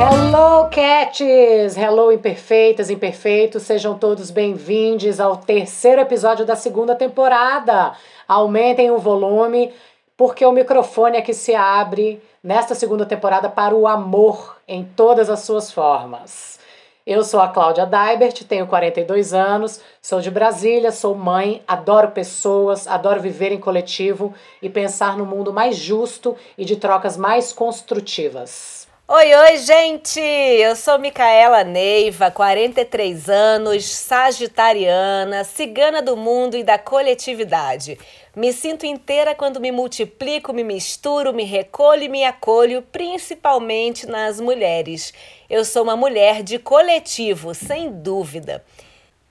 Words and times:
Hello, 0.00 0.68
cats! 0.70 1.76
Hello, 1.76 2.12
imperfeitas, 2.12 2.88
imperfeitos. 2.88 3.64
Sejam 3.64 3.98
todos 3.98 4.30
bem-vindos 4.30 5.18
ao 5.18 5.38
terceiro 5.38 6.00
episódio 6.00 6.46
da 6.46 6.54
segunda 6.54 6.94
temporada. 6.94 7.94
Aumentem 8.28 8.92
o 8.92 8.98
volume, 8.98 9.72
porque 10.16 10.46
o 10.46 10.52
microfone 10.52 11.16
é 11.16 11.20
que 11.20 11.34
se 11.34 11.52
abre 11.52 12.22
nesta 12.40 12.76
segunda 12.76 13.04
temporada 13.04 13.48
para 13.48 13.74
o 13.74 13.88
amor 13.88 14.58
em 14.68 14.84
todas 14.84 15.28
as 15.28 15.40
suas 15.40 15.72
formas. 15.72 16.60
Eu 17.04 17.24
sou 17.24 17.40
a 17.40 17.48
Cláudia 17.48 17.84
Daibert, 17.84 18.44
tenho 18.44 18.68
42 18.68 19.34
anos, 19.34 19.80
sou 20.00 20.20
de 20.20 20.30
Brasília, 20.30 20.92
sou 20.92 21.16
mãe, 21.16 21.60
adoro 21.66 22.12
pessoas, 22.12 22.86
adoro 22.86 23.20
viver 23.20 23.50
em 23.50 23.58
coletivo 23.58 24.32
e 24.62 24.70
pensar 24.70 25.18
no 25.18 25.26
mundo 25.26 25.52
mais 25.52 25.74
justo 25.74 26.36
e 26.56 26.64
de 26.64 26.76
trocas 26.76 27.16
mais 27.16 27.52
construtivas. 27.52 28.87
Oi, 29.10 29.34
oi, 29.34 29.56
gente! 29.56 30.20
Eu 30.20 30.76
sou 30.76 30.98
Micaela 30.98 31.64
Neiva, 31.64 32.30
43 32.30 33.30
anos, 33.30 33.86
sagitariana, 33.86 35.44
cigana 35.44 36.02
do 36.02 36.14
mundo 36.14 36.58
e 36.58 36.62
da 36.62 36.78
coletividade. 36.78 37.98
Me 38.36 38.52
sinto 38.52 38.84
inteira 38.84 39.34
quando 39.34 39.62
me 39.62 39.72
multiplico, 39.72 40.52
me 40.52 40.62
misturo, 40.62 41.32
me 41.32 41.44
recolho 41.44 42.02
e 42.02 42.08
me 42.10 42.22
acolho, 42.22 42.82
principalmente 42.82 44.06
nas 44.06 44.38
mulheres. 44.40 45.14
Eu 45.48 45.64
sou 45.64 45.84
uma 45.84 45.96
mulher 45.96 46.42
de 46.42 46.58
coletivo, 46.58 47.54
sem 47.54 47.90
dúvida. 47.90 48.62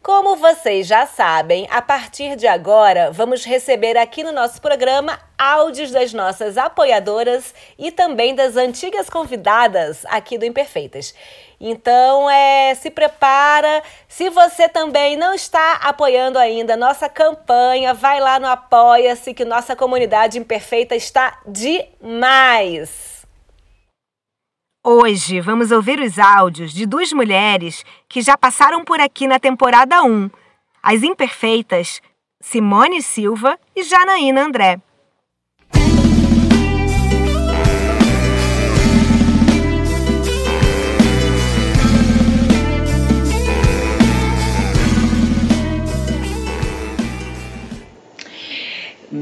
Como 0.01 0.37
vocês 0.37 0.87
já 0.87 1.05
sabem, 1.05 1.67
a 1.69 1.81
partir 1.81 2.35
de 2.37 2.47
agora 2.47 3.11
vamos 3.11 3.43
receber 3.43 3.97
aqui 3.97 4.23
no 4.23 4.31
nosso 4.31 4.61
programa 4.61 5.19
áudios 5.37 5.91
das 5.91 6.13
nossas 6.13 6.57
apoiadoras 6.57 7.53
e 7.77 7.91
também 7.91 8.33
das 8.33 8.55
antigas 8.55 9.09
convidadas 9.09 10.05
aqui 10.05 10.37
do 10.37 10.45
Imperfeitas. 10.45 11.13
Então, 11.59 12.29
é, 12.29 12.75
se 12.75 12.89
prepara. 12.91 13.81
Se 14.07 14.29
você 14.29 14.69
também 14.69 15.17
não 15.17 15.33
está 15.33 15.73
apoiando 15.83 16.37
ainda 16.37 16.77
nossa 16.77 17.09
campanha, 17.09 17.93
vai 17.93 18.19
lá 18.19 18.39
no 18.39 18.47
Apoia-se 18.47 19.33
que 19.33 19.43
nossa 19.43 19.75
comunidade 19.75 20.37
imperfeita 20.37 20.95
está 20.95 21.39
demais. 21.47 23.16
Hoje 24.89 25.41
vamos 25.41 25.69
ouvir 25.69 25.99
os 25.99 26.17
áudios 26.17 26.71
de 26.71 26.85
duas 26.85 27.11
mulheres 27.11 27.83
que 28.07 28.21
já 28.21 28.37
passaram 28.37 28.85
por 28.85 29.01
aqui 29.01 29.27
na 29.27 29.37
temporada 29.37 30.01
1, 30.01 30.29
as 30.81 31.03
imperfeitas 31.03 32.01
Simone 32.39 33.01
Silva 33.01 33.59
e 33.75 33.83
Janaína 33.83 34.45
André. 34.45 34.79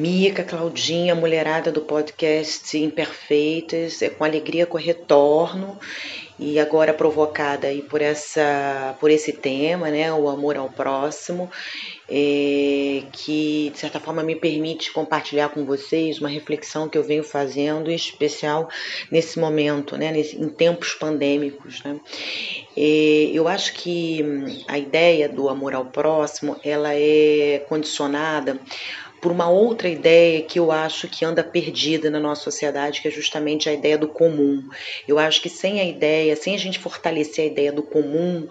Mica, 0.05 0.43
Claudinha, 0.43 1.15
mulherada 1.15 1.71
do 1.71 1.81
podcast 1.81 2.77
Imperfeitas, 2.77 4.03
é 4.03 4.09
com 4.09 4.23
alegria 4.23 4.67
que 4.67 4.75
eu 4.75 4.79
retorno 4.79 5.79
e 6.37 6.59
agora 6.59 6.93
provocada 6.93 7.65
aí 7.65 7.81
por 7.81 8.03
essa 8.03 8.95
por 8.99 9.09
esse 9.09 9.33
tema, 9.33 9.89
né, 9.89 10.13
o 10.13 10.29
amor 10.29 10.57
ao 10.57 10.69
próximo, 10.69 11.49
é, 12.07 13.01
que 13.13 13.71
de 13.73 13.79
certa 13.79 13.99
forma 13.99 14.21
me 14.21 14.35
permite 14.35 14.91
compartilhar 14.91 15.49
com 15.49 15.65
vocês 15.65 16.19
uma 16.19 16.29
reflexão 16.29 16.87
que 16.87 16.99
eu 16.99 17.03
venho 17.03 17.23
fazendo, 17.23 17.89
em 17.89 17.95
especial 17.95 18.69
nesse 19.09 19.39
momento, 19.39 19.97
né, 19.97 20.11
nesse, 20.11 20.39
em 20.39 20.49
tempos 20.49 20.93
pandêmicos, 20.93 21.81
né. 21.83 21.99
É, 22.77 23.31
eu 23.33 23.47
acho 23.47 23.73
que 23.73 24.23
a 24.67 24.77
ideia 24.77 25.27
do 25.27 25.49
amor 25.49 25.73
ao 25.73 25.85
próximo, 25.85 26.59
ela 26.63 26.93
é 26.93 27.65
condicionada 27.67 28.59
por 29.25 29.31
uma 29.31 29.49
outra 29.49 29.89
ideia 29.89 30.43
que 30.43 30.59
eu 30.59 30.71
acho 30.71 31.07
que 31.07 31.25
anda 31.25 31.43
perdida 31.43 32.11
na 32.11 32.19
nossa 32.19 32.43
sociedade, 32.43 33.01
que 33.01 33.07
é 33.07 33.11
justamente 33.11 33.67
a 33.67 33.73
ideia 33.73 33.97
do 33.97 34.07
comum. 34.07 34.63
Eu 35.07 35.17
acho 35.17 35.41
que 35.41 35.49
sem 35.49 35.79
a 35.79 35.83
ideia, 35.83 36.35
sem 36.35 36.53
a 36.53 36.59
gente 36.59 36.77
fortalecer 36.77 37.45
a 37.45 37.47
ideia 37.47 37.71
do 37.71 37.81
comum, 37.81 38.47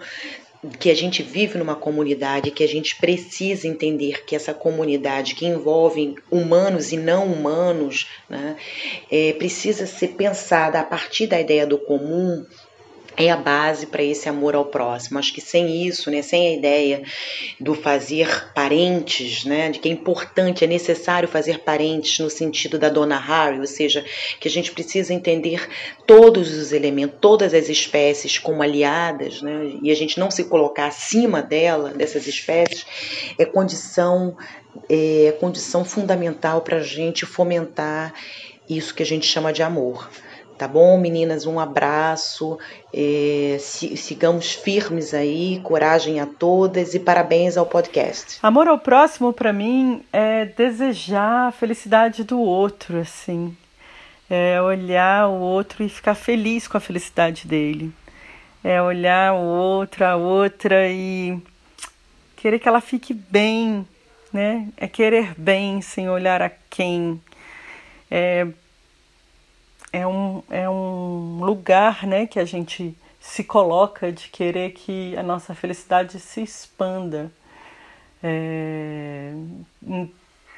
que 0.77 0.91
a 0.91 0.93
gente 0.93 1.23
vive 1.23 1.57
numa 1.57 1.77
comunidade, 1.77 2.51
que 2.51 2.61
a 2.61 2.67
gente 2.67 2.97
precisa 2.97 3.69
entender 3.69 4.25
que 4.25 4.35
essa 4.35 4.53
comunidade 4.53 5.33
que 5.33 5.45
envolve 5.45 6.15
humanos 6.29 6.91
e 6.91 6.97
não 6.97 7.31
humanos, 7.31 8.09
né, 8.29 8.57
é, 9.09 9.31
precisa 9.31 9.87
ser 9.87 10.09
pensada 10.09 10.81
a 10.81 10.83
partir 10.83 11.27
da 11.27 11.39
ideia 11.39 11.65
do 11.65 11.77
comum 11.77 12.45
é 13.17 13.29
a 13.29 13.37
base 13.37 13.87
para 13.87 14.03
esse 14.03 14.27
amor 14.27 14.55
ao 14.55 14.65
próximo. 14.65 15.17
Acho 15.17 15.33
que 15.33 15.41
sem 15.41 15.85
isso, 15.87 16.11
né, 16.11 16.21
sem 16.21 16.47
a 16.47 16.53
ideia 16.53 17.03
do 17.59 17.73
fazer 17.73 18.51
parentes, 18.53 19.45
né, 19.45 19.69
de 19.69 19.79
que 19.79 19.89
é 19.89 19.91
importante, 19.91 20.63
é 20.63 20.67
necessário 20.67 21.27
fazer 21.27 21.59
parentes 21.59 22.19
no 22.19 22.29
sentido 22.29 22.77
da 22.77 22.89
Dona 22.89 23.17
Harry, 23.17 23.59
ou 23.59 23.67
seja, 23.67 24.03
que 24.39 24.47
a 24.47 24.51
gente 24.51 24.71
precisa 24.71 25.13
entender 25.13 25.67
todos 26.05 26.53
os 26.53 26.71
elementos, 26.71 27.17
todas 27.21 27.53
as 27.53 27.69
espécies 27.69 28.37
como 28.37 28.61
aliadas, 28.61 29.41
né, 29.41 29.73
e 29.81 29.91
a 29.91 29.95
gente 29.95 30.19
não 30.19 30.29
se 30.29 30.43
colocar 30.45 30.87
acima 30.87 31.41
dela, 31.41 31.91
dessas 31.91 32.27
espécies, 32.27 32.85
é 33.37 33.45
condição, 33.45 34.35
é 34.89 35.33
condição 35.39 35.85
fundamental 35.85 36.61
para 36.61 36.77
a 36.77 36.83
gente 36.83 37.25
fomentar 37.25 38.13
isso 38.69 38.93
que 38.93 39.03
a 39.03 39.05
gente 39.05 39.25
chama 39.25 39.53
de 39.53 39.61
amor. 39.61 40.09
Tá 40.57 40.69
bom, 40.69 40.97
meninas? 40.97 41.45
Um 41.45 41.59
abraço. 41.59 42.57
É, 42.93 43.57
sigamos 43.59 44.53
firmes 44.53 45.13
aí, 45.13 45.59
coragem 45.61 46.21
a 46.21 46.25
todas 46.25 46.93
e 46.93 46.99
parabéns 46.99 47.57
ao 47.57 47.65
podcast. 47.65 48.39
Amor 48.41 48.69
ao 48.69 48.79
próximo, 48.79 49.33
para 49.33 49.51
mim, 49.51 50.01
é 50.13 50.45
desejar 50.45 51.49
a 51.49 51.51
felicidade 51.51 52.23
do 52.23 52.39
outro, 52.39 52.99
assim. 52.99 53.55
É 54.29 54.61
olhar 54.61 55.27
o 55.27 55.39
outro 55.39 55.83
e 55.83 55.89
ficar 55.89 56.15
feliz 56.15 56.69
com 56.69 56.77
a 56.77 56.81
felicidade 56.81 57.45
dele. 57.45 57.91
É 58.63 58.81
olhar 58.81 59.33
o 59.33 59.43
outro, 59.43 60.05
a 60.05 60.15
outra 60.15 60.89
e 60.89 61.37
querer 62.37 62.59
que 62.59 62.67
ela 62.67 62.79
fique 62.79 63.13
bem, 63.13 63.85
né? 64.31 64.69
É 64.77 64.87
querer 64.87 65.33
bem 65.37 65.81
sem 65.81 66.09
olhar 66.09 66.41
a 66.41 66.49
quem. 66.69 67.21
É 68.09 68.47
é 69.95 70.05
um, 70.05 70.43
é 70.49 70.69
um 70.69 71.39
lugar 71.39 72.05
né, 72.05 72.27
que 72.27 72.37
a 72.37 72.43
gente 72.43 72.93
se 73.17 73.45
coloca 73.45 74.11
de 74.11 74.27
querer 74.27 74.71
que 74.71 75.15
a 75.15 75.23
nossa 75.23 75.55
felicidade 75.55 76.19
se 76.19 76.41
expanda, 76.43 77.31
é, 78.21 79.33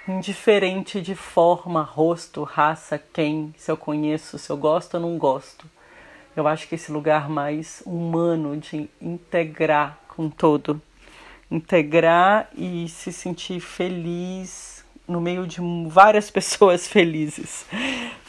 indiferente 0.07 0.99
de 0.99 1.13
forma, 1.13 1.83
rosto, 1.83 2.43
raça, 2.43 2.97
quem, 2.97 3.53
se 3.57 3.69
eu 3.69 3.77
conheço, 3.77 4.39
se 4.39 4.49
eu 4.49 4.57
gosto 4.57 4.95
ou 4.95 5.01
não 5.01 5.19
gosto. 5.19 5.67
Eu 6.35 6.47
acho 6.47 6.67
que 6.67 6.73
esse 6.73 6.91
lugar 6.91 7.29
mais 7.29 7.83
humano 7.85 8.57
de 8.57 8.89
integrar 8.99 9.99
com 10.07 10.31
todo, 10.31 10.81
integrar 11.49 12.49
e 12.55 12.89
se 12.89 13.13
sentir 13.13 13.59
feliz 13.59 14.83
no 15.07 15.21
meio 15.21 15.45
de 15.45 15.61
várias 15.87 16.29
pessoas 16.31 16.87
felizes 16.87 17.65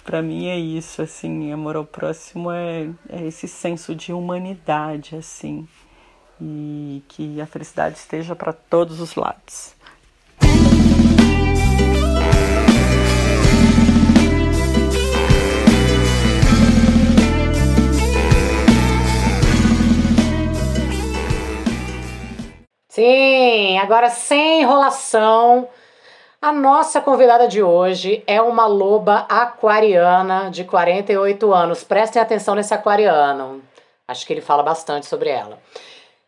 para 0.09 0.23
mim 0.23 0.47
é 0.47 0.57
isso, 0.57 1.03
assim, 1.03 1.53
amor 1.53 1.77
ao 1.77 1.85
próximo 1.85 2.51
é, 2.51 2.89
é 3.11 3.27
esse 3.27 3.47
senso 3.47 3.95
de 3.95 4.11
humanidade, 4.11 5.15
assim, 5.15 5.69
e 6.41 7.03
que 7.09 7.39
a 7.43 7.47
felicidade 7.47 7.99
esteja 7.99 8.35
para 8.35 8.55
todos 8.55 9.01
os 9.01 9.15
lados. 9.15 9.75
Sim, 22.89 23.77
agora 23.77 24.09
sem 24.09 24.63
enrolação. 24.63 25.69
A 26.41 26.53
nossa 26.53 27.01
convidada 27.01 27.49
de 27.49 27.61
hoje 27.61 28.23
é 28.25 28.41
uma 28.41 28.65
loba 28.65 29.27
aquariana 29.29 30.51
de 30.53 30.63
48 30.63 31.53
anos. 31.53 31.83
Prestem 31.83 32.23
atenção 32.23 32.55
nesse 32.55 32.73
aquariano. 32.73 33.61
Acho 34.07 34.25
que 34.25 34.35
ele 34.35 34.41
fala 34.41 34.63
bastante 34.63 35.07
sobre 35.07 35.31
ela. 35.31 35.59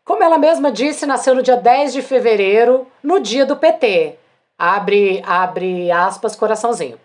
Como 0.03 0.21
ela 0.21 0.37
mesma 0.37 0.69
disse, 0.69 1.05
nasceu 1.05 1.33
no 1.33 1.41
dia 1.41 1.55
10 1.55 1.93
de 1.93 2.01
fevereiro, 2.01 2.85
no 3.01 3.21
dia 3.21 3.45
do 3.45 3.55
PT. 3.55 4.17
Abre, 4.59 5.23
abre 5.25 5.89
aspas, 5.89 6.35
coraçãozinho. 6.35 6.99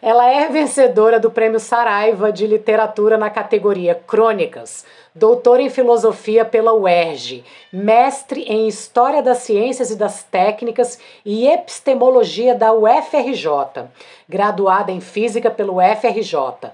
Ela 0.00 0.30
é 0.30 0.48
vencedora 0.48 1.18
do 1.18 1.30
Prêmio 1.30 1.58
Saraiva 1.58 2.30
de 2.30 2.46
Literatura 2.46 3.18
na 3.18 3.28
categoria 3.28 3.94
Crônicas, 3.94 4.84
doutora 5.12 5.60
em 5.60 5.68
Filosofia 5.68 6.44
pela 6.44 6.72
UERJ, 6.72 7.44
mestre 7.72 8.42
em 8.42 8.68
História 8.68 9.20
das 9.20 9.38
Ciências 9.38 9.90
e 9.90 9.96
das 9.96 10.22
Técnicas 10.22 11.00
e 11.24 11.48
Epistemologia 11.48 12.54
da 12.54 12.72
UFRJ, 12.72 13.88
graduada 14.28 14.92
em 14.92 15.00
Física 15.00 15.50
pelo 15.50 15.78
UFRJ 15.78 16.70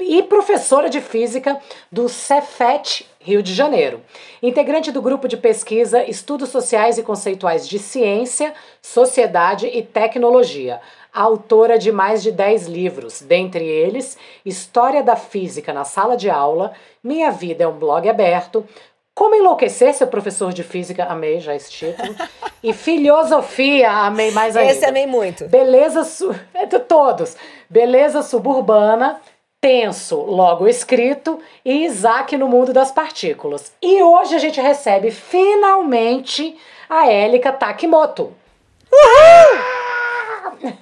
e 0.00 0.22
professora 0.22 0.90
de 0.90 1.00
Física 1.00 1.58
do 1.92 2.08
Cefet, 2.08 3.06
Rio 3.24 3.42
de 3.42 3.54
Janeiro. 3.54 4.02
Integrante 4.42 4.92
do 4.92 5.00
grupo 5.00 5.26
de 5.26 5.36
pesquisa 5.36 6.04
Estudos 6.04 6.50
Sociais 6.50 6.98
e 6.98 7.02
Conceituais 7.02 7.66
de 7.66 7.78
Ciência, 7.78 8.52
Sociedade 8.82 9.66
e 9.66 9.82
Tecnologia 9.82 10.80
autora 11.14 11.78
de 11.78 11.92
mais 11.92 12.24
de 12.24 12.32
10 12.32 12.66
livros, 12.66 13.22
dentre 13.22 13.64
eles 13.64 14.18
História 14.44 15.02
da 15.02 15.14
Física 15.14 15.72
na 15.72 15.84
Sala 15.84 16.16
de 16.16 16.28
Aula, 16.28 16.72
Minha 17.02 17.30
Vida 17.30 17.62
é 17.62 17.68
um 17.68 17.78
Blog 17.78 18.08
Aberto, 18.08 18.66
Como 19.14 19.36
Enlouquecer 19.36 19.94
Seu 19.94 20.08
Professor 20.08 20.52
de 20.52 20.64
Física, 20.64 21.04
amei 21.04 21.38
já 21.38 21.54
esse 21.54 21.70
título, 21.70 22.16
e 22.60 22.72
Filosofia, 22.72 23.92
amei 23.92 24.32
mais 24.32 24.56
ainda. 24.56 24.72
Esse 24.72 24.84
amei 24.84 25.06
muito. 25.06 25.46
Beleza, 25.46 26.02
su... 26.02 26.34
Todos, 26.88 27.36
Beleza 27.70 28.20
Suburbana, 28.22 29.20
Tenso, 29.64 30.26
logo 30.26 30.68
escrito, 30.68 31.40
e 31.64 31.86
Isaac 31.86 32.36
no 32.36 32.46
Mundo 32.46 32.70
das 32.70 32.92
Partículas. 32.92 33.72
E 33.80 34.02
hoje 34.02 34.34
a 34.34 34.38
gente 34.38 34.60
recebe 34.60 35.10
finalmente 35.10 36.54
a 36.86 37.10
Élica 37.10 37.50
Takimoto. 37.50 38.34
Uhul! 38.92 40.60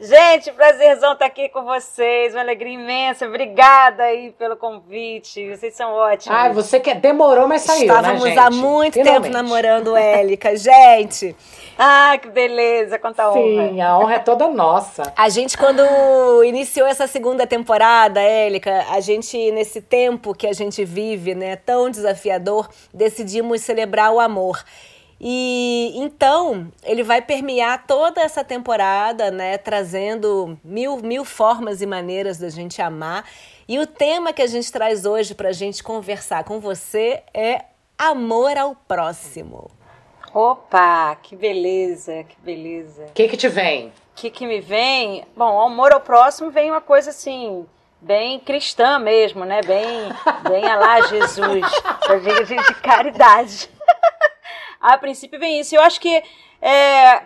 Gente, 0.00 0.52
prazerzão 0.52 1.14
estar 1.14 1.26
aqui 1.26 1.48
com 1.48 1.64
vocês, 1.64 2.32
uma 2.32 2.40
alegria 2.40 2.72
imensa. 2.74 3.26
Obrigada 3.26 4.04
aí 4.04 4.30
pelo 4.38 4.56
convite. 4.56 5.56
Vocês 5.56 5.74
são 5.74 5.90
ótimos. 5.92 6.38
Ai, 6.38 6.52
você 6.52 6.78
que 6.78 6.94
demorou, 6.94 7.48
mas 7.48 7.62
saiu, 7.62 7.82
Estávamos 7.82 8.22
né, 8.22 8.28
gente? 8.30 8.38
há 8.38 8.48
muito 8.50 8.94
Finalmente. 8.94 9.22
tempo 9.24 9.34
namorando 9.34 9.96
Élica, 9.98 10.56
gente. 10.56 11.34
Ah, 11.76 12.16
que 12.22 12.28
beleza, 12.28 12.96
quanta 12.96 13.28
honra. 13.28 13.68
Sim, 13.70 13.80
a 13.80 13.98
honra 13.98 14.14
é 14.14 14.18
toda 14.20 14.46
nossa. 14.46 15.12
A 15.16 15.28
gente, 15.28 15.58
quando 15.58 15.82
iniciou 16.44 16.86
essa 16.86 17.08
segunda 17.08 17.44
temporada, 17.44 18.20
Élica, 18.20 18.86
a 18.90 19.00
gente, 19.00 19.50
nesse 19.50 19.80
tempo 19.80 20.32
que 20.32 20.46
a 20.46 20.52
gente 20.52 20.84
vive, 20.84 21.34
né, 21.34 21.56
tão 21.56 21.90
desafiador, 21.90 22.68
decidimos 22.94 23.62
celebrar 23.62 24.12
o 24.12 24.20
amor. 24.20 24.62
E 25.20 25.92
então 25.96 26.70
ele 26.84 27.02
vai 27.02 27.20
permear 27.20 27.86
toda 27.86 28.20
essa 28.20 28.44
temporada, 28.44 29.30
né, 29.30 29.58
trazendo 29.58 30.58
mil, 30.62 30.98
mil 30.98 31.24
formas 31.24 31.82
e 31.82 31.86
maneiras 31.86 32.38
da 32.38 32.48
gente 32.48 32.80
amar. 32.80 33.24
E 33.68 33.78
o 33.78 33.86
tema 33.86 34.32
que 34.32 34.42
a 34.42 34.46
gente 34.46 34.70
traz 34.70 35.04
hoje 35.04 35.34
para 35.34 35.48
a 35.48 35.52
gente 35.52 35.82
conversar 35.82 36.44
com 36.44 36.60
você 36.60 37.22
é 37.34 37.64
amor 37.98 38.56
ao 38.56 38.74
próximo. 38.74 39.70
Opa, 40.32 41.16
que 41.22 41.34
beleza, 41.34 42.24
que 42.24 42.36
beleza. 42.40 43.06
O 43.06 43.12
que 43.12 43.28
que 43.28 43.36
te 43.36 43.48
vem? 43.48 43.88
O 43.88 43.92
que, 44.14 44.30
que 44.30 44.46
me 44.46 44.60
vem? 44.60 45.24
Bom, 45.36 45.60
amor 45.60 45.92
ao 45.92 46.00
próximo 46.00 46.50
vem 46.50 46.70
uma 46.70 46.80
coisa 46.80 47.10
assim, 47.10 47.66
bem 48.00 48.38
cristã 48.38 48.98
mesmo, 48.98 49.44
né? 49.44 49.60
Bem, 49.62 50.12
bem 50.48 50.66
a 50.66 50.76
lá 50.76 51.00
Jesus, 51.02 51.66
de 52.66 52.74
caridade. 52.76 53.70
A 54.80 54.96
princípio 54.98 55.38
vem 55.38 55.60
isso. 55.60 55.74
Eu 55.74 55.82
acho 55.82 56.00
que 56.00 56.22
é, 56.60 57.16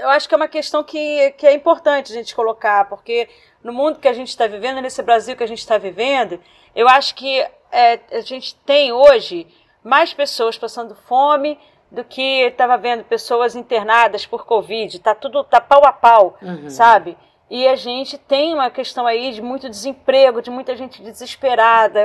eu 0.00 0.10
acho 0.10 0.28
que 0.28 0.34
é 0.34 0.36
uma 0.36 0.48
questão 0.48 0.82
que, 0.82 1.30
que 1.32 1.46
é 1.46 1.54
importante 1.54 2.12
a 2.12 2.14
gente 2.14 2.34
colocar, 2.34 2.88
porque 2.88 3.28
no 3.62 3.72
mundo 3.72 3.98
que 3.98 4.08
a 4.08 4.12
gente 4.12 4.28
está 4.28 4.46
vivendo, 4.46 4.80
nesse 4.80 5.02
Brasil 5.02 5.36
que 5.36 5.44
a 5.44 5.48
gente 5.48 5.60
está 5.60 5.78
vivendo, 5.78 6.40
eu 6.74 6.88
acho 6.88 7.14
que 7.14 7.40
é, 7.70 8.00
a 8.12 8.20
gente 8.20 8.54
tem 8.66 8.92
hoje 8.92 9.46
mais 9.82 10.12
pessoas 10.12 10.58
passando 10.58 10.94
fome 10.94 11.58
do 11.90 12.04
que 12.04 12.46
estava 12.46 12.76
vendo 12.78 13.04
pessoas 13.04 13.54
internadas 13.54 14.24
por 14.24 14.46
Covid. 14.46 14.98
Tá 15.00 15.14
tudo 15.14 15.44
tá 15.44 15.60
pau 15.60 15.84
a 15.84 15.92
pau, 15.92 16.38
uhum. 16.40 16.70
sabe? 16.70 17.16
E 17.54 17.68
a 17.68 17.76
gente 17.76 18.16
tem 18.16 18.54
uma 18.54 18.70
questão 18.70 19.06
aí 19.06 19.30
de 19.30 19.42
muito 19.42 19.68
desemprego, 19.68 20.40
de 20.40 20.48
muita 20.48 20.74
gente 20.74 21.02
desesperada. 21.02 22.00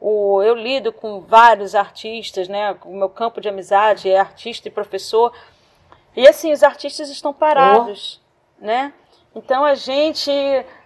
O, 0.00 0.42
eu 0.42 0.54
lido 0.54 0.90
com 0.90 1.20
vários 1.20 1.74
artistas, 1.74 2.48
né? 2.48 2.74
O 2.86 2.96
meu 2.96 3.10
campo 3.10 3.38
de 3.38 3.50
amizade 3.50 4.08
é 4.08 4.18
artista 4.18 4.68
e 4.68 4.70
professor. 4.70 5.30
E 6.16 6.26
assim, 6.26 6.54
os 6.54 6.62
artistas 6.62 7.10
estão 7.10 7.34
parados, 7.34 8.18
oh. 8.58 8.64
né? 8.64 8.94
Então 9.34 9.62
a 9.62 9.74
gente, 9.74 10.32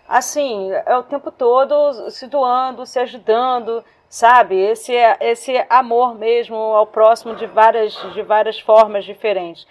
assim, 0.09 0.69
é 0.85 0.97
o 0.97 1.05
tempo 1.05 1.31
todo 1.31 2.11
se 2.11 2.27
doando, 2.27 2.85
se 2.85 2.99
ajudando, 2.99 3.85
sabe? 4.09 4.57
Esse, 4.57 4.95
esse 5.21 5.65
amor 5.71 6.17
mesmo 6.17 6.57
ao 6.57 6.89
próximo 6.89 7.37
de 7.37 7.47
várias, 7.47 7.93
de 8.13 8.23
várias 8.23 8.59
formas 8.59 9.05
diferentes. 9.05 9.65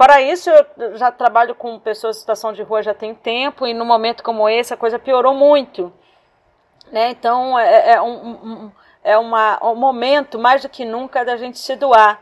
Fora 0.00 0.18
isso, 0.22 0.48
eu 0.78 0.96
já 0.96 1.12
trabalho 1.12 1.54
com 1.54 1.78
pessoas 1.78 2.16
em 2.16 2.20
situação 2.20 2.54
de 2.54 2.62
rua 2.62 2.82
já 2.82 2.94
tem 2.94 3.14
tempo 3.14 3.66
e 3.66 3.74
num 3.74 3.84
momento 3.84 4.22
como 4.22 4.48
esse 4.48 4.72
a 4.72 4.76
coisa 4.78 4.98
piorou 4.98 5.34
muito. 5.34 5.92
Né? 6.90 7.10
Então 7.10 7.58
é, 7.58 7.90
é, 7.90 8.00
um, 8.00 8.30
um, 8.30 8.72
é 9.04 9.18
uma, 9.18 9.62
um 9.62 9.74
momento 9.74 10.38
mais 10.38 10.62
do 10.62 10.70
que 10.70 10.86
nunca 10.86 11.22
da 11.22 11.36
gente 11.36 11.58
se 11.58 11.76
doar. 11.76 12.18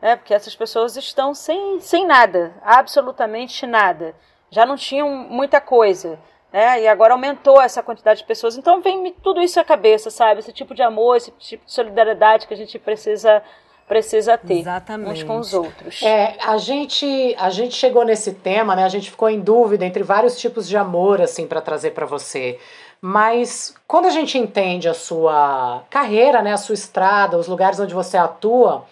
Né? 0.00 0.16
Porque 0.16 0.32
essas 0.32 0.56
pessoas 0.56 0.96
estão 0.96 1.34
sem, 1.34 1.78
sem 1.80 2.06
nada, 2.06 2.54
absolutamente 2.62 3.66
nada. 3.66 4.14
Já 4.48 4.64
não 4.64 4.76
tinham 4.76 5.10
muita 5.10 5.60
coisa. 5.60 6.18
Né? 6.50 6.80
E 6.80 6.88
agora 6.88 7.12
aumentou 7.12 7.60
essa 7.60 7.82
quantidade 7.82 8.20
de 8.20 8.26
pessoas. 8.26 8.56
Então 8.56 8.80
vem 8.80 9.12
tudo 9.22 9.42
isso 9.42 9.60
à 9.60 9.64
cabeça, 9.64 10.10
sabe? 10.10 10.40
Esse 10.40 10.50
tipo 10.54 10.74
de 10.74 10.80
amor, 10.80 11.18
esse 11.18 11.30
tipo 11.32 11.66
de 11.66 11.72
solidariedade 11.74 12.46
que 12.46 12.54
a 12.54 12.56
gente 12.56 12.78
precisa 12.78 13.42
precisa 13.88 14.36
ter 14.36 14.60
Exatamente. 14.60 15.10
uns 15.10 15.22
com 15.22 15.38
os 15.38 15.54
outros. 15.54 16.02
É, 16.02 16.36
a 16.44 16.58
gente 16.58 17.34
a 17.38 17.50
gente 17.50 17.74
chegou 17.74 18.04
nesse 18.04 18.34
tema, 18.34 18.76
né? 18.76 18.84
A 18.84 18.88
gente 18.88 19.10
ficou 19.10 19.28
em 19.30 19.40
dúvida 19.40 19.84
entre 19.84 20.02
vários 20.02 20.38
tipos 20.38 20.68
de 20.68 20.76
amor 20.76 21.20
assim 21.20 21.46
para 21.46 21.60
trazer 21.60 21.92
para 21.92 22.06
você. 22.06 22.58
Mas 23.00 23.74
quando 23.86 24.06
a 24.06 24.10
gente 24.10 24.36
entende 24.36 24.88
a 24.88 24.94
sua 24.94 25.82
carreira, 25.88 26.42
né, 26.42 26.52
a 26.52 26.56
sua 26.56 26.74
estrada, 26.74 27.38
os 27.38 27.46
lugares 27.46 27.78
onde 27.78 27.94
você 27.94 28.16
atua, 28.16 28.84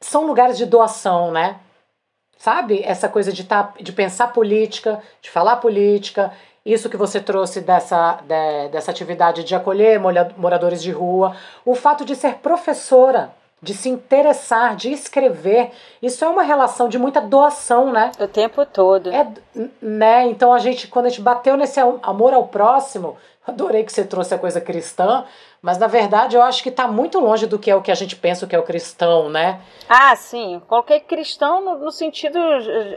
são 0.00 0.26
lugares 0.26 0.56
de 0.56 0.66
doação, 0.66 1.32
né? 1.32 1.56
Sabe? 2.36 2.82
Essa 2.84 3.08
coisa 3.08 3.32
de 3.32 3.44
tá, 3.44 3.72
de 3.80 3.92
pensar 3.92 4.28
política, 4.28 5.02
de 5.22 5.30
falar 5.30 5.56
política, 5.56 6.32
isso 6.64 6.90
que 6.90 6.96
você 6.96 7.20
trouxe 7.20 7.60
dessa, 7.60 8.20
de, 8.22 8.68
dessa 8.68 8.90
atividade 8.90 9.44
de 9.44 9.54
acolher 9.54 9.98
moradores 10.36 10.82
de 10.82 10.90
rua, 10.90 11.34
o 11.64 11.74
fato 11.74 12.04
de 12.04 12.14
ser 12.14 12.34
professora, 12.36 13.32
de 13.62 13.72
se 13.72 13.88
interessar, 13.88 14.76
de 14.76 14.92
escrever. 14.92 15.70
Isso 16.02 16.24
é 16.24 16.28
uma 16.28 16.42
relação 16.42 16.88
de 16.88 16.98
muita 16.98 17.20
doação, 17.20 17.90
né? 17.90 18.12
O 18.20 18.28
tempo 18.28 18.66
todo. 18.66 19.10
É, 19.10 19.26
né? 19.80 20.26
Então 20.26 20.52
a 20.52 20.58
gente, 20.58 20.88
quando 20.88 21.06
a 21.06 21.08
gente 21.08 21.22
bateu 21.22 21.56
nesse 21.56 21.80
amor 22.02 22.34
ao 22.34 22.48
próximo, 22.48 23.16
adorei 23.46 23.82
que 23.84 23.92
você 23.92 24.04
trouxe 24.04 24.34
a 24.34 24.38
coisa 24.38 24.60
cristã, 24.60 25.24
mas 25.62 25.78
na 25.78 25.86
verdade 25.86 26.36
eu 26.36 26.42
acho 26.42 26.62
que 26.62 26.68
está 26.68 26.86
muito 26.86 27.18
longe 27.18 27.46
do 27.46 27.58
que 27.58 27.70
é 27.70 27.74
o 27.74 27.80
que 27.80 27.90
a 27.90 27.94
gente 27.94 28.14
pensa 28.14 28.46
que 28.46 28.54
é 28.54 28.58
o 28.58 28.62
cristão, 28.62 29.30
né? 29.30 29.58
Ah, 29.88 30.14
sim. 30.14 30.60
Coloquei 30.68 31.00
cristão 31.00 31.64
no, 31.64 31.78
no 31.78 31.90
sentido 31.90 32.38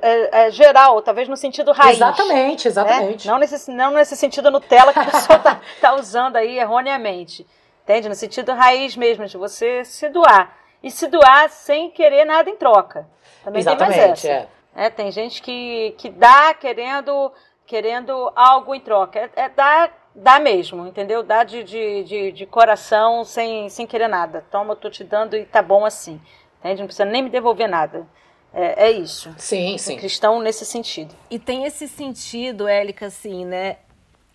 é, 0.01 0.47
é, 0.47 0.51
geral, 0.51 1.01
talvez 1.01 1.29
no 1.29 1.37
sentido 1.37 1.71
raiz. 1.71 1.95
Exatamente, 1.95 2.67
exatamente. 2.67 3.25
Né? 3.25 3.31
Não, 3.31 3.39
nesse, 3.39 3.71
não 3.71 3.91
nesse 3.91 4.17
sentido 4.17 4.51
Nutella 4.51 4.91
que 4.91 4.99
a 4.99 5.05
pessoa 5.05 5.37
está 5.37 5.61
tá 5.79 5.95
usando 5.95 6.35
aí 6.35 6.59
erroneamente. 6.59 7.47
Entende? 7.89 8.07
No 8.07 8.13
sentido 8.13 8.53
raiz 8.53 8.95
mesmo, 8.95 9.25
de 9.25 9.35
você 9.35 9.83
se 9.83 10.07
doar. 10.09 10.55
E 10.83 10.91
se 10.91 11.07
doar 11.07 11.49
sem 11.49 11.89
querer 11.89 12.23
nada 12.23 12.47
em 12.47 12.55
troca. 12.55 13.07
Também 13.43 13.61
Exatamente, 13.61 13.97
tem 13.97 14.07
mais 14.07 14.25
essa. 14.25 14.27
É. 14.29 14.47
É, 14.85 14.89
tem 14.91 15.11
gente 15.11 15.41
que, 15.41 15.95
que 15.97 16.07
dá 16.07 16.53
querendo, 16.53 17.31
querendo 17.65 18.31
algo 18.35 18.75
em 18.75 18.79
troca. 18.79 19.19
É, 19.19 19.29
é 19.35 19.49
dar, 19.49 19.91
dá 20.13 20.39
mesmo, 20.39 20.85
entendeu? 20.85 21.23
Dá 21.23 21.43
de, 21.43 21.63
de, 21.63 22.03
de, 22.03 22.31
de, 22.31 22.45
coração 22.45 23.23
sem, 23.23 23.67
sem 23.69 23.87
querer 23.87 24.07
nada. 24.07 24.45
Toma, 24.51 24.73
eu 24.73 24.77
tô 24.77 24.91
te 24.91 25.03
dando 25.03 25.35
e 25.35 25.43
tá 25.43 25.63
bom 25.63 25.83
assim. 25.83 26.21
Entende? 26.59 26.81
Não 26.81 26.85
precisa 26.85 27.05
nem 27.05 27.23
me 27.23 27.29
devolver 27.31 27.67
nada. 27.67 28.05
É, 28.53 28.85
é 28.85 28.91
isso. 28.91 29.33
Sim, 29.35 29.79
sim. 29.79 29.95
É 29.95 29.97
cristão 29.97 30.39
nesse 30.39 30.63
sentido. 30.63 31.15
E 31.27 31.39
tem 31.39 31.65
esse 31.65 31.87
sentido, 31.87 32.67
Élica, 32.67 33.07
assim, 33.07 33.45
né? 33.45 33.77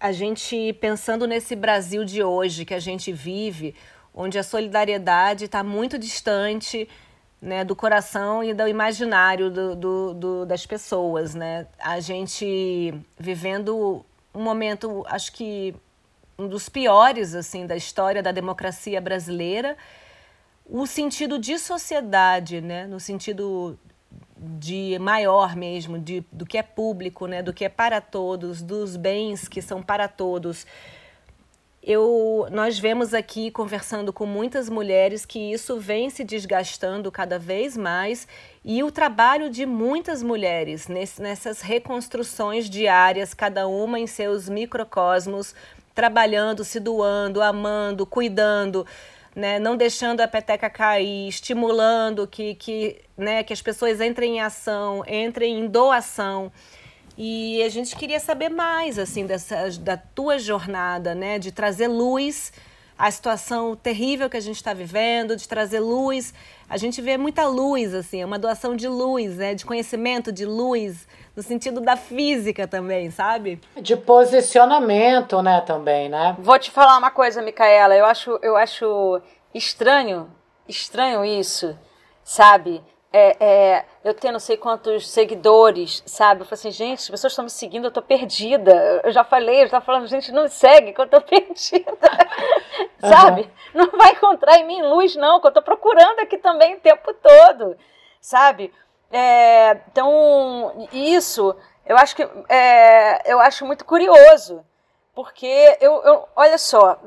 A 0.04 0.12
gente 0.12 0.74
pensando 0.74 1.26
nesse 1.26 1.56
Brasil 1.56 2.04
de 2.04 2.22
hoje 2.22 2.66
que 2.66 2.74
a 2.74 2.78
gente 2.78 3.10
vive, 3.10 3.74
onde 4.14 4.38
a 4.38 4.42
solidariedade 4.42 5.46
está 5.46 5.64
muito 5.64 5.98
distante 5.98 6.86
né, 7.40 7.64
do 7.64 7.74
coração 7.74 8.44
e 8.44 8.52
do 8.52 8.68
imaginário 8.68 9.50
do, 9.50 9.74
do, 9.74 10.12
do, 10.12 10.44
das 10.44 10.66
pessoas. 10.66 11.34
Né? 11.34 11.66
A 11.78 12.00
gente 12.00 12.92
vivendo 13.18 14.04
um 14.34 14.42
momento, 14.42 15.06
acho 15.08 15.32
que 15.32 15.74
um 16.38 16.48
dos 16.48 16.68
piores 16.68 17.34
assim 17.34 17.66
da 17.66 17.74
história 17.74 18.22
da 18.22 18.30
democracia 18.30 19.00
brasileira, 19.00 19.74
o 20.66 20.86
sentido 20.86 21.38
de 21.38 21.58
sociedade, 21.58 22.60
né? 22.60 22.86
no 22.86 23.00
sentido 23.00 23.78
de 24.58 24.98
maior 24.98 25.56
mesmo, 25.56 25.98
de, 25.98 26.24
do 26.30 26.44
que 26.44 26.58
é 26.58 26.62
público, 26.62 27.26
né? 27.26 27.42
do 27.42 27.52
que 27.52 27.64
é 27.64 27.68
para 27.68 28.00
todos, 28.00 28.62
dos 28.62 28.96
bens 28.96 29.48
que 29.48 29.62
são 29.62 29.82
para 29.82 30.08
todos. 30.08 30.66
Eu, 31.82 32.46
nós 32.50 32.78
vemos 32.78 33.12
aqui, 33.12 33.50
conversando 33.50 34.10
com 34.10 34.24
muitas 34.24 34.70
mulheres, 34.70 35.26
que 35.26 35.52
isso 35.52 35.78
vem 35.78 36.08
se 36.08 36.24
desgastando 36.24 37.12
cada 37.12 37.38
vez 37.38 37.76
mais 37.76 38.26
e 38.64 38.82
o 38.82 38.90
trabalho 38.90 39.50
de 39.50 39.66
muitas 39.66 40.22
mulheres 40.22 40.88
nesse, 40.88 41.20
nessas 41.20 41.60
reconstruções 41.60 42.70
diárias, 42.70 43.34
cada 43.34 43.66
uma 43.68 44.00
em 44.00 44.06
seus 44.06 44.48
microcosmos, 44.48 45.54
trabalhando, 45.94 46.64
se 46.64 46.80
doando, 46.80 47.42
amando, 47.42 48.06
cuidando 48.06 48.86
né, 49.34 49.58
não 49.58 49.76
deixando 49.76 50.20
a 50.20 50.28
peteca 50.28 50.70
cair, 50.70 51.28
estimulando 51.28 52.26
que, 52.26 52.54
que, 52.54 53.00
né, 53.16 53.42
que 53.42 53.52
as 53.52 53.60
pessoas 53.60 54.00
entrem 54.00 54.36
em 54.36 54.40
ação, 54.40 55.02
entrem 55.06 55.60
em 55.60 55.66
doação. 55.66 56.52
E 57.16 57.62
a 57.62 57.68
gente 57.68 57.96
queria 57.96 58.20
saber 58.20 58.48
mais 58.48 58.98
assim 58.98 59.26
dessa, 59.26 59.70
da 59.80 59.96
tua 59.96 60.38
jornada, 60.38 61.14
né, 61.14 61.38
de 61.38 61.52
trazer 61.52 61.88
luz 61.88 62.52
à 62.98 63.10
situação 63.10 63.74
terrível 63.74 64.30
que 64.30 64.36
a 64.36 64.40
gente 64.40 64.56
está 64.56 64.72
vivendo, 64.72 65.36
de 65.36 65.48
trazer 65.48 65.80
luz. 65.80 66.32
A 66.68 66.76
gente 66.76 67.02
vê 67.02 67.18
muita 67.18 67.46
luz, 67.46 67.92
assim, 67.92 68.22
é 68.22 68.24
uma 68.24 68.38
doação 68.38 68.74
de 68.76 68.88
luz, 68.88 69.36
né, 69.36 69.54
de 69.54 69.64
conhecimento, 69.64 70.32
de 70.32 70.46
luz, 70.46 71.06
no 71.36 71.42
sentido 71.42 71.80
da 71.80 71.96
física 71.96 72.66
também, 72.66 73.10
sabe? 73.10 73.60
De 73.76 73.96
posicionamento, 73.96 75.42
né, 75.42 75.60
também, 75.60 76.08
né? 76.08 76.36
Vou 76.38 76.58
te 76.58 76.70
falar 76.70 76.96
uma 76.96 77.10
coisa, 77.10 77.42
Micaela, 77.42 77.94
eu 77.96 78.06
acho, 78.06 78.38
eu 78.42 78.56
acho 78.56 79.20
estranho, 79.52 80.30
estranho 80.68 81.24
isso, 81.24 81.76
sabe? 82.22 82.82
É, 83.16 83.36
é, 83.38 83.84
eu 84.02 84.12
tenho 84.12 84.32
não 84.32 84.40
sei 84.40 84.56
quantos 84.56 85.08
seguidores, 85.08 86.02
sabe? 86.04 86.40
Eu 86.40 86.46
falo 86.46 86.54
assim, 86.54 86.72
gente, 86.72 86.98
as 86.98 87.08
pessoas 87.08 87.32
estão 87.32 87.44
me 87.44 87.50
seguindo, 87.50 87.84
eu 87.84 87.92
tô 87.92 88.02
perdida. 88.02 89.00
Eu 89.04 89.12
já 89.12 89.22
falei, 89.22 89.62
eu 89.62 89.68
já 89.68 89.80
falando, 89.80 90.08
gente, 90.08 90.32
não 90.32 90.42
me 90.42 90.48
segue, 90.48 90.92
que 90.92 91.00
eu 91.00 91.06
tô 91.06 91.20
perdida. 91.22 91.92
Uhum. 93.00 93.08
sabe? 93.08 93.50
Não 93.72 93.90
vai 93.92 94.10
encontrar 94.12 94.58
em 94.58 94.66
mim 94.66 94.82
luz, 94.82 95.14
não, 95.14 95.40
que 95.40 95.46
eu 95.46 95.52
tô 95.52 95.62
procurando 95.62 96.18
aqui 96.18 96.38
também 96.38 96.74
o 96.74 96.80
tempo 96.80 97.14
todo, 97.14 97.76
sabe? 98.20 98.72
É, 99.12 99.80
então, 99.88 100.88
isso 100.92 101.54
eu 101.86 101.96
acho 101.96 102.16
que 102.16 102.28
é, 102.48 103.32
eu 103.32 103.38
acho 103.38 103.64
muito 103.66 103.84
curioso, 103.84 104.64
porque 105.14 105.76
eu, 105.80 106.02
eu 106.02 106.28
olha 106.34 106.58
só, 106.58 106.98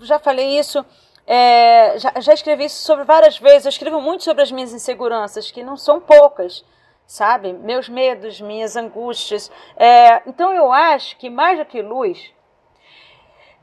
já 0.00 0.18
falei 0.18 0.58
isso, 0.58 0.84
é, 1.26 1.98
já, 1.98 2.12
já 2.20 2.34
escrevi 2.34 2.64
isso 2.64 2.82
sobre 2.82 3.04
várias 3.04 3.38
vezes, 3.38 3.64
eu 3.64 3.70
escrevo 3.70 4.00
muito 4.00 4.24
sobre 4.24 4.42
as 4.42 4.52
minhas 4.52 4.72
inseguranças, 4.72 5.50
que 5.50 5.62
não 5.62 5.76
são 5.76 6.00
poucas, 6.00 6.64
sabe? 7.06 7.52
Meus 7.52 7.88
medos, 7.88 8.40
minhas 8.40 8.76
angústias. 8.76 9.50
É, 9.76 10.22
então 10.26 10.52
eu 10.52 10.72
acho 10.72 11.16
que 11.16 11.30
mais 11.30 11.58
do 11.58 11.64
que 11.64 11.82
luz, 11.82 12.30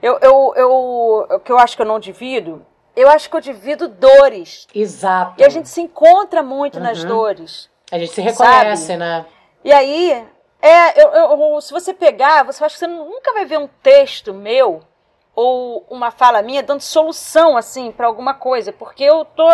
eu, 0.01 0.17
eu, 0.19 0.53
eu, 0.55 0.71
o 0.71 1.39
que 1.39 1.51
eu 1.51 1.57
acho 1.57 1.75
que 1.75 1.81
eu 1.81 1.85
não 1.85 1.99
divido 1.99 2.65
eu 2.95 3.09
acho 3.09 3.29
que 3.29 3.35
eu 3.35 3.41
divido 3.41 3.87
dores. 3.87 4.67
Exato. 4.73 5.35
E 5.37 5.43
a 5.43 5.49
gente 5.49 5.69
se 5.69 5.81
encontra 5.81 6.43
muito 6.43 6.77
uhum. 6.77 6.83
nas 6.83 7.03
dores. 7.03 7.69
A 7.91 7.97
gente 7.97 8.13
se 8.13 8.21
reconhece, 8.21 8.87
sabe? 8.87 8.99
né? 8.99 9.25
E 9.63 9.71
aí, 9.71 10.25
é, 10.61 11.01
eu, 11.01 11.09
eu, 11.09 11.61
se 11.61 11.71
você 11.71 11.93
pegar, 11.93 12.43
você 12.43 12.63
acha 12.63 12.75
que 12.75 12.79
você 12.79 12.87
nunca 12.87 13.33
vai 13.33 13.45
ver 13.45 13.59
um 13.59 13.69
texto 13.81 14.33
meu 14.33 14.81
ou 15.35 15.85
uma 15.89 16.11
fala 16.11 16.41
minha 16.41 16.63
dando 16.63 16.81
solução 16.81 17.57
assim 17.57 17.91
para 17.91 18.07
alguma 18.07 18.33
coisa, 18.33 18.71
porque 18.73 19.03
eu 19.03 19.25
tô, 19.25 19.47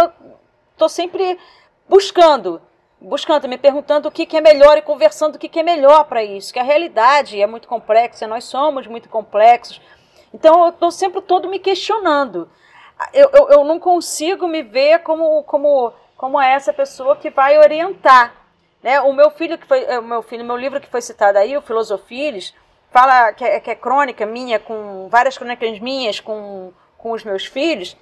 tô 0.78 0.90
sempre 0.90 1.40
buscando, 1.88 2.62
buscando, 3.00 3.48
me 3.48 3.58
perguntando 3.58 4.10
o 4.10 4.12
que, 4.12 4.26
que 4.26 4.38
é 4.38 4.42
melhor 4.42 4.78
e 4.78 4.82
conversando 4.82 5.36
o 5.36 5.40
que, 5.40 5.50
que 5.50 5.60
é 5.60 5.64
melhor 5.64 6.06
para 6.06 6.24
isso, 6.24 6.52
que 6.52 6.60
a 6.60 6.64
realidade 6.64 7.42
é 7.42 7.48
muito 7.48 7.68
complexa, 7.68 8.28
nós 8.28 8.44
somos 8.46 8.88
muito 8.88 9.10
complexos. 9.10 9.82
Então 10.34 10.64
eu 10.64 10.70
estou 10.70 10.92
sempre 10.92 11.22
todo 11.22 11.48
me 11.48 11.60
questionando 11.60 12.50
eu, 13.14 13.30
eu, 13.34 13.50
eu 13.50 13.64
não 13.64 13.80
consigo 13.80 14.48
me 14.48 14.64
ver 14.64 15.00
como, 15.00 15.44
como, 15.44 15.94
como 16.16 16.42
essa 16.42 16.74
pessoa 16.74 17.16
que 17.16 17.30
vai 17.30 17.58
orientar. 17.58 18.34
Né? 18.82 19.00
O 19.02 19.14
meu 19.14 19.30
filho, 19.32 19.58
que 19.58 19.68
foi, 19.68 19.86
o 19.98 20.04
meu 20.04 20.22
filho, 20.22 20.46
meu 20.46 20.58
livro 20.58 20.82
que 20.82 20.90
foi 20.90 21.02
citado 21.02 21.38
aí, 21.38 21.56
o 21.56 21.62
Filosofilhos, 21.62 22.54
fala 22.90 23.34
que 23.34 23.44
é, 23.44 23.60
que 23.60 23.72
é 23.72 23.76
crônica 23.76 24.26
minha, 24.26 24.60
com 24.60 25.08
várias 25.10 25.38
crônicas 25.38 25.80
minhas 25.80 26.20
com, 26.20 26.72
com 26.98 27.12
os 27.12 27.24
meus 27.24 27.46
filhos, 27.46 27.96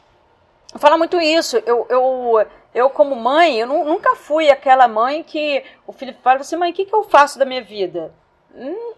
fala 0.78 0.98
muito 0.98 1.20
isso. 1.20 1.58
Eu, 1.66 1.86
eu, 1.90 2.46
eu 2.74 2.90
como 2.90 3.16
mãe, 3.16 3.60
eu 3.60 3.68
nunca 3.68 4.16
fui 4.16 4.50
aquela 4.50 4.88
mãe 4.88 5.24
que 5.24 5.64
o 5.88 5.94
filho 5.94 6.16
fala 6.24 6.40
assim, 6.40 6.56
mãe, 6.56 6.72
o 6.72 6.74
que, 6.74 6.86
que 6.86 6.96
eu 6.96 7.04
faço 7.04 7.40
da 7.40 7.46
minha 7.46 7.62
vida? 7.62 8.14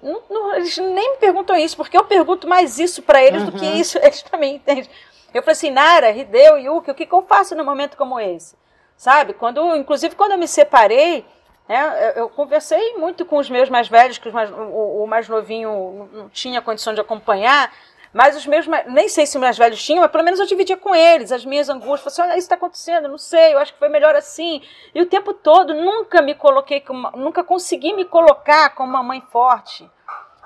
Não, 0.01 0.21
não, 0.29 0.55
eles 0.55 0.77
nem 0.77 1.13
me 1.13 1.17
perguntam 1.17 1.55
isso, 1.55 1.75
porque 1.75 1.97
eu 1.97 2.05
pergunto 2.05 2.47
mais 2.47 2.77
isso 2.77 3.01
para 3.01 3.23
eles 3.23 3.41
uhum. 3.41 3.49
do 3.49 3.59
que 3.59 3.65
uhum. 3.65 3.75
isso 3.75 3.97
eles 4.01 4.21
para 4.21 4.37
mim, 4.37 4.55
entende? 4.55 4.89
Eu 5.33 5.41
falei 5.41 5.53
assim, 5.53 5.71
Nara, 5.71 6.11
Hideo, 6.11 6.57
Yuki, 6.57 6.91
o 6.91 6.95
que, 6.95 7.05
que 7.05 7.13
eu 7.13 7.21
faço 7.23 7.55
num 7.55 7.65
momento 7.65 7.97
como 7.97 8.19
esse? 8.19 8.55
Sabe? 8.95 9.33
Quando, 9.33 9.75
inclusive, 9.75 10.15
quando 10.15 10.31
eu 10.31 10.37
me 10.37 10.47
separei, 10.47 11.25
né, 11.67 12.11
eu, 12.15 12.23
eu 12.23 12.29
conversei 12.29 12.95
muito 12.97 13.25
com 13.25 13.37
os 13.37 13.49
meus 13.49 13.69
mais 13.69 13.87
velhos, 13.87 14.17
que 14.17 14.31
mais, 14.31 14.51
o, 14.51 15.03
o, 15.03 15.07
mais 15.07 15.27
novinho 15.27 16.09
não 16.11 16.29
tinha 16.29 16.61
condição 16.61 16.93
de 16.93 17.01
acompanhar, 17.01 17.73
mas 18.13 18.35
os 18.35 18.45
meus, 18.47 18.65
nem 18.87 19.09
sei 19.09 19.25
se 19.25 19.37
os 19.37 19.41
mais 19.41 19.57
velhos 19.57 19.83
tinham, 19.83 20.01
mas 20.01 20.11
pelo 20.11 20.23
menos 20.23 20.39
eu 20.39 20.45
dividia 20.45 20.77
com 20.77 20.95
eles 20.95 21.31
as 21.31 21.45
minhas 21.45 21.69
angústias. 21.69 22.01
Falei 22.01 22.13
assim, 22.13 22.21
olha, 22.21 22.37
isso 22.37 22.45
está 22.45 22.55
acontecendo, 22.55 23.07
não 23.07 23.17
sei, 23.17 23.53
eu 23.53 23.59
acho 23.59 23.73
que 23.73 23.79
foi 23.79 23.89
melhor 23.89 24.15
assim. 24.15 24.61
E 24.95 25.01
o 25.01 25.05
tempo 25.05 25.33
todo 25.33 25.73
nunca 25.73 26.21
me 26.21 26.33
coloquei, 26.33 26.79
como, 26.79 27.11
nunca 27.11 27.43
consegui 27.43 27.93
me 27.93 28.05
colocar 28.05 28.69
como 28.69 28.89
uma 28.89 29.03
mãe 29.03 29.21
forte, 29.29 29.89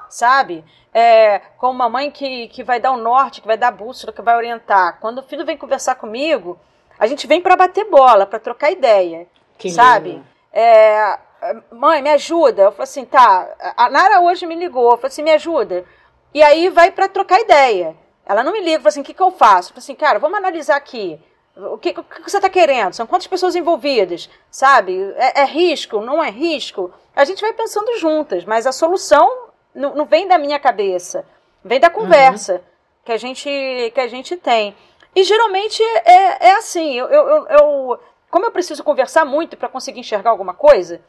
sabe? 0.09 0.65
é, 0.93 1.39
com 1.57 1.69
uma 1.69 1.89
mãe 1.89 2.11
que, 2.11 2.47
que 2.49 2.63
vai 2.63 2.79
dar 2.79 2.91
o 2.91 2.97
norte, 2.97 3.41
que 3.41 3.47
vai 3.47 3.57
dar 3.57 3.69
a 3.69 3.71
bússola, 3.71 4.11
que 4.11 4.21
vai 4.21 4.35
orientar. 4.35 4.99
Quando 4.99 5.19
o 5.19 5.23
filho 5.23 5.45
vem 5.45 5.57
conversar 5.57 5.95
comigo, 5.95 6.59
a 6.99 7.07
gente 7.07 7.25
vem 7.27 7.41
para 7.41 7.55
bater 7.55 7.89
bola, 7.89 8.25
para 8.25 8.39
trocar 8.39 8.71
ideia, 8.71 9.27
que 9.57 9.69
sabe? 9.69 10.21
É, 10.53 11.17
mãe, 11.71 12.01
me 12.01 12.09
ajuda. 12.09 12.63
Eu 12.63 12.71
falo 12.71 12.83
assim, 12.83 13.05
tá. 13.05 13.73
A 13.77 13.89
Nara 13.89 14.21
hoje 14.21 14.45
me 14.45 14.55
ligou, 14.55 14.91
eu 14.91 14.97
falei 14.97 15.07
assim, 15.07 15.23
me 15.23 15.31
ajuda. 15.31 15.85
E 16.33 16.41
aí 16.41 16.69
vai 16.69 16.91
para 16.91 17.07
trocar 17.07 17.39
ideia. 17.39 17.95
Ela 18.25 18.43
não 18.43 18.51
me 18.51 18.61
liga, 18.61 18.77
fala 18.77 18.89
assim, 18.89 19.01
o 19.01 19.03
que, 19.03 19.13
que 19.13 19.21
eu 19.21 19.31
faço? 19.31 19.69
Eu 19.69 19.73
falo 19.73 19.79
assim, 19.79 19.95
cara, 19.95 20.19
vamos 20.19 20.37
analisar 20.37 20.75
aqui. 20.75 21.19
O 21.55 21.77
que, 21.77 21.89
o 21.89 22.03
que 22.03 22.29
você 22.29 22.37
está 22.37 22.49
querendo? 22.49 22.93
São 22.93 23.05
quantas 23.05 23.27
pessoas 23.27 23.55
envolvidas? 23.55 24.29
Sabe? 24.49 25.13
É, 25.17 25.41
é 25.41 25.45
risco? 25.45 25.99
Não 25.99 26.23
é 26.23 26.29
risco? 26.29 26.93
A 27.15 27.25
gente 27.25 27.41
vai 27.41 27.51
pensando 27.51 27.97
juntas, 27.99 28.45
mas 28.45 28.65
a 28.65 28.71
solução 28.71 29.49
não, 29.75 29.95
não 29.95 30.05
vem 30.05 30.27
da 30.27 30.37
minha 30.37 30.59
cabeça, 30.59 31.25
vem 31.63 31.79
da 31.79 31.89
conversa 31.89 32.53
uhum. 32.53 32.59
que, 33.05 33.11
a 33.11 33.17
gente, 33.17 33.91
que 33.93 33.99
a 33.99 34.07
gente 34.07 34.37
tem. 34.37 34.75
E 35.13 35.23
geralmente 35.23 35.83
é, 36.05 36.47
é 36.47 36.51
assim, 36.53 36.97
eu, 36.97 37.07
eu, 37.07 37.47
eu 37.47 37.99
como 38.31 38.45
eu 38.45 38.51
preciso 38.51 38.83
conversar 38.83 39.25
muito 39.25 39.57
para 39.57 39.69
conseguir 39.69 39.99
enxergar 39.99 40.31
alguma 40.31 40.53
coisa, 40.53 41.01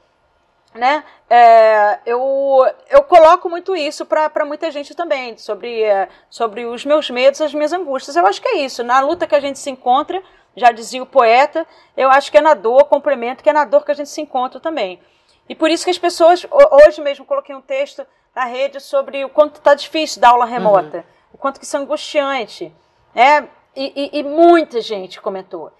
né? 0.74 1.04
É, 1.30 2.00
eu, 2.04 2.66
eu 2.90 3.02
coloco 3.04 3.48
muito 3.48 3.76
isso 3.76 4.04
para 4.04 4.44
muita 4.44 4.70
gente 4.70 4.94
também, 4.94 5.36
sobre, 5.36 5.82
é, 5.82 6.08
sobre 6.28 6.64
os 6.66 6.84
meus 6.84 7.08
medos, 7.08 7.40
as 7.40 7.54
minhas 7.54 7.72
angústias. 7.72 8.16
Eu 8.16 8.26
acho 8.26 8.42
que 8.42 8.48
é 8.48 8.56
isso. 8.58 8.82
Na 8.82 9.00
luta 9.00 9.26
que 9.26 9.34
a 9.34 9.40
gente 9.40 9.58
se 9.58 9.70
encontra, 9.70 10.22
já 10.56 10.72
dizia 10.72 11.02
o 11.02 11.06
poeta, 11.06 11.66
eu 11.96 12.10
acho 12.10 12.30
que 12.30 12.38
é 12.38 12.40
na 12.40 12.54
dor, 12.54 12.84
complemento, 12.84 13.42
que 13.42 13.50
é 13.50 13.52
na 13.52 13.64
dor 13.64 13.84
que 13.84 13.92
a 13.92 13.94
gente 13.94 14.10
se 14.10 14.20
encontra 14.20 14.58
também. 14.60 15.00
E 15.48 15.54
por 15.54 15.70
isso 15.70 15.84
que 15.84 15.90
as 15.90 15.98
pessoas, 15.98 16.46
hoje 16.86 17.00
mesmo 17.00 17.24
coloquei 17.24 17.54
um 17.54 17.60
texto 17.60 18.06
na 18.34 18.44
rede 18.44 18.80
sobre 18.80 19.24
o 19.24 19.28
quanto 19.28 19.56
está 19.56 19.74
difícil 19.74 20.20
dar 20.20 20.30
aula 20.30 20.44
remota, 20.44 20.98
uhum. 20.98 21.04
o 21.34 21.38
quanto 21.38 21.60
que 21.60 21.66
isso 21.66 21.76
é 21.76 21.80
angustiante. 21.80 22.74
Né? 23.14 23.48
E, 23.74 24.10
e, 24.16 24.18
e, 24.20 24.22
muita 24.22 24.80
gente 24.80 25.20
comentou. 25.20 25.72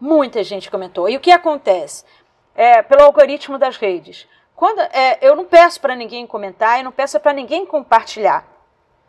Muita 0.00 0.42
gente 0.42 0.70
comentou. 0.70 1.08
E 1.08 1.16
o 1.16 1.20
que 1.20 1.30
acontece? 1.30 2.04
É, 2.54 2.82
pelo 2.82 3.02
algoritmo 3.02 3.58
das 3.58 3.76
redes. 3.76 4.26
Quando, 4.56 4.80
é, 4.80 5.18
eu 5.22 5.36
não 5.36 5.44
peço 5.44 5.80
para 5.80 5.94
ninguém 5.94 6.26
comentar 6.26 6.80
e 6.80 6.82
não 6.82 6.92
peço 6.92 7.18
para 7.20 7.32
ninguém 7.32 7.64
compartilhar. 7.66 8.46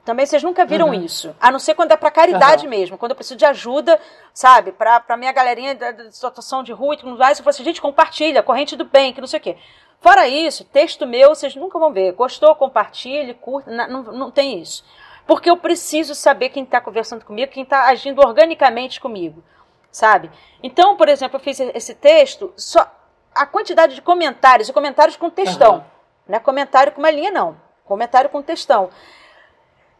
Também 0.03 0.25
vocês 0.25 0.41
nunca 0.41 0.65
viram 0.65 0.87
uhum. 0.87 0.93
isso. 0.93 1.35
A 1.39 1.51
não 1.51 1.59
ser 1.59 1.75
quando 1.75 1.91
é 1.91 1.97
para 1.97 2.09
caridade 2.09 2.65
uhum. 2.65 2.69
mesmo, 2.69 2.97
quando 2.97 3.11
eu 3.11 3.15
preciso 3.15 3.37
de 3.37 3.45
ajuda, 3.45 3.99
sabe? 4.33 4.71
Para 4.71 5.15
minha 5.17 5.31
galerinha 5.31 5.75
da, 5.75 5.91
da 5.91 6.11
situação 6.11 6.63
de 6.63 6.71
rua 6.71 6.95
e 6.95 6.97
tudo 6.97 7.17
mais. 7.17 7.37
Eu 7.37 7.43
falo 7.43 7.53
assim, 7.53 7.63
gente, 7.63 7.81
compartilha, 7.81 8.41
corrente 8.41 8.75
do 8.75 8.85
bem, 8.85 9.13
que 9.13 9.21
não 9.21 9.27
sei 9.27 9.39
o 9.39 9.43
quê. 9.43 9.57
Fora 9.99 10.27
isso, 10.27 10.65
texto 10.65 11.05
meu, 11.05 11.29
vocês 11.29 11.55
nunca 11.55 11.77
vão 11.77 11.93
ver. 11.93 12.13
Gostou, 12.13 12.55
compartilhe, 12.55 13.35
curta, 13.35 13.69
não, 13.87 14.01
não 14.01 14.31
tem 14.31 14.59
isso. 14.59 14.83
Porque 15.27 15.49
eu 15.49 15.57
preciso 15.57 16.15
saber 16.15 16.49
quem 16.49 16.63
está 16.63 16.81
conversando 16.81 17.23
comigo, 17.23 17.51
quem 17.51 17.61
está 17.61 17.85
agindo 17.85 18.19
organicamente 18.25 18.99
comigo, 18.99 19.43
sabe? 19.91 20.31
Então, 20.63 20.95
por 20.95 21.09
exemplo, 21.09 21.37
eu 21.37 21.43
fiz 21.43 21.59
esse 21.59 21.93
texto, 21.93 22.53
só 22.55 22.89
a 23.35 23.45
quantidade 23.45 23.95
de 23.95 24.01
comentários, 24.01 24.69
e 24.69 24.73
comentários 24.73 25.17
com 25.17 25.29
textão. 25.29 25.75
Uhum. 25.75 25.83
Não 26.27 26.37
é 26.37 26.39
comentário 26.39 26.91
com 26.91 26.99
uma 26.99 27.11
linha, 27.11 27.31
não. 27.31 27.55
Comentário 27.85 28.29
com 28.29 28.41
textão. 28.41 28.89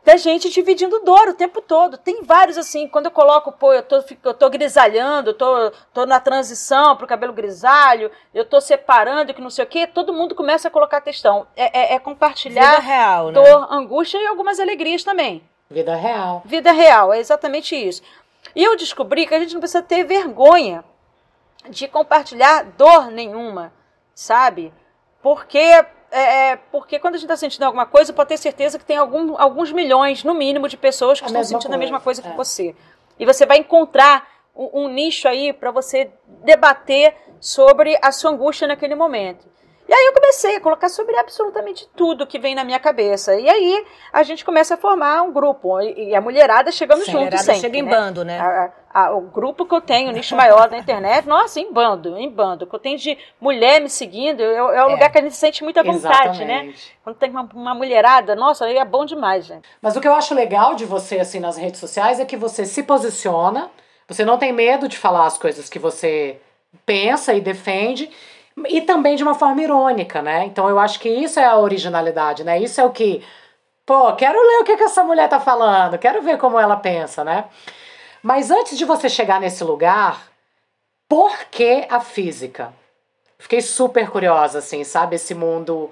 da 0.03 0.17
gente 0.17 0.50
dividindo 0.50 1.00
dor 1.01 1.29
o 1.29 1.33
tempo 1.33 1.62
todo. 1.62 1.98
Tem 1.98 2.24
vários 2.24 2.57
assim, 2.57 2.88
quando 2.88 3.05
eu 3.05 3.12
coloco, 3.12 3.51
pô, 3.51 3.71
eu 3.74 3.83
tô, 3.83 4.03
eu 4.24 4.33
tô 4.33 4.50
grisalhando, 4.50 5.33
tô, 5.33 5.71
tô 5.93 6.05
na 6.05 6.19
transição 6.19 6.95
pro 6.95 7.07
cabelo 7.07 7.33
grisalho, 7.33 8.10
eu 8.33 8.43
tô 8.43 8.60
separando, 8.60 9.33
que 9.33 9.41
não 9.41 9.50
sei 9.50 9.63
o 9.63 9.67
quê, 9.67 9.86
todo 9.86 10.13
mundo 10.13 10.33
começa 10.33 10.67
a 10.67 10.71
colocar 10.71 11.01
textão. 11.01 11.45
É, 11.55 11.93
é, 11.93 11.95
é 11.95 12.00
compartilhar 12.00 12.77
Vida 12.77 12.81
real, 12.81 13.27
né? 13.27 13.33
dor, 13.33 13.67
angústia 13.71 14.17
e 14.17 14.27
algumas 14.27 14.60
alegrias 14.60 15.03
também. 15.03 15.43
Vida 15.69 15.95
real. 15.95 16.41
Vida 16.43 16.71
real, 16.71 17.13
é 17.13 17.19
exatamente 17.19 17.75
isso. 17.75 18.01
E 18.55 18.63
eu 18.63 18.75
descobri 18.75 19.25
que 19.25 19.34
a 19.34 19.39
gente 19.39 19.53
não 19.53 19.60
precisa 19.60 19.81
ter 19.81 20.03
vergonha 20.03 20.84
de 21.70 21.88
compartilhar 21.88 22.63
dor 22.77 23.12
nenhuma, 23.12 23.72
sabe? 24.13 24.74
Porque 25.22 25.58
é, 26.12 26.50
é, 26.51 26.55
porque 26.55 27.00
quando 27.00 27.15
a 27.15 27.17
gente 27.17 27.25
está 27.25 27.38
sentindo 27.38 27.63
alguma 27.63 27.86
coisa, 27.86 28.12
pode 28.12 28.29
ter 28.29 28.38
certeza 28.38 28.77
que 28.77 28.86
tem 28.86 28.98
algum, 28.98 29.39
alguns 29.39 29.72
milhões, 29.72 30.24
no 30.24 30.34
mínimo, 30.34 30.67
de 30.67 30.75
pessoas 30.75 31.20
que 31.20 31.25
A 31.25 31.27
estão 31.27 31.43
sentindo 31.43 31.74
a 31.74 31.77
mesma 31.77 32.00
coisa, 32.00 32.22
coisa 32.22 32.22
que 32.22 32.34
é. 32.34 32.38
você. 32.38 32.75
E 33.17 33.25
você 33.25 33.46
vai 33.46 33.58
encontrar 33.58 34.27
um, 34.55 34.84
um 34.84 34.88
nicho 34.89 35.27
aí 35.27 35.53
para 35.53 35.72
você 35.72 36.12
debater 36.43 37.15
sobre 37.39 37.98
a 38.01 38.12
sua 38.12 38.31
angústia 38.31 38.67
naquele 38.67 38.93
momento. 38.93 39.48
E 39.91 39.93
aí 39.93 40.05
eu 40.05 40.13
comecei 40.13 40.55
a 40.55 40.62
colocar 40.62 40.88
sobre 40.88 41.17
absolutamente 41.17 41.86
tudo 41.98 42.25
que 42.25 42.39
vem 42.39 42.55
na 42.55 42.63
minha 42.63 42.79
cabeça. 42.79 43.36
E 43.36 43.50
aí 43.50 43.86
a 44.13 44.24
gente 44.24 44.45
começa 44.45 44.75
a 44.75 44.77
formar 44.77 45.21
um 45.21 45.33
grupo. 45.33 45.81
E 45.81 46.15
a 46.15 46.21
mulherada 46.21 46.71
chegando 46.71 47.01
A 47.01 47.03
junto 47.03 47.17
mulherada 47.17 47.43
sempre. 47.43 47.60
chega 47.60 47.77
em 47.77 47.81
né? 47.81 47.89
bando, 47.91 48.24
né? 48.24 48.39
A- 48.39 48.71
a- 48.93 49.12
o 49.13 49.19
grupo 49.19 49.65
que 49.65 49.75
eu 49.75 49.81
tenho, 49.81 50.10
o 50.10 50.13
nicho 50.13 50.33
maior 50.33 50.69
da 50.69 50.77
internet, 50.77 51.27
nossa, 51.27 51.60
em 51.60 51.74
bando, 51.74 52.17
em 52.17 52.29
bando. 52.29 52.65
Que 52.65 52.74
eu 52.74 52.79
tenho 52.79 52.98
de 52.98 53.17
mulher 53.41 53.81
me 53.81 53.89
seguindo, 53.89 54.41
é, 54.41 54.55
é 54.55 54.63
o 54.63 54.71
É. 54.71 54.91
lugar 54.93 55.12
que 55.12 55.17
a 55.17 55.21
gente 55.21 55.36
sente 55.36 55.62
muita 55.62 55.83
vontade, 55.83 56.45
né? 56.45 56.53
Exatamente. 56.53 56.98
Quando 57.03 57.15
tem 57.17 57.29
uma, 57.29 57.50
uma 57.53 57.75
mulherada, 57.75 58.33
nossa, 58.33 58.63
aí 58.63 58.77
é 58.77 58.86
bom 58.86 59.03
demais, 59.03 59.43
gente. 59.45 59.67
Mas 59.81 59.98
o 59.98 60.00
que 60.00 60.07
eu 60.07 60.13
acho 60.13 60.33
legal 60.33 60.74
de 60.74 60.86
você, 60.86 61.19
assim, 61.19 61.41
nas 61.41 61.57
redes 61.57 61.81
sociais 61.81 62.17
é 62.17 62.24
que 62.24 62.38
você 62.38 62.63
se 62.63 62.81
posiciona, 62.81 63.69
você 64.07 64.24
não 64.24 64.38
tem 64.38 64.53
medo 64.53 64.88
de 64.88 64.98
falar 64.98 65.25
as 65.25 65.38
coisas 65.38 65.67
que 65.69 65.79
você 65.79 66.39
pensa 66.86 67.33
e 67.33 67.41
defende, 67.41 68.10
e 68.67 68.81
também 68.81 69.15
de 69.15 69.24
uma 69.24 69.34
forma 69.36 69.62
irônica, 69.62 70.22
né? 70.22 70.46
Então 70.46 70.70
eu 70.70 70.79
acho 70.79 71.00
que 71.00 71.10
isso 71.10 71.39
é 71.39 71.46
a 71.46 71.58
originalidade, 71.58 72.43
né? 72.43 72.60
Isso 72.60 72.79
é 72.81 72.84
o 72.86 72.91
que. 72.91 73.24
Pô, 73.86 74.13
quero 74.15 74.38
ler 74.39 74.60
o 74.60 74.63
que, 74.63 74.77
que 74.77 74.84
essa 74.84 75.03
mulher 75.03 75.27
tá 75.29 75.39
falando, 75.39 75.98
quero 75.98 76.22
ver 76.22 76.38
como 76.38 76.60
ela 76.60 76.77
pensa, 76.77 77.24
né? 77.24 77.46
Mas 78.22 78.51
antes 78.51 78.77
de 78.77 78.86
você 78.86 79.10
chegar 79.10 79.39
nesse 79.39 79.63
lugar, 79.63 80.31
por 81.10 81.36
que 81.50 81.86
a 81.89 82.00
física? 82.00 82.74
Fiquei 83.39 83.62
super 83.62 84.10
curiosa, 84.10 84.60
assim, 84.60 84.84
sabe? 84.84 85.15
Esse 85.15 85.34
mundo, 85.34 85.89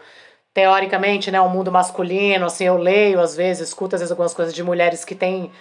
teoricamente, 0.54 1.32
né? 1.32 1.42
Um 1.42 1.50
mundo 1.50 1.72
masculino, 1.72 2.46
assim, 2.46 2.66
eu 2.66 2.78
leio 2.78 3.20
às 3.20 3.36
vezes, 3.36 3.70
escuto 3.70 3.96
às 3.96 4.02
vezes 4.02 4.12
algumas 4.12 4.34
coisas 4.34 4.54
de 4.54 4.64
mulheres 4.64 5.04
que 5.04 5.16
têm 5.16 5.52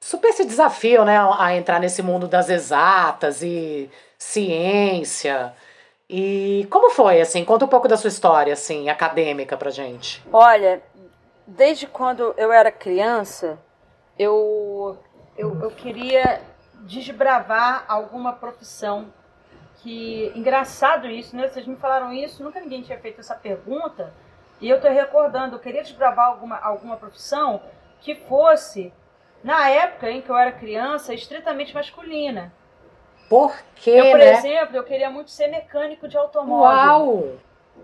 super 0.00 0.28
esse 0.28 0.44
desafio, 0.46 1.04
né? 1.04 1.18
A 1.38 1.54
entrar 1.54 1.78
nesse 1.78 2.02
mundo 2.02 2.26
das 2.26 2.48
exatas 2.48 3.42
e 3.42 3.90
ciência. 4.18 5.54
E 6.12 6.66
como 6.68 6.90
foi, 6.90 7.20
assim? 7.20 7.44
Conta 7.44 7.66
um 7.66 7.68
pouco 7.68 7.86
da 7.86 7.96
sua 7.96 8.08
história, 8.08 8.52
assim, 8.52 8.88
acadêmica 8.88 9.56
pra 9.56 9.70
gente. 9.70 10.20
Olha, 10.32 10.82
desde 11.46 11.86
quando 11.86 12.34
eu 12.36 12.52
era 12.52 12.72
criança, 12.72 13.56
eu, 14.18 14.98
eu, 15.38 15.56
eu 15.62 15.70
queria 15.70 16.42
desbravar 16.80 17.84
alguma 17.86 18.32
profissão. 18.32 19.12
Que 19.76 20.32
engraçado 20.34 21.06
isso, 21.06 21.36
né? 21.36 21.46
Vocês 21.46 21.64
me 21.64 21.76
falaram 21.76 22.12
isso, 22.12 22.42
nunca 22.42 22.58
ninguém 22.58 22.82
tinha 22.82 22.98
feito 22.98 23.20
essa 23.20 23.36
pergunta. 23.36 24.12
E 24.60 24.68
eu 24.68 24.78
estou 24.78 24.90
recordando, 24.90 25.54
eu 25.54 25.60
queria 25.60 25.84
desbravar 25.84 26.26
alguma, 26.26 26.58
alguma 26.58 26.96
profissão 26.96 27.62
que 28.00 28.16
fosse, 28.16 28.92
na 29.44 29.68
época 29.70 30.10
em 30.10 30.20
que 30.20 30.28
eu 30.28 30.36
era 30.36 30.50
criança, 30.50 31.14
estritamente 31.14 31.72
masculina. 31.72 32.52
Por 33.30 33.54
quê, 33.76 33.90
Eu, 33.92 34.10
por 34.10 34.18
né? 34.18 34.32
exemplo, 34.32 34.76
eu 34.76 34.82
queria 34.84 35.08
muito 35.08 35.30
ser 35.30 35.46
mecânico 35.46 36.08
de 36.08 36.18
automóvel 36.18 37.06
Uau! 37.06 37.28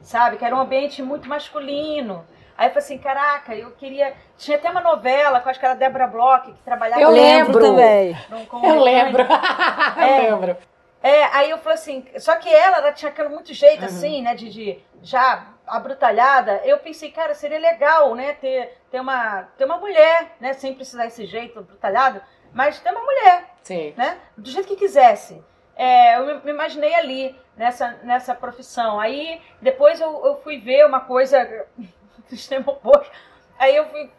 sabe? 0.02 0.36
Que 0.36 0.44
era 0.44 0.54
um 0.54 0.60
ambiente 0.60 1.00
muito 1.02 1.28
masculino. 1.28 2.26
Aí 2.58 2.66
eu 2.66 2.70
falei 2.70 2.84
assim, 2.84 2.98
caraca, 2.98 3.54
eu 3.54 3.70
queria. 3.72 4.12
Tinha 4.36 4.56
até 4.56 4.68
uma 4.70 4.80
novela, 4.80 5.40
eu 5.44 5.48
acho 5.50 5.60
que 5.60 5.64
era 5.64 5.74
a 5.74 5.78
Débora 5.78 6.06
Bloch, 6.08 6.50
que 6.52 6.62
trabalhava 6.64 7.00
Eu 7.00 7.08
com- 7.08 7.14
lembro. 7.14 7.60
também. 7.60 8.16
com- 8.28 8.46
com 8.46 8.66
Eu 8.66 8.80
lembro. 8.82 9.22
É. 9.98 10.30
eu 10.30 10.38
lembro. 10.40 10.56
É, 11.02 11.24
aí 11.26 11.50
eu 11.50 11.58
falei 11.58 11.74
assim, 11.74 12.04
só 12.18 12.34
que 12.36 12.48
ela, 12.52 12.78
ela 12.78 12.92
tinha 12.92 13.10
aquele 13.12 13.28
muito 13.28 13.54
jeito 13.54 13.80
Uhum. 13.82 13.86
assim, 13.86 14.22
né, 14.22 14.34
de, 14.34 14.48
de 14.50 14.78
já 15.02 15.46
abrutalhada. 15.64 16.60
Eu 16.64 16.78
pensei, 16.78 17.12
cara, 17.12 17.34
seria 17.34 17.58
legal, 17.60 18.14
né, 18.16 18.32
ter, 18.32 18.76
ter, 18.90 18.98
uma, 19.00 19.42
ter 19.56 19.66
uma 19.66 19.76
mulher, 19.76 20.32
né, 20.40 20.52
sem 20.54 20.74
precisar 20.74 21.04
desse 21.04 21.24
jeito 21.26 21.58
abrutalhado, 21.60 22.20
mas 22.52 22.78
ter 22.80 22.90
uma 22.90 23.00
mulher, 23.02 23.54
Sim. 23.62 23.94
né? 23.96 24.18
Do 24.36 24.50
jeito 24.50 24.66
que 24.68 24.76
quisesse. 24.76 25.42
É, 25.74 26.18
eu 26.18 26.42
me- 26.42 26.50
imaginei 26.50 26.94
ali, 26.94 27.38
nessa, 27.56 27.90
nessa 28.02 28.34
profissão. 28.34 28.98
Aí, 28.98 29.40
depois 29.60 30.00
eu, 30.00 30.24
eu 30.24 30.36
fui 30.36 30.58
ver 30.58 30.86
uma 30.86 31.00
coisa 31.00 31.66
extremo 32.32 32.70
oposto. 32.72 33.10
Aí 33.58 33.74
eu 33.76 33.86
fui, 33.86 34.10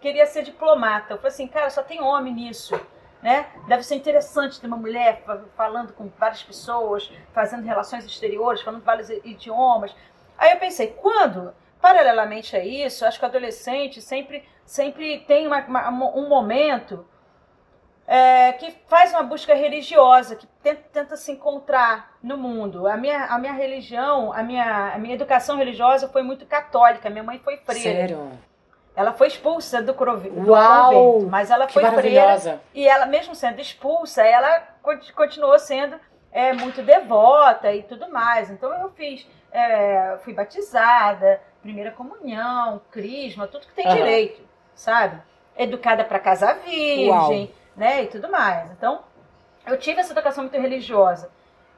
queria 0.00 0.26
ser 0.26 0.42
diplomata. 0.42 1.14
Eu 1.14 1.16
falei 1.18 1.32
assim, 1.32 1.46
cara, 1.48 1.70
só 1.70 1.82
tem 1.82 2.00
homem 2.02 2.32
nisso. 2.34 2.78
Né? 3.22 3.46
Deve 3.66 3.82
ser 3.82 3.94
interessante 3.94 4.60
ter 4.60 4.66
uma 4.66 4.76
mulher 4.76 5.22
fa- 5.24 5.40
falando 5.56 5.94
com 5.94 6.10
várias 6.18 6.42
pessoas, 6.42 7.10
fazendo 7.32 7.64
relações 7.64 8.04
exteriores, 8.04 8.60
falando 8.60 8.82
vários 8.84 9.08
idiomas. 9.08 9.94
Aí 10.36 10.52
eu 10.52 10.58
pensei, 10.58 10.88
quando, 10.88 11.54
paralelamente 11.80 12.54
a 12.54 12.62
isso, 12.62 13.06
acho 13.06 13.18
que 13.18 13.24
o 13.24 13.28
adolescente 13.28 14.02
sempre, 14.02 14.46
sempre 14.66 15.20
tem 15.20 15.46
uma- 15.46 15.60
uma- 15.66 16.14
um 16.14 16.28
momento 16.28 17.06
é, 18.06 18.52
que 18.52 18.70
faz 18.86 19.12
uma 19.12 19.22
busca 19.22 19.54
religiosa, 19.54 20.36
que 20.36 20.46
tenta, 20.62 20.82
tenta 20.92 21.16
se 21.16 21.32
encontrar 21.32 22.16
no 22.22 22.36
mundo. 22.36 22.86
A 22.86 22.96
minha, 22.96 23.24
a 23.26 23.38
minha 23.38 23.52
religião, 23.52 24.32
a 24.32 24.42
minha, 24.42 24.94
a 24.94 24.98
minha 24.98 25.14
educação 25.14 25.56
religiosa 25.56 26.08
foi 26.08 26.22
muito 26.22 26.44
católica. 26.46 27.08
Minha 27.10 27.24
mãe 27.24 27.38
foi 27.38 27.56
freira. 27.58 28.08
Sério? 28.08 28.30
Ela 28.96 29.12
foi 29.12 29.26
expulsa 29.26 29.82
do, 29.82 29.92
do 29.92 30.50
Uau! 30.52 30.92
convento, 30.92 31.26
mas 31.30 31.50
ela 31.50 31.66
foi 31.68 31.84
freira. 31.90 32.60
E 32.72 32.86
ela, 32.86 33.06
mesmo 33.06 33.34
sendo 33.34 33.60
expulsa, 33.60 34.22
ela 34.22 34.60
conti- 34.82 35.12
continuou 35.12 35.58
sendo 35.58 35.98
é, 36.30 36.52
muito 36.52 36.80
devota 36.82 37.72
e 37.72 37.82
tudo 37.82 38.08
mais. 38.10 38.50
Então 38.50 38.72
eu 38.72 38.90
fiz, 38.90 39.26
é, 39.50 40.18
fui 40.22 40.32
batizada, 40.32 41.40
primeira 41.60 41.90
comunhão, 41.90 42.82
crisma, 42.90 43.48
tudo 43.48 43.66
que 43.66 43.72
tem 43.72 43.86
Aham. 43.86 43.96
direito, 43.96 44.42
sabe? 44.76 45.20
Educada 45.56 46.04
para 46.04 46.18
casar 46.20 46.56
virgem, 46.58 47.52
né? 47.76 48.04
E 48.04 48.06
tudo 48.08 48.30
mais. 48.30 48.70
Então 48.72 49.02
eu 49.66 49.78
tive 49.78 50.00
essa 50.00 50.12
educação 50.12 50.44
muito 50.44 50.58
religiosa. 50.60 51.30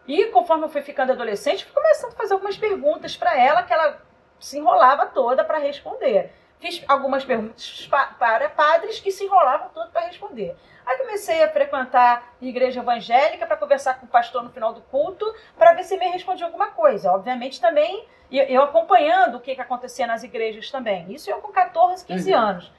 E 0.06 0.26
conforme 0.26 0.64
eu 0.64 0.68
fui 0.68 0.82
ficando 0.82 1.12
adolescente, 1.12 1.64
fui 1.64 1.74
começando 1.74 2.12
a 2.12 2.16
fazer 2.16 2.34
algumas 2.34 2.56
perguntas 2.56 3.16
para 3.16 3.36
ela 3.38 3.62
que 3.62 3.72
ela 3.72 4.00
se 4.38 4.58
enrolava 4.58 5.06
toda 5.06 5.42
para 5.44 5.58
responder. 5.58 6.32
Fiz 6.58 6.82
algumas 6.88 7.24
perguntas 7.24 7.86
pa- 7.90 8.14
para 8.18 8.48
padres 8.48 8.98
que 9.00 9.10
se 9.10 9.24
enrolavam 9.24 9.68
todo 9.74 9.90
para 9.90 10.06
responder. 10.06 10.56
Aí 10.86 10.96
comecei 10.98 11.42
a 11.42 11.50
frequentar 11.50 12.34
igreja 12.40 12.80
evangélica 12.80 13.44
para 13.46 13.56
conversar 13.56 13.94
com 13.98 14.06
o 14.06 14.08
pastor 14.08 14.42
no 14.44 14.50
final 14.50 14.72
do 14.72 14.80
culto, 14.82 15.26
para 15.58 15.72
ver 15.74 15.82
se 15.84 15.96
me 15.98 16.06
respondia 16.08 16.46
alguma 16.46 16.68
coisa. 16.68 17.10
Obviamente 17.12 17.60
também, 17.60 18.06
eu 18.30 18.62
acompanhando 18.62 19.36
o 19.36 19.40
que, 19.40 19.54
que 19.54 19.60
acontecia 19.60 20.06
nas 20.06 20.22
igrejas 20.22 20.70
também. 20.70 21.12
Isso 21.12 21.28
eu 21.28 21.38
com 21.40 21.52
14, 21.52 22.04
15 22.06 22.32
Uhum. 22.32 22.38
anos. 22.38 22.72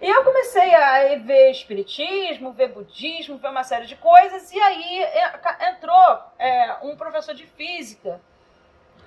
E 0.00 0.10
eu 0.10 0.24
comecei 0.24 0.74
a 0.74 1.16
ver 1.16 1.50
espiritismo, 1.50 2.52
ver 2.52 2.68
budismo, 2.68 3.38
ver 3.38 3.48
uma 3.48 3.64
série 3.64 3.86
de 3.86 3.96
coisas, 3.96 4.52
e 4.52 4.60
aí 4.60 5.02
é, 5.02 5.70
entrou 5.70 6.18
é, 6.38 6.76
um 6.82 6.94
professor 6.96 7.34
de 7.34 7.46
física 7.46 8.20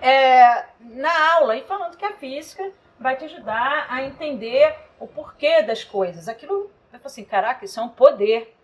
é, 0.02 0.65
na 0.80 1.34
aula 1.36 1.56
e 1.56 1.62
falando 1.63 1.95
que 1.95 2.06
a 2.06 2.13
física 2.13 2.71
vai 2.99 3.15
te 3.15 3.25
ajudar 3.25 3.86
a 3.89 4.04
entender 4.04 4.75
o 4.99 5.06
porquê 5.08 5.62
das 5.62 5.84
coisas. 5.84 6.28
Aquilo, 6.28 6.71
eu 6.91 6.99
falei 6.99 7.02
assim, 7.06 7.23
caraca, 7.23 7.65
isso 7.65 7.80
é 7.80 7.84
um 7.84 7.89
poder. 7.89 8.56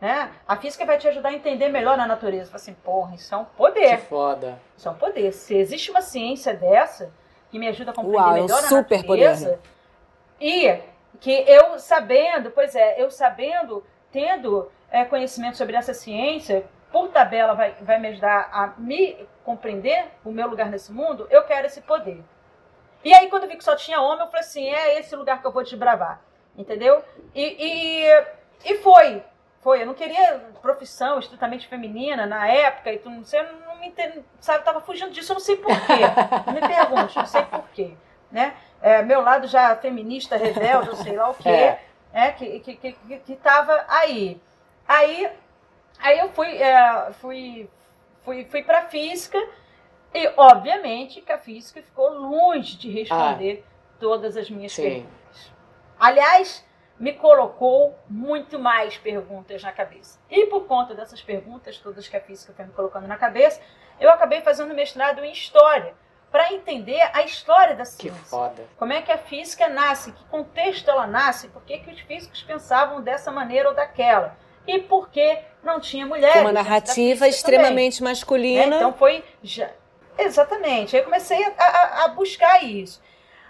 Né? 0.00 0.30
A 0.46 0.56
física 0.56 0.86
vai 0.86 0.98
te 0.98 1.08
ajudar 1.08 1.30
a 1.30 1.34
entender 1.34 1.68
melhor 1.68 1.98
a 1.98 2.06
natureza. 2.06 2.44
Eu 2.44 2.52
falei 2.52 2.62
assim, 2.62 2.74
porra, 2.74 3.14
isso 3.14 3.34
é 3.34 3.38
um 3.38 3.44
Que 3.44 3.56
poder. 3.56 3.98
foda. 3.98 4.58
Isso 4.76 4.88
é 4.88 4.90
um 4.90 4.96
poder. 4.96 5.32
Se 5.32 5.54
existe 5.54 5.90
uma 5.90 6.00
ciência 6.00 6.54
dessa 6.54 7.12
que 7.50 7.58
me 7.58 7.68
ajuda 7.68 7.90
a 7.90 7.94
compreender 7.94 8.18
Uau, 8.18 8.36
é 8.36 8.40
um 8.40 8.42
melhor 8.44 8.58
a 8.58 8.68
super 8.68 8.98
natureza, 8.98 9.60
e 10.40 10.80
que 11.20 11.30
eu 11.48 11.78
sabendo, 11.78 12.50
pois 12.50 12.74
é, 12.74 13.00
eu 13.00 13.10
sabendo, 13.10 13.84
tendo 14.10 14.70
é, 14.90 15.04
conhecimento 15.04 15.56
sobre 15.56 15.76
essa 15.76 15.94
ciência, 15.94 16.64
por 16.90 17.08
tabela 17.08 17.54
vai, 17.54 17.72
vai 17.80 17.98
me 17.98 18.08
ajudar 18.08 18.50
a 18.52 18.74
me 18.78 19.26
compreender 19.44 20.06
o 20.24 20.30
meu 20.30 20.48
lugar 20.48 20.70
nesse 20.70 20.92
mundo, 20.92 21.26
eu 21.30 21.42
quero 21.44 21.66
esse 21.66 21.80
poder. 21.80 22.22
E 23.04 23.12
aí, 23.12 23.28
quando 23.28 23.44
eu 23.44 23.48
vi 23.48 23.56
que 23.56 23.64
só 23.64 23.74
tinha 23.74 24.00
homem, 24.00 24.20
eu 24.20 24.26
falei 24.26 24.40
assim: 24.40 24.68
é 24.68 24.98
esse 24.98 25.16
lugar 25.16 25.40
que 25.40 25.46
eu 25.46 25.52
vou 25.52 25.64
desbravar. 25.64 26.20
Entendeu? 26.56 27.02
E, 27.34 27.42
e, 27.42 28.24
e 28.64 28.78
foi. 28.78 29.22
Foi. 29.60 29.82
Eu 29.82 29.86
não 29.86 29.94
queria 29.94 30.38
profissão 30.60 31.18
estritamente 31.18 31.66
feminina 31.66 32.26
na 32.26 32.46
época, 32.46 32.92
e 32.92 32.98
tu 32.98 33.10
não 33.10 33.24
sei, 33.24 33.40
eu 33.40 33.52
não 33.66 33.76
me 33.80 33.88
entendo, 33.88 34.24
sabe, 34.38 34.60
eu 34.60 34.64
tava 34.64 34.80
fugindo 34.80 35.10
disso, 35.10 35.32
eu 35.32 35.34
não 35.34 35.40
sei 35.40 35.56
porquê. 35.56 36.02
Me 36.52 36.60
pergunte, 36.60 37.16
não 37.16 37.26
sei 37.26 37.42
porquê. 37.42 37.96
né? 38.30 38.54
É, 38.82 39.00
meu 39.00 39.22
lado 39.22 39.46
já 39.46 39.76
feminista, 39.76 40.36
rebelde, 40.36 40.90
ou 40.90 40.96
sei 40.96 41.16
lá 41.16 41.30
o 41.30 41.34
quê, 41.38 41.48
é. 41.48 41.80
é 42.12 42.32
que, 42.32 42.58
que, 42.60 42.74
que, 42.74 43.18
que 43.18 43.36
tava 43.36 43.84
aí. 43.88 44.40
Aí, 44.86 45.30
aí 46.00 46.18
eu 46.18 46.28
fui, 46.30 46.56
é, 46.56 47.12
fui, 47.12 47.70
fui, 48.24 48.44
fui 48.44 48.62
para 48.64 48.86
física 48.86 49.38
e, 50.12 50.30
obviamente, 50.36 51.22
que 51.22 51.32
a 51.32 51.38
física 51.38 51.80
ficou 51.80 52.10
longe 52.12 52.76
de 52.76 52.90
responder 52.90 53.64
ah, 53.64 53.96
todas 54.00 54.36
as 54.36 54.50
minhas 54.50 54.72
sim. 54.72 54.82
perguntas. 54.82 55.52
Aliás, 55.98 56.66
me 56.98 57.12
colocou 57.12 57.98
muito 58.08 58.58
mais 58.58 58.98
perguntas 58.98 59.62
na 59.62 59.72
cabeça. 59.72 60.20
E 60.30 60.46
por 60.46 60.66
conta 60.66 60.94
dessas 60.94 61.22
perguntas 61.22 61.78
todas 61.78 62.06
que 62.06 62.16
a 62.16 62.20
física 62.20 62.52
foi 62.52 62.64
me 62.64 62.72
colocando 62.72 63.06
na 63.06 63.16
cabeça, 63.16 63.60
eu 63.98 64.10
acabei 64.10 64.40
fazendo 64.40 64.74
mestrado 64.74 65.24
em 65.24 65.32
História, 65.32 65.94
para 66.32 66.50
entender 66.54 66.98
a 67.12 67.22
história 67.22 67.76
da 67.76 67.84
ciência. 67.84 68.18
Que 68.18 68.28
foda. 68.28 68.64
Como 68.78 68.90
é 68.90 69.02
que 69.02 69.12
a 69.12 69.18
física 69.18 69.68
nasce, 69.68 70.12
que 70.12 70.24
contexto 70.24 70.90
ela 70.90 71.06
nasce, 71.06 71.48
por 71.48 71.62
que, 71.62 71.78
que 71.78 71.90
os 71.90 72.00
físicos 72.00 72.42
pensavam 72.42 73.02
dessa 73.02 73.30
maneira 73.30 73.68
ou 73.68 73.74
daquela. 73.74 74.34
E 74.66 74.78
por 74.78 75.10
que 75.10 75.38
não 75.62 75.78
tinha 75.78 76.06
mulheres. 76.06 76.40
Uma 76.40 76.52
narrativa 76.52 77.28
extremamente 77.28 77.98
também. 77.98 78.12
masculina. 78.12 78.76
É, 78.76 78.78
então 78.78 78.94
foi. 78.94 79.22
Já... 79.42 79.68
Exatamente. 80.16 80.96
Aí 80.96 81.02
eu 81.02 81.04
comecei 81.04 81.44
a, 81.44 81.52
a, 81.58 82.04
a 82.04 82.08
buscar 82.08 82.64
isso. 82.64 83.02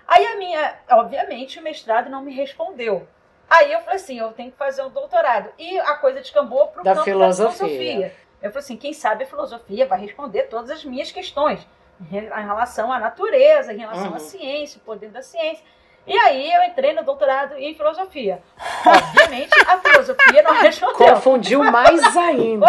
Aí 0.07 0.27
a 0.27 0.37
minha, 0.37 0.75
obviamente, 0.91 1.61
o 1.61 1.63
mestrado 1.63 2.11
não 2.11 2.23
me 2.23 2.35
respondeu. 2.35 3.07
Aí 3.49 3.73
eu 3.73 3.81
falei 3.81 3.97
assim, 3.97 4.19
eu 4.19 4.33
tenho 4.33 4.51
que 4.51 4.59
fazer 4.59 4.83
um 4.83 4.91
doutorado. 4.91 5.51
E 5.57 5.79
a 5.79 5.95
coisa 5.95 6.21
descambou 6.21 6.67
para 6.69 6.81
o 6.81 6.85
campo 6.85 7.05
filosofia. 7.05 7.47
da 7.47 7.53
filosofia. 7.53 8.17
Eu 8.43 8.51
falei 8.51 8.65
assim, 8.65 8.77
quem 8.77 8.93
sabe 8.93 9.23
a 9.23 9.27
filosofia 9.27 9.87
vai 9.87 10.01
responder 10.01 10.45
todas 10.45 10.71
as 10.71 10.85
minhas 10.85 11.13
questões 11.13 11.65
em 12.11 12.47
relação 12.47 12.93
à 12.93 12.99
natureza, 12.99 13.73
em 13.73 13.79
relação 13.79 14.09
uhum. 14.09 14.17
à 14.17 14.19
ciência, 14.19 14.79
o 14.79 14.85
poder 14.85 15.11
da 15.11 15.23
ciência. 15.23 15.65
E 16.07 16.19
aí 16.19 16.53
eu 16.53 16.63
entrei 16.65 16.93
no 16.93 17.03
doutorado 17.05 17.57
em 17.57 17.75
filosofia. 17.75 18.43
Obviamente, 18.85 19.51
a 19.69 19.79
filosofia 19.79 20.43
não 20.43 20.53
respondeu. 20.61 21.15
Confundiu 21.15 21.63
mais 21.63 22.17
ainda. 22.17 22.67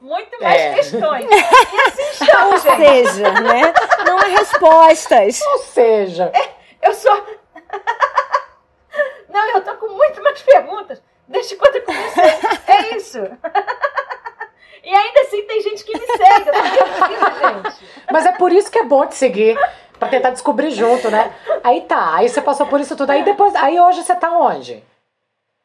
muito 0.00 0.42
mais 0.42 0.60
é. 0.60 0.74
questões. 0.74 1.26
E 1.30 1.80
assim 1.86 2.02
estamos, 2.10 2.64
Ou 2.64 2.76
seja, 2.76 3.30
né? 3.40 3.72
Não 4.04 4.18
há 4.18 4.24
respostas. 4.24 5.40
Ou 5.40 5.58
seja. 5.58 6.32
É, 6.34 6.88
eu 6.88 6.94
sou. 6.94 7.12
Não, 9.28 9.50
eu 9.50 9.62
tô 9.62 9.76
com 9.76 9.88
muito 9.88 10.20
mais 10.22 10.42
perguntas 10.42 11.00
desde 11.28 11.54
quando 11.54 11.76
eu 11.76 11.82
comecei. 11.82 12.24
É 12.66 12.96
isso. 12.96 13.20
E 14.82 14.94
ainda 14.94 15.20
assim 15.22 15.42
tem 15.46 15.62
gente 15.62 15.84
que 15.84 15.92
me 15.92 16.06
segue. 16.06 16.48
Eu 16.48 17.62
gente. 17.70 18.04
Mas 18.10 18.26
é 18.26 18.32
por 18.32 18.52
isso 18.52 18.70
que 18.70 18.78
é 18.78 18.84
bom 18.84 19.06
te 19.06 19.14
seguir. 19.14 19.58
Pra 19.98 20.08
tentar 20.08 20.30
descobrir 20.30 20.70
junto, 20.70 21.10
né? 21.10 21.30
Aí 21.62 21.82
tá, 21.82 22.14
aí 22.16 22.26
você 22.26 22.40
passou 22.40 22.66
por 22.66 22.80
isso 22.80 22.96
tudo. 22.96 23.10
Aí 23.10 23.22
depois. 23.22 23.54
Aí 23.54 23.78
hoje 23.78 24.02
você 24.02 24.14
tá 24.14 24.30
onde? 24.32 24.82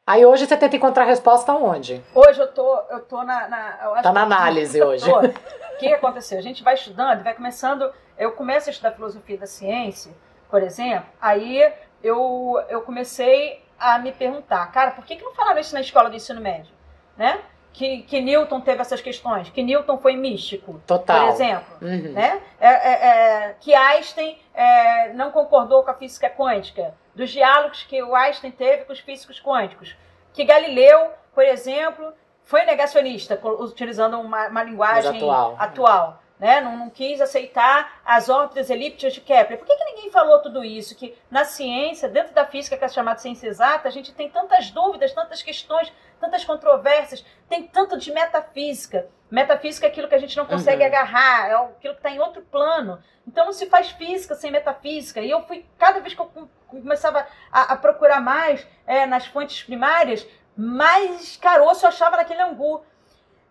Aí 0.06 0.26
hoje 0.26 0.46
você 0.46 0.58
tenta 0.58 0.76
encontrar 0.76 1.04
a 1.04 1.08
resposta 1.08 1.54
onde? 1.54 2.04
Hoje 2.14 2.42
eu 2.42 2.52
tô, 2.52 2.82
eu 2.90 3.00
tô 3.00 3.24
na. 3.24 3.48
na 3.48 4.02
tá 4.04 4.12
na 4.12 4.24
análise 4.24 4.82
hoje. 4.84 5.10
O 5.10 5.78
que 5.78 5.94
aconteceu? 5.94 6.38
A 6.38 6.42
gente 6.42 6.64
vai 6.64 6.74
estudando, 6.74 7.24
vai 7.24 7.34
começando. 7.34 7.92
Eu 8.18 8.34
começo 8.34 8.70
a 8.70 8.72
estudar 8.72 8.92
filosofia 8.92 9.38
da 9.38 9.48
ciência, 9.48 10.12
por 10.50 10.64
exemplo, 10.64 11.10
aí 11.22 11.70
eu, 12.02 12.64
eu 12.70 12.82
comecei 12.82 13.62
a 13.78 14.00
me 14.00 14.12
perguntar, 14.12 14.66
cara, 14.72 14.92
por 14.92 15.04
que, 15.04 15.16
que 15.16 15.24
não 15.24 15.34
falaram 15.34 15.60
isso 15.60 15.74
na 15.74 15.82
escola 15.82 16.10
do 16.10 16.16
ensino 16.16 16.40
médio? 16.40 16.72
Né? 17.18 17.42
Que, 17.76 18.04
que 18.04 18.22
Newton 18.22 18.62
teve 18.62 18.82
essas 18.82 19.02
questões, 19.02 19.50
que 19.50 19.62
Newton 19.62 19.98
foi 19.98 20.16
místico, 20.16 20.82
Total. 20.88 21.26
por 21.26 21.34
exemplo, 21.34 21.78
uhum. 21.82 22.14
né? 22.14 22.42
É, 22.58 22.70
é, 22.70 22.94
é, 22.94 23.56
que 23.60 23.74
Einstein 23.74 24.40
é, 24.54 25.12
não 25.14 25.30
concordou 25.30 25.84
com 25.84 25.92
a 25.92 25.94
física 25.94 26.30
quântica, 26.30 26.94
dos 27.14 27.30
diálogos 27.30 27.84
que 27.84 28.02
o 28.02 28.16
Einstein 28.16 28.52
teve 28.52 28.86
com 28.86 28.94
os 28.94 29.00
físicos 29.00 29.42
quânticos, 29.42 29.94
que 30.34 30.46
Galileu, 30.46 31.10
por 31.34 31.44
exemplo, 31.44 32.14
foi 32.46 32.64
negacionista, 32.64 33.38
utilizando 33.44 34.22
uma, 34.22 34.48
uma 34.48 34.64
linguagem 34.64 35.18
atual. 35.18 35.56
atual 35.60 36.22
né? 36.40 36.60
Não, 36.60 36.78
não, 36.78 36.90
quis 36.90 37.22
aceitar 37.22 38.02
as 38.06 38.30
órbitas 38.30 38.70
elípticas 38.70 39.14
de 39.14 39.22
Kepler. 39.22 39.58
Por 39.58 39.66
que, 39.66 39.76
que 39.76 39.86
ninguém 39.86 40.12
falou 40.12 40.42
tudo 40.42 40.64
isso? 40.64 40.96
Que 40.96 41.16
na 41.32 41.46
ciência, 41.46 42.10
dentro 42.10 42.34
da 42.34 42.46
física 42.46 42.78
que 42.78 42.84
é 42.84 42.90
chamada 42.90 43.20
ciência 43.20 43.48
exata, 43.48 43.88
a 43.88 43.92
gente 43.92 44.14
tem 44.14 44.30
tantas 44.30 44.70
dúvidas, 44.70 45.14
tantas 45.14 45.42
questões, 45.42 45.92
tantas 46.20 46.44
controvérsias, 46.44 47.26
tem 47.50 47.64
tanto 47.64 47.98
de 47.98 48.12
metafísica. 48.12 49.08
Metafísica 49.30 49.88
é 49.88 49.90
aquilo 49.90 50.08
que 50.08 50.16
a 50.16 50.20
gente 50.20 50.38
não 50.38 50.46
consegue 50.46 50.82
uhum. 50.82 50.88
agarrar, 50.88 51.50
é 51.50 51.56
aquilo 51.56 51.94
que 51.94 52.00
está 52.00 52.10
em 52.10 52.20
outro 52.20 52.42
plano. 52.44 53.02
Então 53.28 53.46
não 53.46 53.54
se 53.54 53.66
faz 53.68 53.90
física 53.92 54.36
sem 54.36 54.52
metafísica. 54.52 55.20
E 55.22 55.30
eu 55.30 55.42
fui, 55.44 55.66
cada 55.78 56.00
vez 56.00 56.14
que 56.14 56.22
eu 56.22 56.32
começava 56.68 57.26
a, 57.52 57.74
a 57.74 57.76
procurar 57.76 58.22
mais 58.22 58.66
é, 58.86 59.06
nas 59.06 59.26
fontes 59.26 59.64
primárias, 59.64 60.28
mais 60.56 61.38
caroço 61.38 61.86
eu 61.86 61.90
achava 61.90 62.18
naquele 62.18 62.42
angu. 62.42 62.84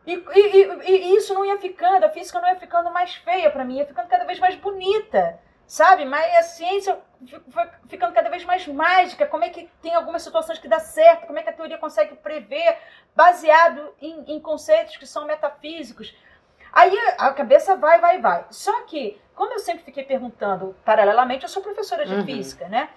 E, 0.07 0.15
e, 0.15 0.91
e, 0.91 1.17
isso 1.17 1.33
não 1.33 1.45
ia 1.45 1.59
ficando, 1.59 2.05
a 2.05 2.11
física 2.11 2.41
não 2.41 2.49
ia 2.49 2.57
ficando 2.57 2.91
mais 2.91 3.15
feia 3.15 3.51
para 3.51 3.65
mim, 3.65 3.79
ia 3.79 3.87
ficando 3.87 4.07
cada 4.07 4.25
vez 4.25 4.39
mais 4.39 4.55
bonita, 4.55 5.41
sabe? 5.67 6.05
Mas 6.05 6.37
a 6.37 6.43
ciência 6.43 6.99
foi 7.51 7.69
ficando 7.89 8.13
cada 8.13 8.31
vez 8.31 8.45
mais 8.45 8.67
mágica. 8.67 9.27
Como 9.27 9.45
é 9.45 9.51
que 9.51 9.69
tem 9.81 9.95
algumas 9.95 10.23
situações 10.23 10.59
que 10.59 10.69
dá 10.69 10.79
certo? 10.79 11.27
Como 11.27 11.39
é 11.39 11.43
que 11.43 11.51
a 11.51 11.53
teoria 11.53 11.79
consegue 11.79 12.17
prever, 12.17 12.79
baseado 13.15 13.95
em, 14.01 14.35
em 14.35 14.41
conceitos 14.41 14.97
que 14.97 15.07
são 15.07 15.27
metafísicos? 15.27 16.17
Aí 16.73 16.93
a 17.19 17.33
cabeça 17.33 17.77
vai, 17.77 18.01
vai, 18.01 18.21
vai. 18.21 18.47
Só 18.51 18.83
que, 18.83 19.21
como 19.35 19.53
eu 19.53 19.61
sempre 19.61 19.85
fiquei 19.85 20.05
perguntando 20.05 20.77
paralelamente, 20.85 21.45
eu 21.45 21.49
sou 21.49 21.63
professora 21.63 22.05
de 22.05 22.15
uhum. 22.15 22.25
física, 22.25 22.69
né? 22.69 22.91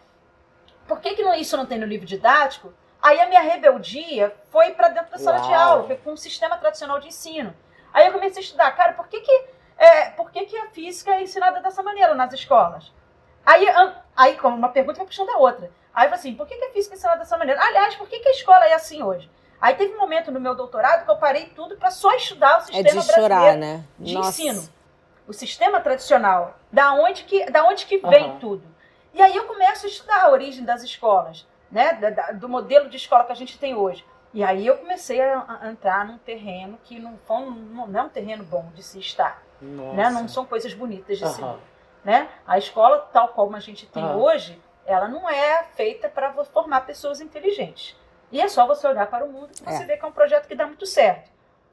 Por 0.88 1.00
que, 1.00 1.14
que 1.14 1.22
isso 1.36 1.56
não 1.56 1.66
tem 1.66 1.78
no 1.78 1.86
livro 1.86 2.06
didático? 2.06 2.74
Aí 3.02 3.20
a 3.20 3.28
minha 3.28 3.42
rebeldia 3.42 4.34
foi 4.50 4.72
para 4.72 4.90
dentro 4.90 5.12
da 5.12 5.18
sala 5.18 5.38
Uau. 5.38 5.48
de 5.48 5.54
aula, 5.54 5.84
foi 5.84 5.98
com 5.98 6.14
um 6.14 6.18
sistema 6.18 6.58
tradicional 6.58 7.00
de 7.00 7.08
ensino. 7.08 7.56
Aí 7.94 8.08
eu 8.08 8.14
comecei 8.14 8.42
a 8.42 8.46
estudar, 8.46 8.72
cara, 8.72 8.94
por 8.94 9.08
que, 9.08 9.20
que, 9.22 9.46
é, 9.78 10.10
por 10.12 10.32
que, 10.32 10.46
que 10.46 10.58
a 10.58 10.68
física 10.70 11.12
é 11.12 11.22
ensinada 11.22 11.62
dessa 11.62 11.84
maneira 11.84 12.16
nas 12.16 12.34
escolas? 12.34 12.92
Aí, 13.46 13.66
aí 14.16 14.38
como 14.38 14.56
uma 14.56 14.70
pergunta 14.70 14.98
vai 14.98 15.08
puxando 15.08 15.30
a 15.30 15.38
outra. 15.38 15.72
Aí 15.94 16.12
assim, 16.14 16.34
por 16.36 16.48
que, 16.48 16.56
que 16.56 16.66
a 16.66 16.72
física 16.72 16.96
é 16.96 16.98
ensinada 16.98 17.20
dessa 17.20 17.38
maneira? 17.38 17.62
Aliás, 17.64 17.96
por 17.96 18.08
que, 18.08 18.20
que 18.20 18.30
a 18.30 18.32
escola 18.32 18.66
é 18.66 18.74
assim 18.74 19.02
hoje? 19.02 19.30
Aí 19.60 19.76
teve 19.76 19.96
um 19.96 20.00
momento 20.00 20.32
no 20.32 20.40
meu 20.40 20.54
doutorado 20.54 21.06
que 21.06 21.12
eu 21.12 21.18
parei 21.18 21.48
tudo 21.48 21.78
para 21.78 21.90
só 21.90 22.14
estudar 22.16 22.60
o 22.60 22.62
sistema 22.62 22.88
é 22.88 23.02
de 23.02 23.04
chorar, 23.04 23.28
brasileiro 23.28 23.60
né? 23.60 23.84
de 23.98 24.14
Nossa. 24.14 24.30
ensino. 24.30 24.70
O 25.28 25.34
sistema 25.34 25.80
tradicional, 25.82 26.56
da 26.72 26.94
onde 26.94 27.24
que, 27.24 27.50
da 27.50 27.66
onde 27.66 27.86
que 27.86 27.98
vem 27.98 28.32
uhum. 28.32 28.40
tudo. 28.40 28.64
E 29.14 29.22
aí 29.22 29.36
eu 29.36 29.46
começo 29.46 29.86
a 29.86 29.90
estudar 29.90 30.24
a 30.24 30.30
origem 30.30 30.64
das 30.64 30.84
escolas 30.84 31.46
né, 31.72 31.94
da, 31.94 32.32
do 32.32 32.48
modelo 32.48 32.90
de 32.90 32.98
escola 32.98 33.26
que 33.26 33.32
a 33.32 33.36
gente 33.36 33.58
tem 33.58 33.76
hoje. 33.76 34.06
E 34.34 34.44
aí 34.44 34.68
eu 34.68 34.78
comecei 34.78 35.22
a, 35.22 35.60
a 35.62 35.70
entrar 35.70 36.06
num 36.06 36.18
terreno 36.18 36.78
que 36.84 37.00
não, 37.00 37.20
não, 37.30 37.88
não 37.88 38.00
é 38.00 38.04
um 38.04 38.10
terreno 38.10 38.44
bom 38.44 38.70
de 38.74 38.84
se 38.84 39.00
estar. 39.00 39.42
Né? 39.62 40.10
Não 40.10 40.28
são 40.28 40.46
coisas 40.46 40.74
bonitas 40.74 41.18
de 41.18 41.24
uhum. 41.24 41.30
se 41.30 41.42
ver. 41.42 41.58
Né? 42.04 42.30
A 42.46 42.58
escola, 42.58 43.00
tal 43.12 43.30
como 43.30 43.56
a 43.56 43.60
gente 43.60 43.86
tem 43.86 44.04
uhum. 44.04 44.22
hoje, 44.22 44.62
ela 44.86 45.08
não 45.08 45.30
é 45.30 45.64
feita 45.76 46.08
para 46.08 46.32
formar 46.46 46.82
pessoas 46.82 47.20
inteligentes. 47.20 47.96
E 48.32 48.42
é 48.42 48.48
só 48.48 48.66
você 48.66 48.88
olhar 48.88 49.08
para 49.08 49.26
o 49.26 49.30
mundo 49.32 49.50
que 49.54 49.64
você 49.64 49.84
é. 49.84 49.86
vê 49.86 49.98
que 49.98 50.06
é 50.06 50.08
um 50.08 50.12
projeto 50.12 50.48
que 50.48 50.56
dá 50.56 50.66
muito 50.66 50.86
certo. 50.86 51.30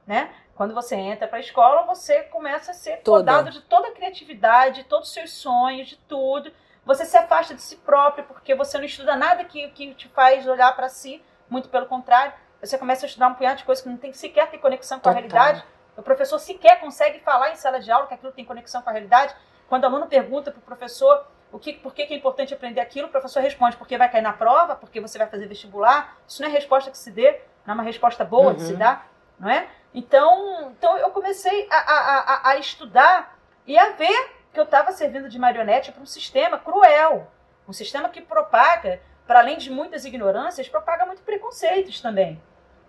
Né? 0.06 0.30
Quando 0.54 0.74
você 0.74 0.94
entra 0.94 1.26
para 1.26 1.38
a 1.38 1.40
escola, 1.40 1.82
você 1.82 2.24
começa 2.24 2.70
a 2.70 2.74
ser 2.74 2.98
toda. 2.98 3.32
podado 3.32 3.50
de 3.50 3.60
toda 3.62 3.88
a 3.88 3.92
criatividade, 3.92 4.82
de 4.82 4.88
todos 4.88 5.08
os 5.08 5.14
seus 5.14 5.32
sonhos, 5.32 5.88
de 5.88 5.96
tudo. 5.96 6.52
Você 6.84 7.04
se 7.04 7.16
afasta 7.16 7.54
de 7.54 7.62
si 7.62 7.76
próprio 7.76 8.24
porque 8.24 8.54
você 8.54 8.76
não 8.76 8.84
estuda 8.84 9.16
nada 9.16 9.44
que, 9.44 9.68
que 9.70 9.94
te 9.94 10.08
faz 10.08 10.46
olhar 10.46 10.74
para 10.76 10.88
si, 10.88 11.22
muito 11.48 11.68
pelo 11.68 11.86
contrário. 11.86 12.34
Você 12.60 12.78
começa 12.78 13.06
a 13.06 13.08
estudar 13.08 13.28
um 13.28 13.34
punhado 13.34 13.58
de 13.58 13.64
coisas 13.64 13.82
que 13.82 13.88
não 13.88 13.96
tem 13.96 14.12
sequer 14.12 14.50
ter 14.50 14.58
conexão 14.58 15.00
com 15.00 15.08
a 15.08 15.12
realidade. 15.12 15.64
O 15.96 16.02
professor 16.02 16.38
sequer 16.38 16.80
consegue 16.80 17.20
falar 17.20 17.50
em 17.50 17.56
sala 17.56 17.80
de 17.80 17.90
aula 17.90 18.06
que 18.06 18.14
aquilo 18.14 18.32
tem 18.32 18.44
conexão 18.44 18.82
com 18.82 18.90
a 18.90 18.92
realidade. 18.92 19.34
Quando 19.68 19.84
o 19.84 19.86
aluno 19.86 20.06
pergunta 20.06 20.50
para 20.50 20.58
o 20.58 20.62
professor 20.62 21.26
o 21.52 21.58
que, 21.58 21.72
por 21.74 21.94
que, 21.94 22.02
é 22.02 22.14
importante 22.14 22.52
aprender 22.52 22.80
aquilo, 22.80 23.06
o 23.06 23.10
professor 23.10 23.40
responde 23.40 23.76
porque 23.76 23.96
vai 23.96 24.10
cair 24.10 24.22
na 24.22 24.32
prova, 24.32 24.74
porque 24.74 25.00
você 25.00 25.16
vai 25.16 25.28
fazer 25.28 25.46
vestibular. 25.46 26.16
Isso 26.26 26.42
não 26.42 26.48
é 26.48 26.52
resposta 26.52 26.90
que 26.90 26.98
se 26.98 27.12
dê, 27.12 27.40
não 27.64 27.72
é 27.72 27.74
uma 27.74 27.84
resposta 27.84 28.24
boa 28.24 28.48
uhum. 28.48 28.54
de 28.54 28.62
se 28.62 28.72
uhum. 28.72 28.78
dar, 28.78 29.08
não 29.38 29.48
é? 29.48 29.68
Então, 29.94 30.72
então 30.72 30.98
eu 30.98 31.10
comecei 31.10 31.68
a, 31.70 31.76
a, 31.76 32.18
a, 32.18 32.48
a 32.50 32.56
estudar 32.56 33.38
e 33.64 33.78
a 33.78 33.90
ver 33.90 34.32
que 34.52 34.58
eu 34.58 34.64
estava 34.64 34.90
servindo 34.90 35.28
de 35.28 35.38
marionete 35.38 35.92
para 35.92 36.02
um 36.02 36.06
sistema 36.06 36.58
cruel, 36.58 37.28
um 37.68 37.72
sistema 37.72 38.08
que 38.08 38.20
propaga, 38.20 39.00
para 39.24 39.38
além 39.38 39.56
de 39.56 39.70
muitas 39.70 40.04
ignorâncias, 40.04 40.68
propaga 40.68 41.06
muito 41.06 41.22
preconceitos 41.22 42.00
também. 42.00 42.42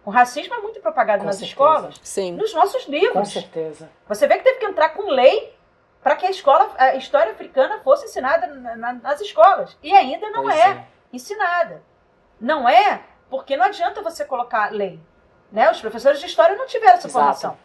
O 0.05 0.11
racismo 0.11 0.53
é 0.53 0.59
muito 0.59 0.79
propagado 0.79 1.21
com 1.21 1.25
nas 1.25 1.37
certeza. 1.37 1.51
escolas, 1.51 1.99
Sim. 2.03 2.33
nos 2.33 2.53
nossos 2.53 2.85
livros. 2.85 3.13
Com 3.13 3.25
certeza. 3.25 3.89
Você 4.07 4.27
vê 4.27 4.37
que 4.37 4.43
teve 4.43 4.59
que 4.59 4.65
entrar 4.65 4.89
com 4.89 5.09
lei 5.09 5.55
para 6.03 6.15
que 6.15 6.27
a 6.27 6.29
escola, 6.29 6.71
a 6.77 6.95
história 6.95 7.31
africana 7.31 7.79
fosse 7.79 8.05
ensinada 8.05 8.45
na, 8.45 8.75
na, 8.75 8.93
nas 8.93 9.19
escolas. 9.19 9.75
E 9.81 9.91
ainda 9.91 10.29
não 10.29 10.47
é, 10.47 10.69
é, 10.69 10.87
ensinada. 11.11 11.81
Não 12.39 12.69
é 12.69 13.01
porque 13.31 13.57
não 13.57 13.65
adianta 13.65 14.03
você 14.03 14.23
colocar 14.23 14.71
lei. 14.71 14.99
Né? 15.51 15.71
Os 15.71 15.81
professores 15.81 16.19
de 16.19 16.27
história 16.27 16.55
não 16.55 16.67
tiveram 16.67 16.93
essa 16.93 17.07
Exato. 17.07 17.25
formação. 17.25 17.57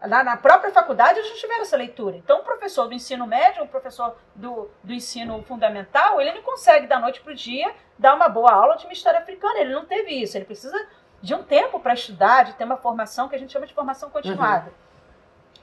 Lá 0.00 0.22
na 0.22 0.36
própria 0.36 0.70
faculdade 0.70 1.18
eles 1.18 1.28
não 1.28 1.36
tiveram 1.36 1.62
essa 1.62 1.76
leitura. 1.76 2.16
Então, 2.16 2.40
o 2.40 2.44
professor 2.44 2.86
do 2.86 2.94
ensino 2.94 3.26
médio, 3.26 3.64
o 3.64 3.68
professor 3.68 4.16
do, 4.34 4.70
do 4.82 4.92
ensino 4.94 5.42
fundamental, 5.42 6.20
ele 6.20 6.32
não 6.32 6.42
consegue 6.42 6.86
da 6.86 7.00
noite 7.00 7.20
para 7.20 7.32
o 7.32 7.34
dia 7.34 7.74
dar 7.98 8.14
uma 8.14 8.28
boa 8.28 8.52
aula 8.52 8.76
de 8.76 8.86
uma 8.86 8.92
história 8.92 9.18
africana. 9.18 9.58
Ele 9.58 9.74
não 9.74 9.84
teve 9.84 10.12
isso. 10.12 10.38
Ele 10.38 10.44
precisa 10.44 10.88
de 11.20 11.34
um 11.34 11.42
tempo 11.42 11.80
para 11.80 11.94
estudar, 11.94 12.44
de 12.44 12.52
ter 12.54 12.64
uma 12.64 12.76
formação 12.76 13.28
que 13.28 13.34
a 13.34 13.38
gente 13.38 13.52
chama 13.52 13.66
de 13.66 13.74
formação 13.74 14.10
continuada. 14.10 14.68
Uhum. 14.68 14.74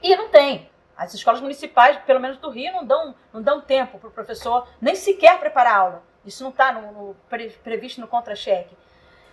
E 0.04 0.16
não 0.16 0.30
tem. 0.30 0.70
As 0.98 1.14
escolas 1.14 1.42
municipais, 1.42 1.98
pelo 2.06 2.20
menos 2.20 2.38
do 2.38 2.50
Rio, 2.50 2.72
não 2.72 2.86
dão, 2.86 3.16
não 3.34 3.42
dão 3.42 3.62
tempo 3.62 3.98
para 3.98 4.08
o 4.08 4.12
professor 4.12 4.68
nem 4.80 4.96
sequer 4.96 5.40
preparar 5.40 5.74
a 5.74 5.78
aula. 5.78 6.04
Isso 6.26 6.44
não 6.44 6.52
está 6.52 6.72
no, 6.72 6.92
no, 6.92 7.16
previsto 7.64 8.02
no 8.02 8.08
contra-cheque. 8.08 8.76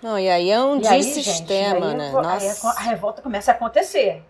Não, 0.02 0.18
e 0.18 0.28
aí 0.28 0.50
é 0.50 0.60
um 0.60 0.82
sistema, 0.82 1.94
né? 1.94 2.10
Nossa. 2.10 2.68
a 2.70 2.82
revolta 2.82 3.22
começa 3.22 3.52
a 3.52 3.54
acontecer. 3.54 4.22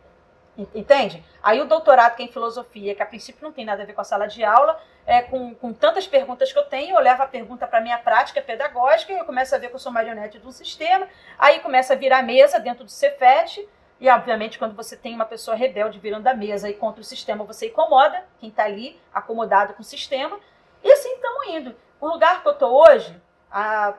Entende? 0.75 1.25
Aí 1.43 1.61
o 1.63 1.65
doutorado, 1.65 2.15
que 2.15 2.23
é 2.23 2.27
em 2.27 2.29
filosofia, 2.29 2.95
que 2.95 3.03
a 3.03 3.07
princípio 3.07 3.43
não 3.43 3.53
tem 3.53 3.65
nada 3.65 3.83
a 3.83 3.87
ver 3.87 3.95
com 3.95 4.03
a 4.03 4.05
sala 4.05 4.27
de 4.27 4.45
aula, 4.45 4.79
é, 5.07 5.23
com, 5.23 5.55
com 5.55 5.73
tantas 5.73 6.07
perguntas 6.07 6.53
que 6.53 6.59
eu 6.59 6.65
tenho, 6.65 6.95
eu 6.95 7.01
levo 7.01 7.23
a 7.23 7.27
pergunta 7.27 7.67
para 7.67 7.79
a 7.79 7.83
minha 7.83 7.97
prática 7.99 8.43
pedagógica 8.43 9.13
e 9.13 9.19
eu 9.19 9.25
começo 9.25 9.55
a 9.55 9.59
ver 9.59 9.69
que 9.69 9.75
eu 9.75 9.79
sou 9.79 9.91
marionete 9.91 10.39
de 10.39 10.47
um 10.47 10.53
sistema, 10.53 11.09
aí 11.39 11.61
começa 11.61 11.95
a 11.95 11.97
virar 11.97 12.23
mesa 12.23 12.61
dentro 12.61 12.85
do 12.85 12.91
Cefet, 12.91 13.67
e 13.99 14.11
obviamente 14.11 14.59
quando 14.59 14.77
você 14.77 14.95
tem 14.95 15.15
uma 15.15 15.25
pessoa 15.25 15.57
rebelde 15.57 15.99
virando 15.99 16.27
a 16.27 16.35
mesa 16.35 16.69
e 16.69 16.75
contra 16.75 17.01
o 17.01 17.05
sistema, 17.05 17.45
você 17.45 17.69
incomoda 17.69 18.23
quem 18.39 18.51
está 18.51 18.65
ali 18.65 19.01
acomodado 19.13 19.73
com 19.73 19.81
o 19.81 19.85
sistema, 19.85 20.39
e 20.85 20.93
assim 20.93 21.15
estamos 21.15 21.47
indo. 21.49 21.75
O 21.99 22.09
lugar 22.09 22.43
que 22.43 22.49
eu 22.49 22.53
estou 22.53 22.73
hoje, 22.73 23.19
a, 23.51 23.95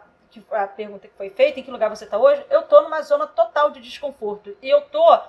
a 0.52 0.68
pergunta 0.68 1.08
que 1.08 1.18
foi 1.18 1.32
feita, 1.32 1.60
em 1.60 1.64
que 1.64 1.72
lugar 1.72 1.90
você 1.90 2.06
está 2.06 2.18
hoje, 2.18 2.46
eu 2.52 2.60
estou 2.60 2.84
numa 2.84 3.02
zona 3.02 3.26
total 3.26 3.72
de 3.72 3.82
desconforto, 3.82 4.56
e 4.62 4.70
eu 4.70 4.80
estou 4.80 5.20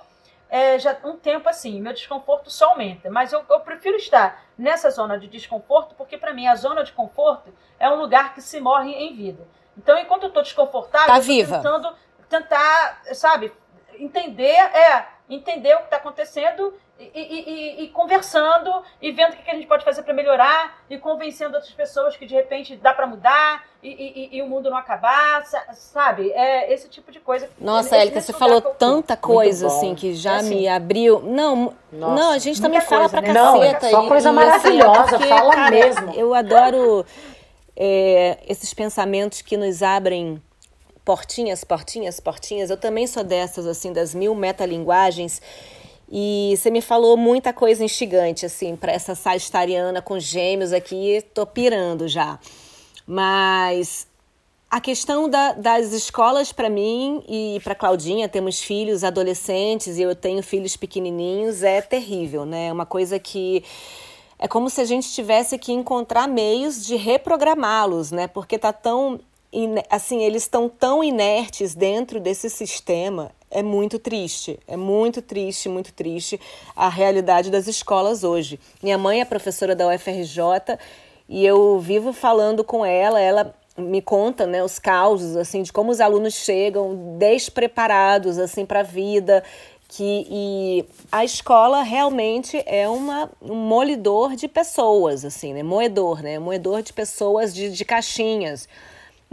é, 0.49 0.77
já 0.79 0.97
um 1.03 1.17
tempo 1.17 1.49
assim, 1.49 1.81
meu 1.81 1.93
desconforto 1.93 2.49
só 2.49 2.69
aumenta. 2.69 3.09
Mas 3.09 3.33
eu, 3.33 3.43
eu 3.49 3.59
prefiro 3.61 3.97
estar 3.97 4.43
nessa 4.57 4.89
zona 4.89 5.17
de 5.17 5.27
desconforto, 5.27 5.95
porque 5.95 6.17
para 6.17 6.33
mim 6.33 6.47
a 6.47 6.55
zona 6.55 6.83
de 6.83 6.91
conforto 6.91 7.53
é 7.79 7.89
um 7.89 7.95
lugar 7.95 8.33
que 8.33 8.41
se 8.41 8.59
morre 8.59 8.91
em 8.91 9.15
vida. 9.15 9.47
Então, 9.77 9.97
enquanto 9.97 10.23
eu 10.23 10.27
estou 10.29 10.43
desconfortável, 10.43 11.07
tá 11.07 11.17
eu 11.17 11.23
viva. 11.23 11.57
tentando 11.57 11.95
tentar, 12.29 13.01
sabe, 13.13 13.51
entender, 13.99 14.55
é, 14.55 15.07
entender 15.29 15.73
o 15.75 15.79
que 15.79 15.85
está 15.85 15.97
acontecendo 15.97 16.73
e, 16.97 17.09
e, 17.13 17.83
e, 17.83 17.87
conversando 17.89 18.71
e 19.01 19.11
vendo 19.11 19.33
o 19.33 19.37
que 19.37 19.51
a 19.51 19.55
gente 19.55 19.67
pode 19.67 19.83
fazer 19.83 20.01
para 20.03 20.13
melhorar 20.13 20.79
e 20.89 20.97
convencendo 20.97 21.55
outras 21.55 21.73
pessoas 21.73 22.15
que 22.15 22.25
de 22.25 22.33
repente 22.33 22.77
dá 22.77 22.93
para 22.93 23.05
mudar 23.05 23.65
e, 23.83 24.29
e, 24.31 24.41
o 24.41 24.47
mundo 24.47 24.69
não 24.69 24.77
acabar, 24.77 25.45
sabe? 25.73 26.31
É 26.31 26.73
esse 26.73 26.87
tipo 26.87 27.11
de 27.11 27.19
coisa. 27.19 27.49
Nossa, 27.59 27.97
Érica, 27.97 28.21
você 28.21 28.33
falou 28.33 28.61
tanta 28.61 29.17
coisa 29.17 29.67
assim 29.67 29.93
que 29.93 30.15
já 30.15 30.35
é 30.35 30.37
assim. 30.37 30.55
me 30.55 30.67
abriu. 30.67 31.19
Não, 31.19 31.73
Nossa, 31.91 32.15
não, 32.15 32.31
a 32.31 32.37
gente 32.37 32.61
também 32.61 32.81
fala 32.81 33.09
pra 33.09 33.21
né? 33.21 33.33
caceta. 33.33 33.91
Não, 33.91 34.01
só 34.01 34.07
coisa 34.07 34.31
maravilhosa, 34.31 35.01
assim, 35.01 35.09
porque, 35.09 35.27
fala 35.27 35.53
cara, 35.53 35.71
mesmo. 35.71 36.13
Eu 36.13 36.33
adoro 36.33 37.05
é, 37.75 38.39
esses 38.47 38.73
pensamentos 38.73 39.41
que 39.41 39.57
nos 39.57 39.83
abrem 39.83 40.41
portinhas, 41.03 41.63
portinhas, 41.63 42.19
portinhas. 42.19 42.69
Eu 42.69 42.77
também 42.77 43.05
sou 43.05 43.23
dessas, 43.23 43.67
assim, 43.67 43.93
das 43.93 44.15
mil 44.15 44.33
metalinguagens. 44.33 45.41
E 46.11 46.53
você 46.55 46.69
me 46.69 46.81
falou 46.81 47.17
muita 47.17 47.51
coisa 47.51 47.83
instigante, 47.83 48.45
assim, 48.45 48.75
para 48.75 48.91
essa 48.91 49.15
sagitariana 49.15 50.01
com 50.01 50.19
gêmeos 50.19 50.71
aqui, 50.71 51.23
tô 51.33 51.45
pirando 51.45 52.07
já. 52.07 52.39
Mas 53.07 54.07
a 54.69 54.81
questão 54.81 55.29
da, 55.29 55.53
das 55.53 55.93
escolas 55.93 56.51
para 56.51 56.69
mim 56.69 57.23
e 57.27 57.59
para 57.63 57.73
Claudinha, 57.73 58.27
temos 58.27 58.59
filhos 58.59 59.03
adolescentes 59.03 59.97
e 59.97 60.01
eu 60.01 60.15
tenho 60.15 60.43
filhos 60.43 60.75
pequenininhos, 60.75 61.63
é 61.63 61.81
terrível, 61.81 62.45
né? 62.45 62.67
É 62.67 62.73
uma 62.73 62.85
coisa 62.85 63.17
que 63.17 63.63
é 64.37 64.47
como 64.47 64.69
se 64.69 64.81
a 64.81 64.85
gente 64.85 65.11
tivesse 65.11 65.57
que 65.57 65.71
encontrar 65.71 66.27
meios 66.27 66.85
de 66.85 66.95
reprogramá-los, 66.97 68.11
né? 68.11 68.27
Porque 68.27 68.59
tá 68.59 68.73
tão 68.73 69.19
assim, 69.89 70.21
eles 70.21 70.43
estão 70.43 70.67
tão 70.67 71.01
inertes 71.01 71.73
dentro 71.73 72.19
desse 72.19 72.49
sistema 72.49 73.31
é 73.55 73.63
muito 73.63 73.97
triste, 73.97 74.59
é 74.67 74.75
muito 74.75 75.21
triste, 75.21 75.69
muito 75.69 75.93
triste 75.93 76.37
a 76.75 76.89
realidade 76.89 77.49
das 77.49 77.67
escolas 77.67 78.21
hoje. 78.21 78.59
Minha 78.83 78.97
mãe 78.97 79.21
é 79.21 79.25
professora 79.25 79.73
da 79.73 79.87
UFRJ 79.87 80.77
e 81.29 81.45
eu 81.45 81.79
vivo 81.79 82.11
falando 82.11 82.65
com 82.65 82.85
ela, 82.85 83.17
ela 83.17 83.55
me 83.77 84.01
conta, 84.01 84.45
né, 84.45 84.61
os 84.61 84.77
causos 84.77 85.37
assim 85.37 85.63
de 85.63 85.71
como 85.71 85.89
os 85.89 86.01
alunos 86.01 86.33
chegam 86.33 87.17
despreparados 87.17 88.37
assim 88.37 88.65
para 88.65 88.81
a 88.81 88.83
vida, 88.83 89.41
que 89.87 90.27
e 90.29 90.85
a 91.09 91.23
escola 91.23 91.81
realmente 91.81 92.61
é 92.65 92.89
uma, 92.89 93.31
um 93.41 93.55
molidor 93.55 94.35
de 94.35 94.49
pessoas 94.49 95.23
assim, 95.23 95.53
né, 95.53 95.63
moedor, 95.63 96.21
né, 96.21 96.39
moedor 96.39 96.81
de 96.81 96.91
pessoas 96.91 97.55
de, 97.55 97.69
de 97.69 97.85
caixinhas. 97.85 98.67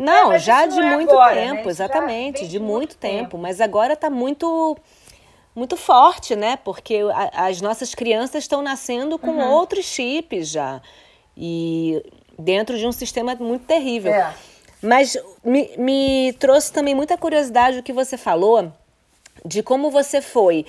Não, 0.03 0.33
é, 0.33 0.38
já 0.38 0.67
de 0.67 0.81
é 0.81 0.97
muito 0.97 1.11
agora, 1.11 1.35
tempo, 1.35 1.65
né? 1.65 1.71
exatamente, 1.71 2.49
de 2.49 2.59
muito 2.59 2.97
tempo. 2.97 3.17
tempo. 3.17 3.38
Mas 3.38 3.61
agora 3.61 3.93
está 3.93 4.11
muito 4.11 4.77
muito 5.55 5.77
forte, 5.77 6.35
né? 6.35 6.57
Porque 6.57 7.01
a, 7.12 7.47
as 7.47 7.61
nossas 7.61 7.95
crianças 7.95 8.45
estão 8.45 8.62
nascendo 8.62 9.19
com 9.19 9.31
uhum. 9.31 9.51
outros 9.51 9.85
chips 9.85 10.49
já. 10.49 10.81
E 11.37 12.03
dentro 12.38 12.77
de 12.77 12.87
um 12.87 12.93
sistema 12.93 13.35
muito 13.37 13.65
terrível. 13.65 14.12
É. 14.12 14.35
Mas 14.83 15.17
me, 15.45 15.71
me 15.79 16.33
trouxe 16.41 16.73
também 16.73 16.95
muita 16.95 17.17
curiosidade 17.17 17.79
o 17.79 17.83
que 17.83 17.93
você 17.93 18.17
falou 18.17 18.73
de 19.45 19.62
como 19.62 19.91
você 19.91 20.21
foi 20.21 20.67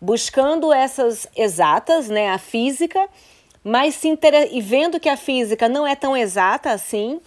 buscando 0.00 0.72
essas 0.72 1.26
exatas, 1.34 2.08
né? 2.08 2.30
A 2.30 2.38
física, 2.38 3.08
mas 3.62 3.94
se 3.94 4.08
inter... 4.08 4.50
e 4.52 4.60
vendo 4.60 5.00
que 5.00 5.08
a 5.08 5.16
física 5.16 5.68
não 5.68 5.86
é 5.86 5.96
tão 5.96 6.14
exata 6.14 6.70
assim, 6.70 7.20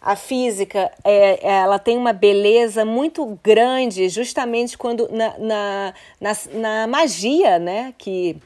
a 0.00 0.14
física 0.14 0.90
é, 1.04 1.38
ela 1.42 1.78
tem 1.78 1.96
uma 1.96 2.12
beleza 2.12 2.84
muito 2.84 3.38
grande 3.42 4.08
justamente 4.08 4.78
quando 4.78 5.08
na, 5.10 5.38
na, 5.38 5.94
na, 6.20 6.32
na 6.52 6.86
magia, 6.86 7.58
né? 7.58 7.92
Que, 7.98 8.36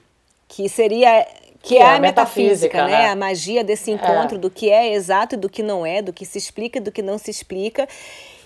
que 0.49 0.69
seria 0.69 1.27
que, 1.63 1.75
que 1.75 1.77
é, 1.77 1.83
é, 1.83 1.85
a 1.85 2.01
metafísica, 2.01 2.79
metafísica 2.79 2.87
né? 2.87 2.91
né? 2.91 3.11
A 3.11 3.17
magia 3.17 3.63
desse 3.63 3.91
é. 3.91 3.95
encontro 3.95 4.37
é. 4.37 4.41
do 4.41 4.51
que 4.51 4.71
é 4.71 4.95
exato 4.95 5.35
e 5.35 5.39
do 5.39 5.49
que 5.49 5.63
não 5.63 5.85
é, 5.85 6.01
do 6.01 6.13
que 6.13 6.25
se 6.25 6.39
explica 6.39 6.79
e 6.79 6.81
do 6.83 6.91
que 6.91 7.03
não 7.03 7.19
se 7.19 7.31
explica. 7.31 7.87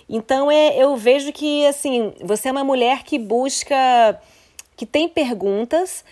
Então 0.09 0.51
é, 0.51 0.77
eu 0.77 0.97
vejo 0.97 1.33
que 1.33 1.65
assim 1.67 2.13
você 2.21 2.49
é 2.49 2.53
uma 2.53 2.65
mulher 2.65 3.05
que 3.05 3.19
busca, 3.19 4.21
que 4.77 4.85
tem 4.85 5.09
perguntas, 5.09 6.05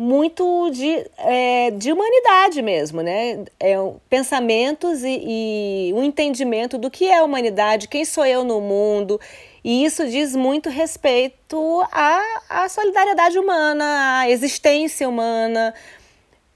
muito 0.00 0.70
de, 0.70 1.06
é, 1.18 1.70
de 1.72 1.92
humanidade 1.92 2.62
mesmo, 2.62 3.02
né? 3.02 3.44
É, 3.60 3.74
pensamentos 4.08 5.04
e, 5.04 5.90
e 5.90 5.92
um 5.94 6.02
entendimento 6.02 6.78
do 6.78 6.90
que 6.90 7.06
é 7.06 7.22
humanidade, 7.22 7.86
quem 7.86 8.02
sou 8.06 8.24
eu 8.24 8.42
no 8.42 8.62
mundo. 8.62 9.20
E 9.62 9.84
isso 9.84 10.08
diz 10.08 10.34
muito 10.34 10.70
respeito 10.70 11.82
à, 11.92 12.18
à 12.48 12.68
solidariedade 12.70 13.38
humana, 13.38 14.20
à 14.20 14.30
existência 14.30 15.06
humana, 15.06 15.74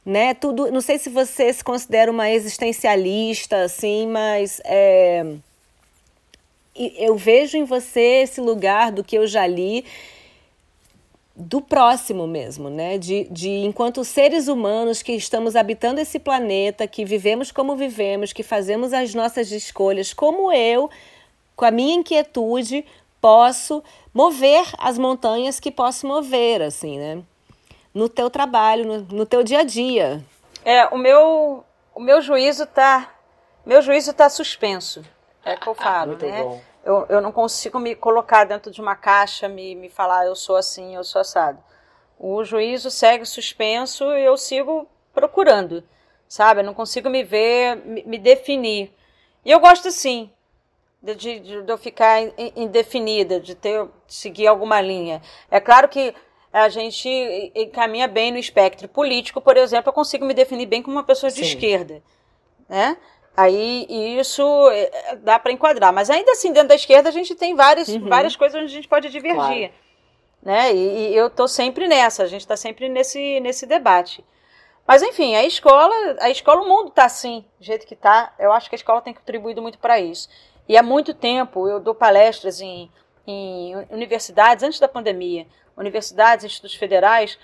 né? 0.06 0.32
Tudo, 0.32 0.72
não 0.72 0.80
sei 0.80 0.98
se 0.98 1.10
você 1.10 1.52
se 1.52 1.62
considera 1.62 2.10
uma 2.10 2.30
existencialista, 2.30 3.64
assim, 3.64 4.06
mas 4.06 4.58
é, 4.64 5.22
eu 6.74 7.14
vejo 7.14 7.58
em 7.58 7.64
você 7.64 8.22
esse 8.22 8.40
lugar 8.40 8.90
do 8.90 9.04
que 9.04 9.18
eu 9.18 9.26
já 9.26 9.46
li 9.46 9.84
do 11.36 11.60
próximo 11.60 12.26
mesmo, 12.26 12.70
né? 12.70 12.96
De, 12.96 13.24
de 13.24 13.48
enquanto 13.48 14.04
seres 14.04 14.46
humanos 14.46 15.02
que 15.02 15.12
estamos 15.12 15.56
habitando 15.56 16.00
esse 16.00 16.18
planeta, 16.18 16.86
que 16.86 17.04
vivemos 17.04 17.50
como 17.50 17.74
vivemos, 17.74 18.32
que 18.32 18.42
fazemos 18.42 18.92
as 18.92 19.14
nossas 19.14 19.50
escolhas, 19.50 20.12
como 20.12 20.52
eu, 20.52 20.88
com 21.56 21.64
a 21.64 21.70
minha 21.70 21.96
inquietude, 21.96 22.84
posso 23.20 23.82
mover 24.12 24.64
as 24.78 24.96
montanhas 24.96 25.58
que 25.58 25.70
posso 25.70 26.06
mover, 26.06 26.62
assim, 26.62 26.98
né? 26.98 27.22
No 27.92 28.08
teu 28.08 28.30
trabalho, 28.30 28.86
no, 28.86 29.00
no 29.16 29.26
teu 29.26 29.42
dia 29.42 29.60
a 29.60 29.64
dia. 29.64 30.24
É, 30.64 30.86
o 30.86 30.96
meu, 30.96 31.64
o 31.94 32.00
meu 32.00 32.22
juízo 32.22 32.66
tá, 32.66 33.12
meu 33.66 33.82
juízo 33.82 34.12
tá 34.12 34.28
suspenso. 34.28 35.04
É 35.44 35.54
o 35.54 35.60
que 35.60 35.66
eu 35.66 35.74
falo, 35.74 36.16
ah, 36.20 36.24
né? 36.24 36.42
Bom 36.42 36.73
eu, 36.84 37.06
eu 37.08 37.20
não 37.20 37.32
consigo 37.32 37.78
me 37.78 37.94
colocar 37.94 38.44
dentro 38.44 38.70
de 38.70 38.80
uma 38.80 38.94
caixa, 38.94 39.48
me, 39.48 39.74
me 39.74 39.88
falar 39.88 40.26
eu 40.26 40.36
sou 40.36 40.56
assim, 40.56 40.94
eu 40.94 41.04
sou 41.04 41.20
assado. 41.20 41.58
O 42.18 42.44
juízo 42.44 42.90
segue 42.90 43.24
suspenso 43.24 44.04
e 44.12 44.24
eu 44.24 44.36
sigo 44.36 44.88
procurando, 45.12 45.82
sabe? 46.28 46.60
Eu 46.60 46.64
não 46.64 46.74
consigo 46.74 47.08
me 47.10 47.22
ver, 47.24 47.76
me, 47.76 48.02
me 48.04 48.18
definir. 48.18 48.92
E 49.44 49.50
eu 49.50 49.60
gosto 49.60 49.90
sim 49.90 50.30
de, 51.02 51.14
de, 51.14 51.62
de 51.62 51.70
eu 51.70 51.76
ficar 51.76 52.20
indefinida, 52.56 53.38
de 53.38 53.54
ter 53.54 53.86
seguir 54.06 54.46
alguma 54.46 54.80
linha. 54.80 55.20
É 55.50 55.60
claro 55.60 55.88
que 55.88 56.14
a 56.52 56.68
gente 56.68 57.52
caminha 57.72 58.06
bem 58.06 58.30
no 58.30 58.38
espectro 58.38 58.88
político, 58.88 59.40
por 59.40 59.56
exemplo, 59.56 59.88
eu 59.90 59.92
consigo 59.92 60.24
me 60.24 60.32
definir 60.32 60.66
bem 60.66 60.82
como 60.82 60.96
uma 60.96 61.02
pessoa 61.02 61.30
de 61.30 61.40
Sim. 61.40 61.46
esquerda, 61.46 62.02
né? 62.68 62.96
Aí 63.36 63.86
isso 64.18 64.42
é, 64.70 65.16
dá 65.16 65.38
para 65.38 65.52
enquadrar. 65.52 65.92
Mas 65.92 66.08
ainda 66.08 66.32
assim, 66.32 66.52
dentro 66.52 66.68
da 66.68 66.74
esquerda, 66.74 67.08
a 67.08 67.12
gente 67.12 67.34
tem 67.34 67.54
várias, 67.54 67.88
uhum. 67.88 68.08
várias 68.08 68.36
coisas 68.36 68.56
onde 68.56 68.70
a 68.70 68.74
gente 68.74 68.88
pode 68.88 69.10
divergir. 69.10 69.36
Claro. 69.36 69.72
né? 70.42 70.72
E, 70.72 71.12
e 71.12 71.16
eu 71.16 71.26
estou 71.26 71.48
sempre 71.48 71.88
nessa, 71.88 72.22
a 72.22 72.26
gente 72.26 72.42
está 72.42 72.56
sempre 72.56 72.88
nesse, 72.88 73.40
nesse 73.40 73.66
debate. 73.66 74.24
Mas 74.86 75.02
enfim, 75.02 75.34
a 75.34 75.44
escola, 75.44 75.94
a 76.20 76.30
escola, 76.30 76.62
o 76.62 76.68
mundo 76.68 76.88
está 76.88 77.06
assim, 77.06 77.44
do 77.58 77.64
jeito 77.64 77.86
que 77.86 77.94
está. 77.94 78.32
Eu 78.38 78.52
acho 78.52 78.68
que 78.68 78.74
a 78.74 78.78
escola 78.78 79.00
tem 79.00 79.14
contribuído 79.14 79.62
muito 79.62 79.78
para 79.78 79.98
isso. 79.98 80.28
E 80.68 80.76
há 80.76 80.82
muito 80.82 81.12
tempo 81.12 81.68
eu 81.68 81.80
dou 81.80 81.94
palestras 81.94 82.60
em, 82.60 82.90
em 83.26 83.74
universidades, 83.90 84.62
antes 84.62 84.78
da 84.78 84.86
pandemia, 84.86 85.46
universidades, 85.76 86.44
institutos 86.44 86.76
federais, 86.76 87.38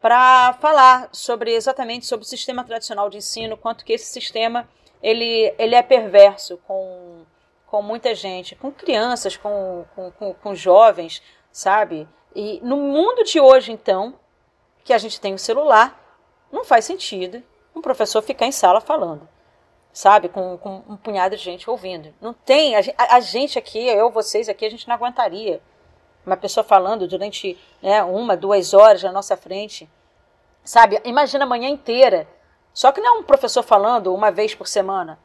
para 0.00 0.52
falar 0.54 1.08
sobre 1.12 1.52
exatamente 1.54 2.06
sobre 2.06 2.24
o 2.24 2.28
sistema 2.28 2.62
tradicional 2.62 3.08
de 3.08 3.18
ensino, 3.18 3.56
quanto 3.56 3.84
que 3.84 3.92
esse 3.92 4.06
sistema 4.06 4.68
ele, 5.02 5.54
ele 5.58 5.74
é 5.74 5.82
perverso 5.82 6.58
com, 6.66 7.24
com 7.66 7.82
muita 7.82 8.14
gente, 8.14 8.54
com 8.54 8.70
crianças, 8.70 9.36
com, 9.36 9.84
com, 9.94 10.10
com, 10.12 10.34
com 10.34 10.54
jovens, 10.54 11.22
sabe? 11.50 12.08
E 12.34 12.60
no 12.62 12.76
mundo 12.76 13.24
de 13.24 13.40
hoje, 13.40 13.72
então, 13.72 14.14
que 14.84 14.92
a 14.92 14.98
gente 14.98 15.20
tem 15.20 15.34
o 15.34 15.38
celular, 15.38 15.98
não 16.50 16.64
faz 16.64 16.84
sentido 16.84 17.42
um 17.74 17.80
professor 17.80 18.22
ficar 18.22 18.46
em 18.46 18.52
sala 18.52 18.80
falando, 18.80 19.28
sabe? 19.92 20.28
Com, 20.28 20.56
com 20.58 20.82
um 20.88 20.96
punhado 20.96 21.36
de 21.36 21.42
gente 21.42 21.68
ouvindo. 21.68 22.14
Não 22.20 22.32
tem. 22.32 22.76
A, 22.76 22.80
a, 23.16 23.20
gente 23.20 23.58
aqui, 23.58 23.86
eu, 23.86 24.10
vocês 24.10 24.48
aqui, 24.48 24.64
a 24.64 24.70
gente 24.70 24.86
não 24.86 24.94
aguentaria 24.94 25.60
uma 26.24 26.36
pessoa 26.36 26.62
falando 26.62 27.08
durante 27.08 27.58
né, 27.82 28.02
uma, 28.04 28.36
duas 28.36 28.72
horas 28.72 29.02
na 29.02 29.10
nossa 29.10 29.36
frente, 29.36 29.90
sabe? 30.62 31.00
Imagina 31.04 31.44
a 31.44 31.48
manhã 31.48 31.68
inteira. 31.68 32.28
Só 32.72 32.92
que 32.92 33.00
não 33.00 33.16
é 33.16 33.18
um 33.18 33.22
professor 33.22 33.62
falando 33.62 34.14
uma 34.14 34.30
vez 34.30 34.54
por 34.54 34.66
semana. 34.66 35.18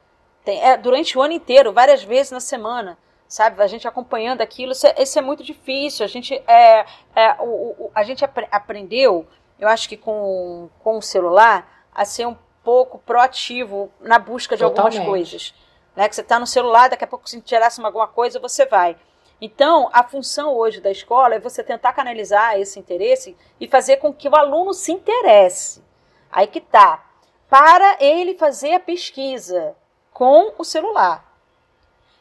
Tem, 0.43 0.61
é 0.61 0.77
durante 0.77 1.17
o 1.17 1.21
ano 1.21 1.33
inteiro, 1.33 1.73
várias 1.73 2.03
vezes 2.03 2.31
na 2.31 2.39
semana 2.39 2.97
sabe? 3.29 3.61
A 3.61 3.67
gente 3.67 3.85
acompanhando 3.85 4.39
aquilo, 4.39 4.71
isso 4.71 4.87
é, 4.87 4.95
isso 5.03 5.19
é 5.19 5.21
muito 5.21 5.43
difícil. 5.43 6.05
A 6.05 6.07
gente, 6.07 6.33
é, 6.47 6.85
é 7.13 7.35
o, 7.39 7.43
o, 7.43 7.91
a 7.93 8.01
gente 8.01 8.23
apre 8.23 8.47
aprendeu 8.49 9.27
eu 9.59 9.67
acho 9.67 9.89
que 9.89 9.97
com, 9.97 10.69
com 10.83 10.97
o 10.97 11.01
celular, 11.01 11.85
a 11.93 12.05
ser 12.05 12.27
um 12.27 12.37
pouco 12.63 12.99
proativo 12.99 13.91
na 13.99 14.19
busca 14.19 14.55
de 14.55 14.63
Totalmente. 14.63 14.97
algumas 14.99 15.09
coisas. 15.09 15.53
Né? 15.95 16.07
Que 16.07 16.15
você 16.15 16.21
está 16.21 16.37
no 16.37 16.45
celular, 16.45 16.89
daqui 16.89 17.03
a 17.03 17.07
pouco 17.07 17.27
se 17.27 17.37
interessa 17.37 17.81
alguma 17.83 18.07
coisa, 18.07 18.39
você 18.39 18.65
vai. 18.65 18.95
Então, 19.41 19.89
a 19.93 20.03
função 20.03 20.53
hoje 20.55 20.81
da 20.81 20.91
escola 20.91 21.35
é 21.35 21.39
você 21.39 21.63
tentar 21.63 21.93
canalizar 21.93 22.59
esse 22.59 22.79
interesse 22.79 23.35
e 23.59 23.67
fazer 23.67 23.97
com 23.97 24.13
que 24.13 24.29
o 24.29 24.35
aluno 24.35 24.73
se 24.73 24.91
interesse. 24.91 25.83
Aí 26.31 26.47
que 26.47 26.61
tá. 26.61 27.03
Para 27.49 27.97
ele 28.01 28.35
fazer 28.35 28.73
a 28.73 28.79
pesquisa 28.79 29.75
com 30.11 30.53
o 30.57 30.63
celular. 30.63 31.25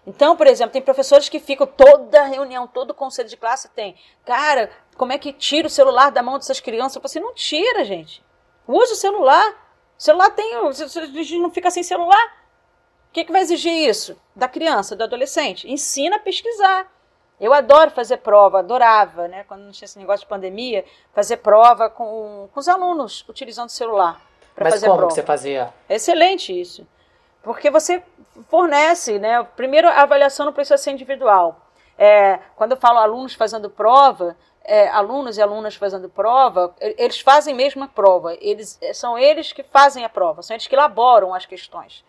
Então, 0.07 0.37
por 0.37 0.47
exemplo, 0.47 0.73
tem 0.73 0.83
professores 0.83 1.29
que 1.29 1.41
ficam 1.41 1.67
toda 1.67 2.23
reunião, 2.23 2.67
todo 2.69 2.95
conselho 2.95 3.29
de 3.29 3.37
classe 3.37 3.69
tem. 3.71 3.97
Cara, 4.25 4.71
como 4.97 5.13
é 5.13 5.19
que 5.19 5.33
tira 5.33 5.67
o 5.67 5.71
celular 5.71 6.11
da 6.11 6.23
mão 6.23 6.39
dessas 6.39 6.61
crianças? 6.61 7.03
Você 7.03 7.19
não 7.19 7.35
tira, 7.35 7.85
gente. 7.85 8.23
Usa 8.69 8.93
o 8.93 8.97
celular. 8.97 9.51
O 9.99 10.03
celular 10.03 10.31
tem. 10.31 10.55
Não 11.41 11.51
fica 11.51 11.73
sem 11.73 11.83
celular. 11.83 12.47
O 13.09 13.13
que, 13.13 13.25
que 13.25 13.33
vai 13.33 13.41
exigir 13.41 13.73
isso? 13.73 14.17
Da 14.35 14.47
criança, 14.47 14.95
do 14.95 15.03
adolescente? 15.03 15.69
Ensina 15.69 16.17
a 16.17 16.21
pesquisar. 16.21 16.93
Eu 17.41 17.53
adoro 17.53 17.91
fazer 17.91 18.19
prova, 18.19 18.61
adorava, 18.61 19.27
né? 19.27 19.43
Quando 19.45 19.63
não 19.63 19.73
tinha 19.73 19.87
esse 19.87 19.99
negócio 19.99 20.21
de 20.21 20.29
pandemia, 20.29 20.85
fazer 21.13 21.39
prova 21.39 21.91
com, 21.91 22.49
com 22.53 22.61
os 22.61 22.69
alunos 22.69 23.25
utilizando 23.29 23.69
o 23.69 23.73
celular 23.73 24.21
fazer 24.57 24.89
como 24.89 25.09
que 25.09 25.15
você 25.15 25.23
fazia? 25.23 25.73
excelente 25.89 26.59
isso. 26.59 26.87
Porque 27.43 27.71
você 27.71 28.03
fornece, 28.49 29.19
né? 29.19 29.43
Primeiro, 29.57 29.89
a 29.89 30.03
avaliação 30.03 30.47
não 30.47 30.53
precisa 30.53 30.77
ser 30.77 30.91
individual. 30.91 31.61
É, 31.99 32.41
quando 32.57 32.73
eu 32.73 32.77
falo 32.77 32.99
alunos 32.99 33.35
fazendo 33.35 33.71
prova, 33.71 34.37
é, 34.65 34.89
alunos 34.89 35.39
e 35.39 35.43
alunas 35.43 35.77
fazendo 35.77 36.09
prova, 36.09 36.75
eles 36.81 37.21
fazem 37.21 37.55
mesmo 37.55 37.85
a 37.85 37.89
prova. 37.89 38.37
Eles, 38.41 38.79
é, 38.83 38.93
são 38.93 39.17
eles 39.17 39.53
que 39.53 39.63
fazem 39.63 40.05
a 40.05 40.09
prova, 40.09 40.43
são 40.43 40.55
eles 40.55 40.67
que 40.67 40.75
elaboram 40.75 41.33
as 41.33 41.47
questões. 41.47 42.05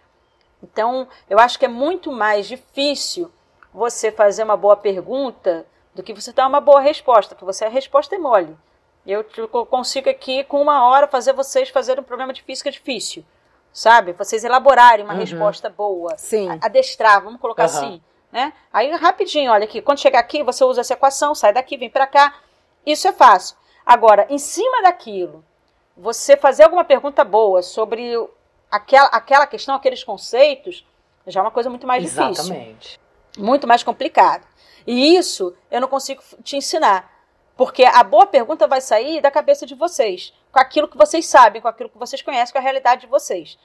Então, 0.62 1.08
eu 1.30 1.40
acho 1.40 1.60
que 1.60 1.66
é 1.66 1.70
muito 1.70 2.12
mais 2.12 2.48
difícil 2.48 3.32
você 3.72 4.12
fazer 4.12 4.44
uma 4.44 4.58
boa 4.58 4.76
pergunta 4.76 5.68
do 5.94 6.02
que 6.02 6.14
você 6.14 6.34
dar 6.34 6.48
uma 6.48 6.60
boa 6.60 6.82
resposta, 6.82 7.36
porque 7.36 7.46
você 7.46 7.66
a 7.66 7.70
resposta 7.70 8.16
é 8.16 8.18
mole. 8.18 8.58
Eu 9.08 9.24
consigo 9.68 10.10
aqui, 10.10 10.44
com 10.44 10.62
uma 10.62 10.86
hora, 10.86 11.08
fazer 11.08 11.34
vocês 11.34 11.70
fazerem 11.70 12.02
um 12.02 12.06
problema 12.06 12.34
de 12.34 12.44
física 12.44 12.70
difícil 12.70 13.26
sabe? 13.78 14.12
Vocês 14.14 14.44
elaborarem 14.44 15.06
uma 15.06 15.14
uhum. 15.14 15.20
resposta 15.20 15.70
boa. 15.70 16.18
Sim. 16.18 16.50
Adestrar, 16.62 17.24
vamos 17.24 17.40
colocar 17.40 17.70
uhum. 17.70 17.78
assim. 17.78 18.02
Né? 18.32 18.52
Aí, 18.74 18.90
rapidinho, 18.96 19.52
olha 19.52 19.66
aqui, 19.66 19.84
quando 19.84 20.00
chegar 20.00 20.20
aqui, 20.20 20.42
você 20.42 20.64
usa 20.64 20.82
essa 20.82 20.94
equação, 20.94 21.36
sai 21.36 21.54
daqui, 21.54 21.78
vem 21.78 21.90
para 21.90 22.08
cá. 22.08 22.34
Isso 22.84 23.08
é 23.08 23.14
fácil. 23.14 23.56
Agora, 23.86 24.26
em 24.32 24.40
cima 24.40 24.82
daquilo, 24.82 25.46
você 25.96 26.36
fazer 26.36 26.64
alguma 26.64 26.84
pergunta 26.84 27.24
boa 27.24 27.62
sobre 27.62 28.14
aquela, 28.70 29.10
aquela 29.10 29.46
questão, 29.46 29.76
aqueles 29.76 30.04
conceitos, 30.04 30.84
já 31.28 31.40
é 31.40 31.44
uma 31.44 31.52
coisa 31.52 31.70
muito 31.70 31.86
mais 31.86 32.04
Exatamente. 32.04 32.36
difícil. 32.36 32.56
Exatamente. 32.56 33.00
Muito 33.38 33.68
mais 33.68 33.84
complicada. 33.84 34.44
E 34.88 35.16
isso 35.16 35.54
eu 35.70 35.80
não 35.80 35.88
consigo 35.88 36.24
te 36.44 36.58
ensinar. 36.58 37.17
Porque 37.58 37.84
a 37.84 38.04
boa 38.04 38.28
pergunta 38.28 38.68
vai 38.68 38.80
sair 38.80 39.20
da 39.20 39.32
cabeça 39.32 39.66
de 39.66 39.74
vocês, 39.74 40.32
com 40.52 40.60
aquilo 40.60 40.88
que 40.88 40.98
vocês 40.98 41.26
sabem, 41.26 41.60
com 41.60 41.68
aquilo 41.68 41.90
que 41.90 41.98
vocês 41.98 42.22
conhecem, 42.22 42.54
com 42.54 42.60
a 42.60 42.62
realidade 42.62 43.02
de 43.02 43.08
vocês. 43.08 43.58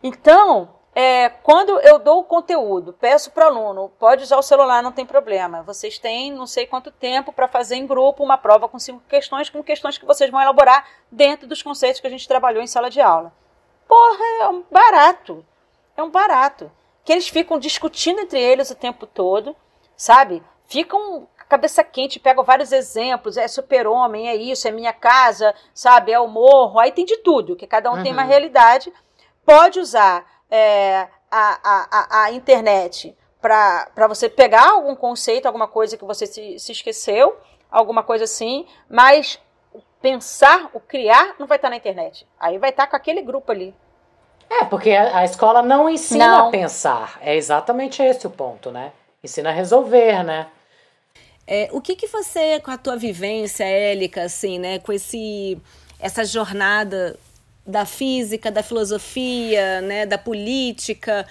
Então, 0.00 0.70
é, 0.94 1.28
quando 1.28 1.78
eu 1.80 1.98
dou 1.98 2.20
o 2.20 2.24
conteúdo, 2.24 2.92
peço 2.92 3.30
para 3.32 3.44
o 3.44 3.48
aluno, 3.48 3.92
pode 3.98 4.22
usar 4.22 4.38
o 4.38 4.42
celular, 4.42 4.82
não 4.82 4.92
tem 4.92 5.04
problema. 5.04 5.62
Vocês 5.62 5.98
têm 5.98 6.32
não 6.32 6.46
sei 6.46 6.66
quanto 6.66 6.90
tempo 6.90 7.32
para 7.32 7.48
fazer 7.48 7.74
em 7.74 7.86
grupo 7.86 8.24
uma 8.24 8.38
prova 8.38 8.68
com 8.68 8.78
cinco 8.78 9.02
questões, 9.08 9.50
com 9.50 9.62
questões 9.62 9.98
que 9.98 10.06
vocês 10.06 10.30
vão 10.30 10.40
elaborar 10.40 10.88
dentro 11.10 11.46
dos 11.46 11.62
conceitos 11.62 12.00
que 12.00 12.06
a 12.06 12.10
gente 12.10 12.28
trabalhou 12.28 12.62
em 12.62 12.66
sala 12.66 12.88
de 12.88 13.00
aula. 13.00 13.32
Porra, 13.88 14.24
é 14.40 14.48
um 14.48 14.64
barato. 14.70 15.44
É 15.96 16.02
um 16.02 16.10
barato. 16.10 16.70
Que 17.04 17.12
eles 17.12 17.28
ficam 17.28 17.58
discutindo 17.58 18.20
entre 18.20 18.40
eles 18.40 18.70
o 18.70 18.74
tempo 18.74 19.06
todo, 19.06 19.54
sabe? 19.96 20.42
Ficam 20.66 21.28
cabeça 21.48 21.84
quente, 21.84 22.18
pegam 22.18 22.44
vários 22.44 22.72
exemplos, 22.72 23.36
é 23.36 23.46
super-homem, 23.48 24.28
é 24.28 24.34
isso, 24.34 24.66
é 24.66 24.70
minha 24.70 24.92
casa, 24.92 25.54
sabe? 25.72 26.12
É 26.12 26.18
o 26.18 26.28
morro, 26.28 26.78
aí 26.78 26.92
tem 26.92 27.04
de 27.04 27.18
tudo, 27.18 27.56
que 27.56 27.66
cada 27.66 27.90
um 27.90 27.96
uhum. 27.96 28.02
tem 28.02 28.12
uma 28.12 28.22
uhum. 28.22 28.28
realidade. 28.28 28.92
Pode 29.44 29.78
usar 29.78 30.26
é, 30.50 31.06
a, 31.30 31.58
a, 31.62 32.24
a 32.24 32.32
internet 32.32 33.16
para 33.40 34.08
você 34.08 34.28
pegar 34.28 34.70
algum 34.70 34.96
conceito, 34.96 35.46
alguma 35.46 35.68
coisa 35.68 35.96
que 35.96 36.04
você 36.04 36.26
se, 36.26 36.58
se 36.58 36.72
esqueceu, 36.72 37.36
alguma 37.70 38.02
coisa 38.02 38.24
assim, 38.24 38.66
mas 38.88 39.40
pensar, 40.00 40.70
o 40.72 40.80
criar, 40.80 41.36
não 41.38 41.46
vai 41.46 41.56
estar 41.56 41.70
na 41.70 41.76
internet. 41.76 42.26
Aí 42.38 42.58
vai 42.58 42.70
estar 42.70 42.86
com 42.86 42.96
aquele 42.96 43.22
grupo 43.22 43.52
ali. 43.52 43.74
É, 44.48 44.64
porque 44.64 44.92
a, 44.92 45.18
a 45.18 45.24
escola 45.24 45.62
não 45.62 45.88
ensina 45.88 46.26
não. 46.26 46.48
a 46.48 46.50
pensar. 46.50 47.18
É 47.20 47.34
exatamente 47.34 48.02
esse 48.02 48.26
o 48.26 48.30
ponto, 48.30 48.70
né? 48.70 48.92
Ensina 49.22 49.50
a 49.50 49.52
resolver, 49.52 50.22
né? 50.22 50.46
É, 51.46 51.68
o 51.72 51.80
que 51.80 51.94
que 51.94 52.08
você, 52.08 52.58
com 52.60 52.70
a 52.70 52.78
tua 52.78 52.96
vivência, 52.96 53.64
Élica, 53.64 54.24
assim, 54.24 54.58
né, 54.58 54.78
com 54.80 54.92
esse, 54.92 55.60
essa 56.00 56.24
jornada 56.24 57.16
da 57.64 57.84
física, 57.84 58.50
da 58.50 58.62
filosofia, 58.62 59.80
né, 59.80 60.06
da 60.06 60.18
política. 60.18 61.26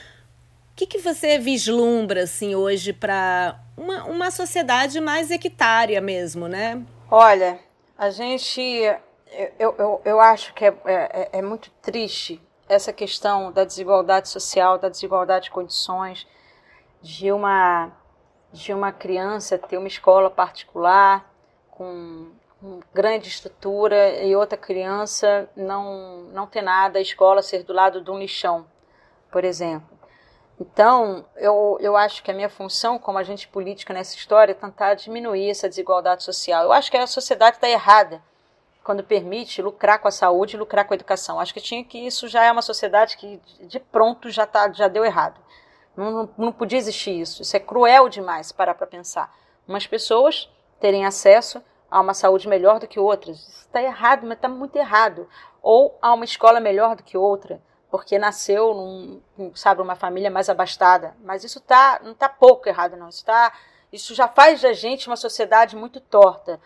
O 0.72 0.76
que, 0.76 0.86
que 0.86 1.00
você 1.00 1.40
vislumbra 1.40 2.24
assim 2.24 2.56
hoje 2.56 2.92
para 2.92 3.60
uma, 3.78 4.04
uma 4.06 4.32
sociedade 4.32 5.00
mais 5.00 5.32
equitária 5.32 6.02
mesmo, 6.02 6.48
né? 6.48 6.82
Olha, 7.10 7.60
a 7.98 8.10
gente, 8.10 8.62
eu, 9.58 9.76
eu, 9.78 10.02
eu 10.04 10.20
acho 10.20 10.54
que 10.54 10.66
é, 10.66 10.74
é, 10.86 11.30
é 11.34 11.42
muito 11.42 11.72
triste 11.82 12.42
essa 12.68 12.92
questão 12.92 13.52
da 13.52 13.64
desigualdade 13.64 14.28
social, 14.28 14.78
da 14.78 14.90
desigualdade 14.90 15.46
de 15.46 15.52
condições, 15.52 16.28
de 17.02 17.32
uma 17.32 17.92
de 18.56 18.74
uma 18.74 18.92
criança 18.92 19.58
ter 19.58 19.78
uma 19.78 19.88
escola 19.88 20.30
particular 20.30 21.30
com 21.70 22.32
grande 22.94 23.28
estrutura 23.28 24.24
e 24.24 24.36
outra 24.36 24.58
criança 24.58 25.50
não, 25.56 26.24
não 26.32 26.48
ter 26.48 26.62
nada, 26.62 26.98
a 26.98 27.02
escola 27.02 27.42
ser 27.42 27.64
do 27.64 27.74
lado 27.74 28.02
de 28.02 28.10
um 28.10 28.18
lixão, 28.18 28.66
por 29.30 29.44
exemplo. 29.44 29.96
Então, 30.60 31.26
eu, 31.36 31.78
eu 31.82 31.98
acho 31.98 32.24
que 32.24 32.32
a 32.32 32.34
minha 32.34 32.50
função 32.50 32.98
como 32.98 33.18
agente 33.18 33.46
política 33.48 33.94
nessa 33.94 34.16
história 34.16 34.54
é 34.54 34.56
tentar 34.56 34.94
diminuir 34.94 35.50
essa 35.50 35.68
desigualdade 35.68 36.24
social. 36.24 36.64
Eu 36.64 36.72
acho 36.72 36.90
que 36.90 36.96
a 36.96 37.06
sociedade 37.06 37.58
está 37.58 37.70
errada 37.70 38.24
quando 38.82 39.04
permite 39.04 39.62
lucrar 39.62 40.00
com 40.00 40.08
a 40.08 40.12
saúde 40.12 40.56
e 40.56 40.60
lucrar 40.60 40.86
com 40.86 40.94
a 40.94 40.96
educação. 40.96 41.40
Acho 41.42 41.54
que 41.54 41.60
tinha 41.60 41.84
que 41.84 41.98
isso 41.98 42.30
já 42.30 42.46
é 42.46 42.52
uma 42.52 42.62
sociedade 42.62 43.18
que 43.18 43.42
de 43.62 43.80
pronto 43.80 44.30
já, 44.30 44.46
tá, 44.46 44.72
já 44.72 44.88
deu 44.88 45.04
errado. 45.04 45.42
Não, 45.96 46.30
não, 46.38 46.52
podia 46.52 46.78
existir 46.78 47.20
isso. 47.20 47.42
Isso 47.42 47.56
é 47.56 47.60
cruel 47.60 48.10
demais 48.10 48.52
parar 48.52 48.74
para 48.74 48.88
pensar. 48.88 49.34
Umas 49.68 49.88
pessoas 49.88 50.50
terem 50.80 51.06
acesso 51.06 51.62
a 51.90 52.00
uma 52.02 52.14
saúde 52.14 52.48
melhor 52.48 52.80
do 52.80 52.88
que 52.88 53.00
outras. 53.00 53.38
Isso 53.38 53.60
está 53.62 53.82
errado, 53.82 54.22
mas 54.24 54.38
está 54.38 54.50
muito 54.50 54.76
errado. 54.76 55.28
Ou 55.62 55.98
a 56.02 56.14
uma 56.14 56.26
escola 56.26 56.60
melhor 56.60 56.96
do 56.96 57.04
que 57.04 57.18
outra, 57.18 57.62
porque 57.90 58.20
nasceu 58.20 58.74
num, 58.74 59.52
sabe, 59.56 59.82
uma 59.82 59.96
família 59.96 60.30
mais 60.30 60.50
abastada. 60.50 61.16
Mas 61.24 61.44
isso 61.44 61.62
tá, 61.62 62.00
não 62.04 62.12
está 62.12 62.28
pouco 62.28 62.68
errado, 62.68 62.98
não. 62.98 63.08
Isso, 63.08 63.24
tá, 63.24 63.54
isso 63.92 64.14
já 64.14 64.28
faz 64.28 64.62
da 64.62 64.74
gente 64.74 65.08
uma 65.08 65.16
sociedade 65.16 65.76
muito 65.76 66.00
torta. 66.02 66.60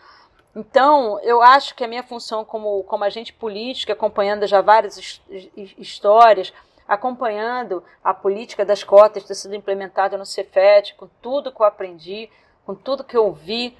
Então, 0.54 1.20
eu 1.20 1.40
acho 1.40 1.74
que 1.76 1.84
a 1.84 1.88
minha 1.88 2.02
função 2.02 2.44
como, 2.44 2.82
como 2.84 3.04
agente 3.04 3.32
política, 3.32 3.92
acompanhando 3.92 4.46
já 4.46 4.60
várias 4.60 5.20
histórias, 5.78 6.52
acompanhando 6.90 7.84
a 8.02 8.12
política 8.12 8.64
das 8.64 8.82
cotas 8.82 9.22
ter 9.22 9.36
sido 9.36 9.54
implementada 9.54 10.18
no 10.18 10.26
Cefet, 10.26 10.96
com 10.96 11.08
tudo 11.22 11.52
que 11.52 11.62
eu 11.62 11.66
aprendi, 11.66 12.28
com 12.66 12.74
tudo 12.74 13.04
que 13.04 13.16
eu 13.16 13.30
vi, 13.32 13.78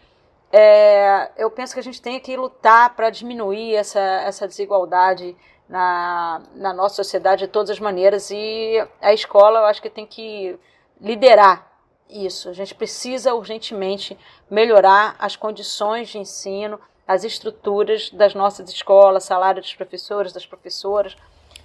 é, 0.53 1.33
eu 1.37 1.51
penso 1.51 1.75
que 1.75 1.81
a 1.81 1.83
gente 1.83 2.01
tem 2.01 2.21
que 2.21 2.37
lutar 2.37 2.95
para 2.95 3.11
diminuir 3.11 3.75
essa, 3.75 3.99
essa 3.99 4.47
desigualdade 4.47 5.37
na, 5.69 6.41
na 6.55 6.73
nossa 6.73 7.03
sociedade 7.03 7.47
de 7.47 7.49
todas 7.49 7.71
as 7.71 7.81
maneiras 7.81 8.31
e 8.31 8.81
a 9.03 9.13
escola 9.13 9.59
eu 9.59 9.65
acho 9.65 9.83
que 9.83 9.91
tem 9.91 10.07
que 10.07 10.57
liderar 11.01 11.69
isso. 12.09 12.49
A 12.49 12.53
gente 12.53 12.77
precisa 12.77 13.35
urgentemente 13.35 14.17
melhorar 14.49 15.17
as 15.19 15.35
condições 15.35 16.11
de 16.11 16.19
ensino, 16.19 16.79
as 17.09 17.25
estruturas 17.25 18.09
das 18.11 18.35
nossas 18.35 18.71
escolas, 18.71 19.25
salário 19.25 19.61
dos 19.61 19.75
professores, 19.75 20.33
das 20.33 20.47
professoras, 20.47 21.17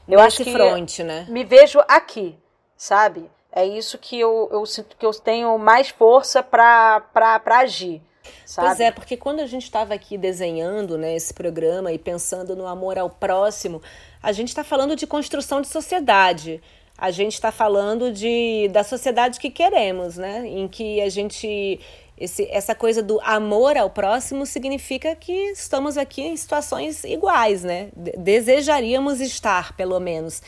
eu 0.08 0.20
Nesse 0.22 0.41
acho 0.41 0.43
que 0.43 0.51
front, 0.51 0.99
né? 0.99 1.26
Me 1.30 1.43
vejo 1.43 1.80
aqui, 1.88 2.38
sabe? 2.76 3.30
É 3.51 3.66
isso 3.66 3.97
que 3.97 4.20
eu, 4.20 4.49
eu 4.51 4.66
sinto 4.66 4.97
que 4.97 5.06
eu 5.06 5.12
tenho 5.12 5.58
mais 5.58 5.89
força 5.89 6.43
para 6.43 7.01
agir. 7.45 8.01
Sabe? 8.45 8.68
Pois 8.68 8.80
é, 8.80 8.91
porque 8.91 9.16
quando 9.16 9.39
a 9.39 9.45
gente 9.45 9.64
estava 9.64 9.93
aqui 9.93 10.18
desenhando 10.18 10.97
né, 10.97 11.16
esse 11.16 11.34
programa 11.34 11.91
e 11.91 11.97
pensando 11.97 12.56
no 12.56 12.68
amor 12.68 12.97
ao 12.97 13.10
próximo, 13.10 13.82
a 14.22 14.32
gente 14.32 14.49
está 14.49 14.64
falando 14.64 14.95
de 14.95 15.08
construção 15.08 15.62
de 15.62 15.68
sociedade. 15.68 16.62
A 16.97 17.12
gente 17.12 17.34
está 17.34 17.51
falando 17.51 18.12
de, 18.12 18.70
da 18.72 18.84
sociedade 18.84 19.39
que 19.39 19.49
queremos, 19.49 20.18
né? 20.18 20.47
Em 20.47 20.68
que 20.68 21.01
a 21.01 21.10
gente 21.10 21.80
esse, 22.18 22.47
essa 22.49 22.74
coisa 22.74 23.03
do 23.03 23.20
amor 23.22 23.76
ao 23.76 23.89
próximo 23.89 24.45
significa 24.45 25.16
que 25.16 25.51
estamos 25.51 25.97
aqui 25.97 26.22
em 26.22 26.38
situações 26.38 27.03
iguais, 27.03 27.63
né? 27.63 27.89
Desejaríamos 28.18 29.20
estar, 29.20 29.76
pelo 29.76 29.99
menos. 29.99 30.41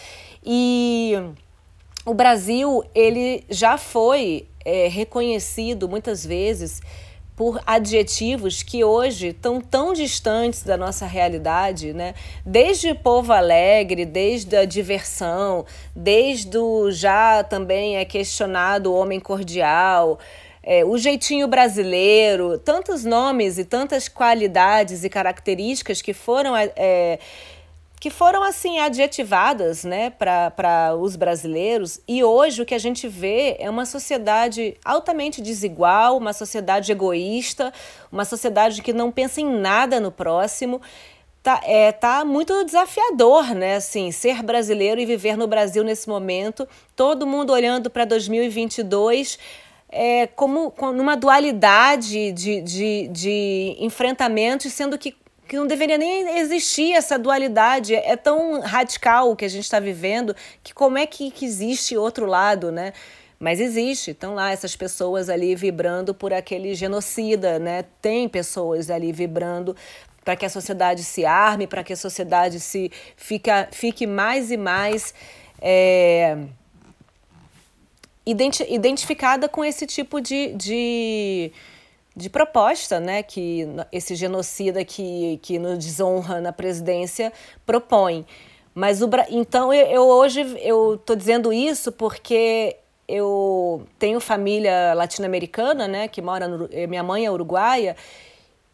E 0.43 1.13
o 2.05 2.13
Brasil, 2.13 2.83
ele 2.95 3.43
já 3.49 3.77
foi 3.77 4.47
é, 4.63 4.87
reconhecido 4.87 5.89
muitas 5.89 6.25
vezes 6.25 6.81
por 7.35 7.61
adjetivos 7.67 8.63
que 8.63 8.83
hoje 8.83 9.27
estão 9.27 9.61
tão 9.61 9.93
distantes 9.93 10.63
da 10.63 10.75
nossa 10.75 11.05
realidade, 11.05 11.93
né? 11.93 12.15
Desde 12.43 12.95
povo 12.95 13.31
alegre, 13.31 14.05
desde 14.05 14.55
a 14.55 14.65
diversão, 14.65 15.63
desde 15.95 16.57
o 16.57 16.89
já 16.89 17.43
também 17.43 17.97
é 17.97 18.05
questionado 18.05 18.91
homem 18.91 19.19
cordial, 19.19 20.17
é, 20.69 20.83
o 20.83 20.97
jeitinho 20.97 21.47
brasileiro, 21.47 22.57
tantos 22.57 23.05
nomes 23.05 23.57
e 23.57 23.63
tantas 23.63 24.09
qualidades 24.09 25.05
e 25.05 25.09
características 25.09 26.01
que 26.01 26.13
foram 26.13 26.57
é, 26.57 27.19
que 28.01 28.09
foram 28.09 28.43
assim 28.43 28.77
adjetivadas 28.77 29.85
né, 29.85 30.09
para 30.11 30.93
os 30.99 31.15
brasileiros, 31.15 32.01
e 32.05 32.21
hoje 32.21 32.61
o 32.61 32.65
que 32.65 32.75
a 32.75 32.79
gente 32.79 33.07
vê 33.07 33.55
é 33.59 33.69
uma 33.69 33.85
sociedade 33.85 34.77
altamente 34.83 35.41
desigual, 35.41 36.17
uma 36.17 36.33
sociedade 36.33 36.91
egoísta, 36.91 37.73
uma 38.11 38.25
sociedade 38.25 38.81
que 38.83 38.91
não 38.91 39.09
pensa 39.09 39.39
em 39.39 39.49
nada 39.49 40.01
no 40.01 40.11
próximo. 40.11 40.81
Tá, 41.41 41.61
é, 41.63 41.93
tá 41.93 42.25
muito 42.25 42.65
desafiador, 42.65 43.55
né? 43.55 43.77
Assim, 43.77 44.11
ser 44.11 44.43
brasileiro 44.43 44.99
e 44.99 45.05
viver 45.05 45.37
no 45.37 45.47
Brasil 45.47 45.81
nesse 45.81 46.09
momento, 46.09 46.67
todo 46.93 47.25
mundo 47.25 47.53
olhando 47.53 47.89
para 47.89 48.03
2022 48.03 49.39
é, 49.89 50.27
como, 50.27 50.73
numa 50.93 51.15
dualidade 51.15 52.31
de, 52.31 52.61
de, 52.61 53.07
de 53.07 53.75
enfrentamentos, 53.79 54.73
sendo 54.73 54.97
que, 54.97 55.15
que 55.47 55.55
não 55.55 55.65
deveria 55.65 55.97
nem 55.97 56.37
existir 56.39 56.93
essa 56.93 57.17
dualidade. 57.17 57.95
É 57.95 58.15
tão 58.15 58.59
radical 58.61 59.31
o 59.31 59.35
que 59.35 59.45
a 59.45 59.49
gente 59.49 59.63
está 59.63 59.79
vivendo 59.79 60.35
que 60.63 60.73
como 60.73 60.97
é 60.97 61.05
que, 61.05 61.31
que 61.31 61.45
existe 61.45 61.95
outro 61.95 62.25
lado, 62.25 62.71
né? 62.71 62.93
Mas 63.39 63.59
existe, 63.59 64.11
estão 64.11 64.33
lá 64.33 64.51
essas 64.51 64.75
pessoas 64.75 65.29
ali 65.29 65.53
vibrando 65.55 66.13
por 66.13 66.33
aquele 66.33 66.73
genocida, 66.73 67.59
né? 67.59 67.85
Tem 68.01 68.27
pessoas 68.27 68.89
ali 68.89 69.11
vibrando 69.11 69.75
para 70.25 70.35
que 70.35 70.45
a 70.45 70.49
sociedade 70.49 71.03
se 71.03 71.23
arme, 71.23 71.67
para 71.67 71.83
que 71.83 71.93
a 71.93 71.95
sociedade 71.95 72.59
se 72.59 72.91
fica, 73.15 73.69
fique 73.71 74.07
mais 74.07 74.51
e 74.51 74.57
mais 74.57 75.13
é, 75.61 76.37
identi 78.27 78.65
identificada 78.69 79.47
com 79.47 79.63
esse 79.63 79.87
tipo 79.87 80.19
de, 80.19 80.53
de, 80.53 81.51
de, 82.15 82.29
proposta, 82.29 82.99
né, 82.99 83.23
que 83.23 83.65
esse 83.91 84.15
genocida 84.15 84.83
que, 84.83 85.39
que 85.41 85.57
nos 85.57 85.77
desonra 85.77 86.41
na 86.41 86.51
presidência 86.51 87.31
propõe. 87.65 88.25
Mas 88.75 89.01
o 89.01 89.09
então 89.29 89.73
eu, 89.73 89.87
eu 89.87 90.03
hoje 90.03 90.41
eu 90.61 90.95
estou 90.95 91.15
dizendo 91.15 91.53
isso 91.53 91.91
porque 91.91 92.75
eu 93.07 93.87
tenho 93.97 94.19
família 94.19 94.93
latino-americana, 94.93 95.87
né, 95.87 96.07
que 96.09 96.21
mora 96.21 96.47
no, 96.47 96.69
minha 96.89 97.01
mãe 97.01 97.25
é 97.25 97.31
uruguaia, 97.31 97.95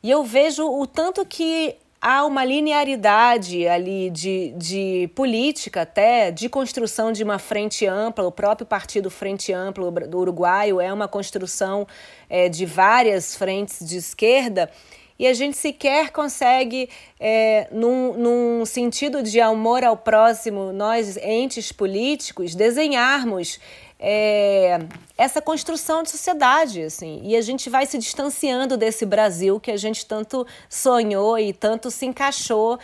e 0.02 0.10
eu 0.10 0.24
vejo 0.24 0.68
o 0.68 0.88
tanto 0.88 1.24
que 1.26 1.78
há 2.04 2.26
uma 2.26 2.44
linearidade 2.44 3.66
ali 3.66 4.10
de, 4.10 4.54
de 4.58 5.10
política 5.16 5.84
até, 5.84 6.32
de 6.32 6.50
construção 6.50 7.14
de 7.14 7.24
uma 7.24 7.40
frente 7.40 7.88
ampla. 7.88 8.26
O 8.28 8.32
próprio 8.32 8.68
partido 8.68 9.10
Frente 9.10 9.54
Ampla 9.54 9.90
do 9.90 10.20
Uruguaio 10.20 10.82
é 10.82 10.92
uma 10.92 11.08
construção 11.08 11.88
é, 12.30 12.50
de 12.50 12.66
várias 12.66 13.38
frentes 13.38 13.88
de 13.88 13.96
esquerda 13.96 14.70
e 15.18 15.26
a 15.26 15.34
gente 15.34 15.56
sequer 15.56 16.12
consegue, 16.12 16.90
é, 17.18 17.70
num, 17.72 18.14
num 18.18 18.66
sentido 18.66 19.24
de 19.24 19.40
amor 19.40 19.84
ao 19.84 19.96
próximo, 19.96 20.74
nós, 20.74 21.16
entes 21.18 21.72
políticos, 21.72 22.54
desenharmos 22.54 23.60
é, 24.06 24.80
essa 25.18 25.42
construção 25.42 26.04
de 26.04 26.10
sociedade, 26.10 26.84
assim, 26.84 27.22
e 27.24 27.38
a 27.38 27.42
gente 27.42 27.70
vai 27.70 27.86
se 27.86 27.98
distanciando 27.98 28.76
desse 28.76 29.06
Brasil 29.06 29.62
que 29.62 29.72
a 29.72 29.78
gente 29.78 30.06
tanto 30.06 30.46
sonhou 30.68 31.40
e 31.40 31.54
tanto 31.54 31.90
se 31.90 32.06
encaixou 32.06 32.78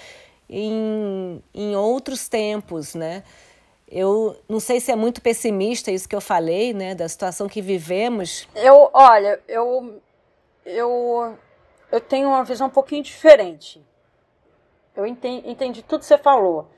em, 0.50 1.44
em 1.54 1.76
outros 1.76 2.30
tempos, 2.30 2.96
né? 2.96 3.24
Eu 3.92 4.38
não 4.48 4.62
sei 4.62 4.80
se 4.80 4.94
é 4.94 4.96
muito 4.96 5.22
pessimista 5.22 5.92
isso 5.92 6.08
que 6.08 6.16
eu 6.16 6.22
falei, 6.22 6.74
né, 6.74 6.96
da 6.96 7.10
situação 7.10 7.50
que 7.50 7.62
vivemos. 7.62 8.48
Eu, 8.56 8.90
olha, 8.94 9.42
eu, 9.46 10.02
eu, 10.66 11.38
eu 11.92 12.00
tenho 12.00 12.30
uma 12.30 12.46
visão 12.46 12.68
um 12.68 12.72
pouquinho 12.72 13.04
diferente. 13.04 13.86
Eu 14.96 15.06
entendi, 15.06 15.50
entendi 15.50 15.84
tudo 15.84 16.00
que 16.00 16.06
você 16.06 16.18
falou, 16.18 16.70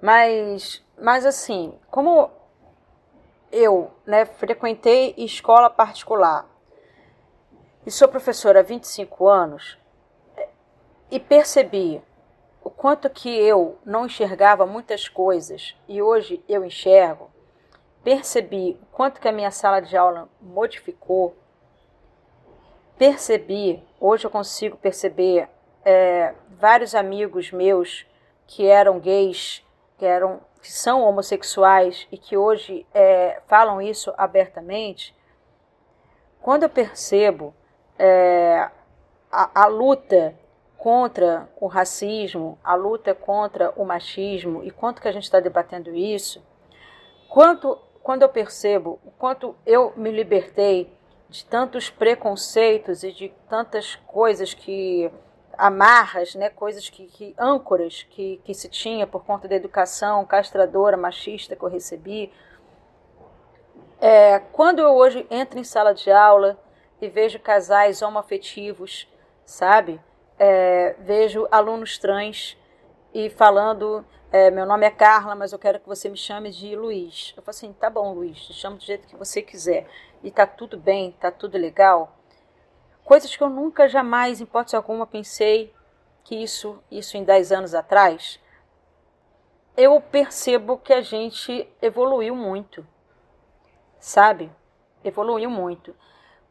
mas, 0.00 0.80
mas 0.96 1.26
assim, 1.26 1.74
como 1.90 2.30
eu 3.54 3.92
né, 4.04 4.24
frequentei 4.24 5.14
escola 5.16 5.70
particular 5.70 6.44
e 7.86 7.90
sou 7.90 8.08
professora 8.08 8.60
há 8.60 8.62
25 8.62 9.28
anos 9.28 9.78
e 11.08 11.20
percebi 11.20 12.02
o 12.62 12.70
quanto 12.70 13.08
que 13.08 13.28
eu 13.28 13.78
não 13.84 14.06
enxergava 14.06 14.66
muitas 14.66 15.08
coisas 15.08 15.76
e 15.86 16.02
hoje 16.02 16.42
eu 16.48 16.64
enxergo, 16.64 17.30
percebi 18.02 18.76
o 18.82 18.86
quanto 18.86 19.20
que 19.20 19.28
a 19.28 19.32
minha 19.32 19.52
sala 19.52 19.80
de 19.80 19.96
aula 19.96 20.28
modificou, 20.40 21.36
percebi, 22.98 23.86
hoje 24.00 24.26
eu 24.26 24.30
consigo 24.30 24.76
perceber 24.76 25.48
é, 25.84 26.34
vários 26.50 26.94
amigos 26.94 27.52
meus 27.52 28.04
que 28.46 28.66
eram 28.66 28.98
gays, 28.98 29.64
que 29.96 30.04
eram 30.04 30.40
que 30.64 30.72
são 30.72 31.02
homossexuais 31.02 32.08
e 32.10 32.16
que 32.16 32.38
hoje 32.38 32.86
é, 32.94 33.38
falam 33.46 33.82
isso 33.82 34.14
abertamente, 34.16 35.14
quando 36.40 36.62
eu 36.62 36.70
percebo 36.70 37.54
é, 37.98 38.70
a, 39.30 39.62
a 39.62 39.66
luta 39.66 40.34
contra 40.78 41.46
o 41.60 41.66
racismo, 41.66 42.58
a 42.64 42.74
luta 42.74 43.14
contra 43.14 43.74
o 43.76 43.84
machismo 43.84 44.64
e 44.64 44.70
quanto 44.70 45.02
que 45.02 45.08
a 45.08 45.12
gente 45.12 45.24
está 45.24 45.38
debatendo 45.38 45.94
isso, 45.94 46.42
quanto, 47.28 47.78
quando 48.02 48.22
eu 48.22 48.28
percebo 48.30 48.98
o 49.04 49.10
quanto 49.10 49.54
eu 49.66 49.92
me 49.94 50.10
libertei 50.10 50.90
de 51.28 51.44
tantos 51.44 51.90
preconceitos 51.90 53.04
e 53.04 53.12
de 53.12 53.28
tantas 53.50 53.96
coisas 54.06 54.54
que 54.54 55.12
amarras, 55.58 56.34
né, 56.34 56.50
coisas 56.50 56.88
que, 56.88 57.06
que 57.06 57.34
âncoras 57.38 58.02
que, 58.04 58.40
que 58.44 58.54
se 58.54 58.68
tinha 58.68 59.06
por 59.06 59.24
conta 59.24 59.48
da 59.48 59.54
educação 59.54 60.24
castradora, 60.24 60.96
machista 60.96 61.56
que 61.56 61.62
eu 61.62 61.68
recebi. 61.68 62.32
É, 64.00 64.38
quando 64.52 64.80
eu 64.80 64.94
hoje 64.94 65.26
entro 65.30 65.58
em 65.58 65.64
sala 65.64 65.94
de 65.94 66.10
aula 66.10 66.58
e 67.00 67.08
vejo 67.08 67.38
casais 67.38 68.02
homoafetivos, 68.02 69.08
sabe? 69.44 70.00
É, 70.38 70.94
vejo 70.98 71.46
alunos 71.50 71.98
trans 71.98 72.56
e 73.12 73.30
falando, 73.30 74.04
é, 74.32 74.50
meu 74.50 74.66
nome 74.66 74.84
é 74.84 74.90
Carla, 74.90 75.34
mas 75.34 75.52
eu 75.52 75.58
quero 75.58 75.78
que 75.78 75.86
você 75.86 76.08
me 76.08 76.16
chame 76.16 76.50
de 76.50 76.74
Luiz. 76.74 77.32
Eu 77.36 77.42
falo 77.42 77.50
assim, 77.50 77.72
tá 77.72 77.88
bom, 77.88 78.12
Luiz, 78.12 78.38
te 78.38 78.52
chamo 78.52 78.76
do 78.76 78.82
jeito 78.82 79.06
que 79.06 79.16
você 79.16 79.40
quiser. 79.40 79.86
E 80.22 80.30
tá 80.30 80.46
tudo 80.46 80.76
bem, 80.76 81.12
tá 81.20 81.30
tudo 81.30 81.56
legal. 81.56 82.16
Coisas 83.04 83.34
que 83.34 83.42
eu 83.42 83.48
nunca 83.48 83.88
jamais, 83.88 84.40
em 84.40 84.44
hipótese 84.44 84.74
alguma, 84.74 85.06
pensei 85.06 85.72
que 86.24 86.42
isso, 86.42 86.82
isso 86.90 87.16
em 87.16 87.22
10 87.22 87.52
anos 87.52 87.74
atrás, 87.74 88.40
eu 89.76 90.00
percebo 90.00 90.78
que 90.78 90.92
a 90.92 91.02
gente 91.02 91.68
evoluiu 91.82 92.34
muito, 92.34 92.86
sabe? 93.98 94.50
Evoluiu 95.02 95.50
muito. 95.50 95.94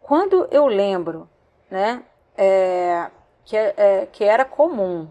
Quando 0.01 0.47
eu 0.51 0.68
lembro, 0.68 1.30
né, 1.72 2.04
é, 2.38 3.10
que, 3.45 3.58
é, 3.58 4.06
que 4.12 4.24
era 4.24 4.45
comum, 4.45 5.10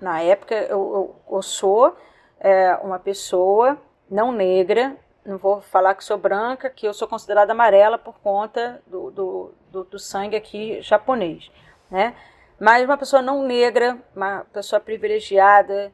na 0.00 0.20
época 0.22 0.54
eu, 0.54 0.70
eu, 0.70 1.16
eu 1.36 1.42
sou 1.42 1.94
é, 2.38 2.74
uma 2.76 2.98
pessoa 2.98 3.78
não 4.10 4.32
negra, 4.32 4.96
não 5.24 5.36
vou 5.36 5.60
falar 5.60 5.94
que 5.94 6.02
sou 6.02 6.16
branca, 6.16 6.70
que 6.70 6.86
eu 6.86 6.94
sou 6.94 7.06
considerada 7.06 7.52
amarela 7.52 7.98
por 7.98 8.18
conta 8.20 8.82
do, 8.86 9.10
do, 9.10 9.54
do, 9.70 9.84
do 9.84 9.98
sangue 9.98 10.36
aqui 10.36 10.80
japonês, 10.82 11.50
né? 11.90 12.14
Mas 12.58 12.84
uma 12.84 12.98
pessoa 12.98 13.22
não 13.22 13.42
negra, 13.42 13.98
uma 14.14 14.44
pessoa 14.52 14.80
privilegiada, 14.80 15.92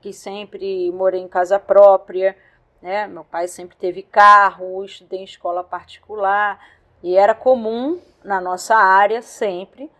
que 0.00 0.12
sempre 0.12 0.90
morei 0.92 1.20
em 1.20 1.28
casa 1.28 1.58
própria, 1.58 2.36
né? 2.80 3.06
Meu 3.06 3.24
pai 3.24 3.48
sempre 3.48 3.76
teve 3.76 4.02
carro, 4.02 4.84
estudei 4.84 5.20
em 5.20 5.24
escola 5.24 5.64
particular 5.64 6.64
e 7.02 7.16
era 7.16 7.34
comum 7.34 8.00
na 8.22 8.40
nossa 8.40 8.76
área 8.76 9.20
sempre 9.20 9.90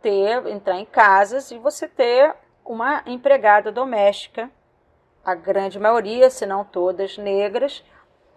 ter 0.00 0.46
entrar 0.48 0.80
em 0.80 0.84
casas 0.84 1.52
e 1.52 1.58
você 1.58 1.86
ter 1.86 2.34
uma 2.64 3.02
empregada 3.06 3.70
doméstica, 3.70 4.50
a 5.24 5.34
grande 5.34 5.78
maioria, 5.78 6.28
se 6.28 6.44
não 6.44 6.64
todas 6.64 7.16
negras, 7.16 7.84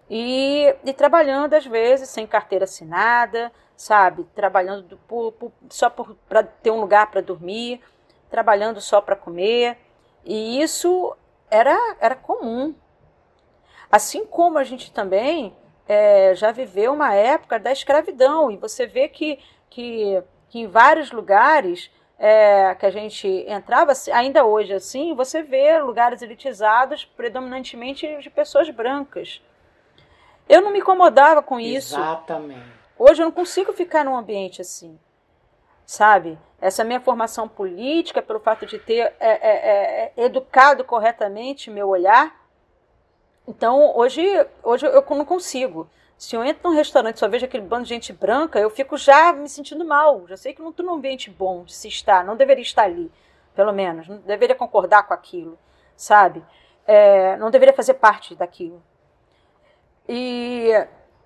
e, 0.08 0.74
e 0.84 0.92
trabalhando 0.92 1.54
às 1.54 1.66
vezes 1.66 2.08
sem 2.08 2.26
carteira 2.26 2.64
assinada, 2.64 3.52
sabe, 3.76 4.24
trabalhando 4.34 4.98
por, 5.08 5.32
por, 5.32 5.52
só 5.68 5.90
para 5.90 6.42
ter 6.42 6.70
um 6.70 6.80
lugar 6.80 7.10
para 7.10 7.20
dormir, 7.20 7.80
trabalhando 8.30 8.80
só 8.80 9.00
para 9.00 9.16
comer. 9.16 9.76
E 10.24 10.60
isso 10.60 11.16
era, 11.50 11.76
era 12.00 12.14
comum. 12.14 12.74
Assim 13.90 14.24
como 14.24 14.58
a 14.58 14.64
gente 14.64 14.92
também 14.92 15.56
é, 15.88 16.34
já 16.34 16.50
viveu 16.50 16.92
uma 16.92 17.14
época 17.14 17.58
da 17.58 17.70
escravidão, 17.70 18.50
e 18.50 18.56
você 18.56 18.86
vê 18.86 19.08
que, 19.08 19.38
que, 19.70 20.22
que 20.48 20.60
em 20.60 20.66
vários 20.66 21.12
lugares 21.12 21.90
é, 22.18 22.74
que 22.74 22.86
a 22.86 22.90
gente 22.90 23.28
entrava, 23.46 23.92
ainda 24.12 24.44
hoje 24.44 24.72
assim, 24.72 25.14
você 25.14 25.42
vê 25.42 25.78
lugares 25.78 26.22
elitizados 26.22 27.04
predominantemente 27.04 28.20
de 28.20 28.30
pessoas 28.30 28.68
brancas. 28.70 29.40
Eu 30.48 30.62
não 30.62 30.70
me 30.70 30.78
incomodava 30.78 31.42
com 31.42 31.58
isso. 31.58 31.94
Exatamente. 31.94 32.76
Hoje 32.98 33.22
eu 33.22 33.26
não 33.26 33.32
consigo 33.32 33.72
ficar 33.72 34.04
num 34.04 34.16
ambiente 34.16 34.60
assim 34.60 34.98
sabe? 35.86 36.36
Essa 36.60 36.82
minha 36.82 37.00
formação 37.00 37.48
política, 37.48 38.20
pelo 38.20 38.40
fato 38.40 38.66
de 38.66 38.78
ter 38.78 39.14
é, 39.20 39.30
é, 39.30 40.12
é, 40.16 40.24
educado 40.24 40.84
corretamente 40.84 41.70
meu 41.70 41.88
olhar. 41.88 42.44
Então, 43.46 43.96
hoje, 43.96 44.22
hoje 44.62 44.84
eu 44.84 45.04
não 45.10 45.24
consigo. 45.24 45.88
Se 46.18 46.34
eu 46.34 46.42
entro 46.42 46.68
num 46.68 46.76
restaurante 46.76 47.16
e 47.16 47.18
só 47.20 47.28
vejo 47.28 47.44
aquele 47.44 47.62
bando 47.62 47.84
de 47.84 47.90
gente 47.90 48.12
branca, 48.12 48.58
eu 48.58 48.70
fico 48.70 48.96
já 48.96 49.32
me 49.32 49.48
sentindo 49.48 49.84
mal. 49.84 50.26
Já 50.26 50.36
sei 50.36 50.52
que 50.52 50.62
não 50.62 50.70
estou 50.70 50.84
num 50.84 50.94
ambiente 50.94 51.30
bom 51.30 51.62
de 51.62 51.72
se 51.74 51.86
estar, 51.86 52.24
não 52.24 52.36
deveria 52.36 52.62
estar 52.62 52.82
ali, 52.82 53.12
pelo 53.54 53.72
menos. 53.72 54.08
Não 54.08 54.16
deveria 54.18 54.56
concordar 54.56 55.04
com 55.04 55.14
aquilo, 55.14 55.56
sabe? 55.94 56.42
É, 56.86 57.36
não 57.36 57.50
deveria 57.50 57.74
fazer 57.74 57.94
parte 57.94 58.34
daquilo. 58.34 58.82
E, 60.08 60.70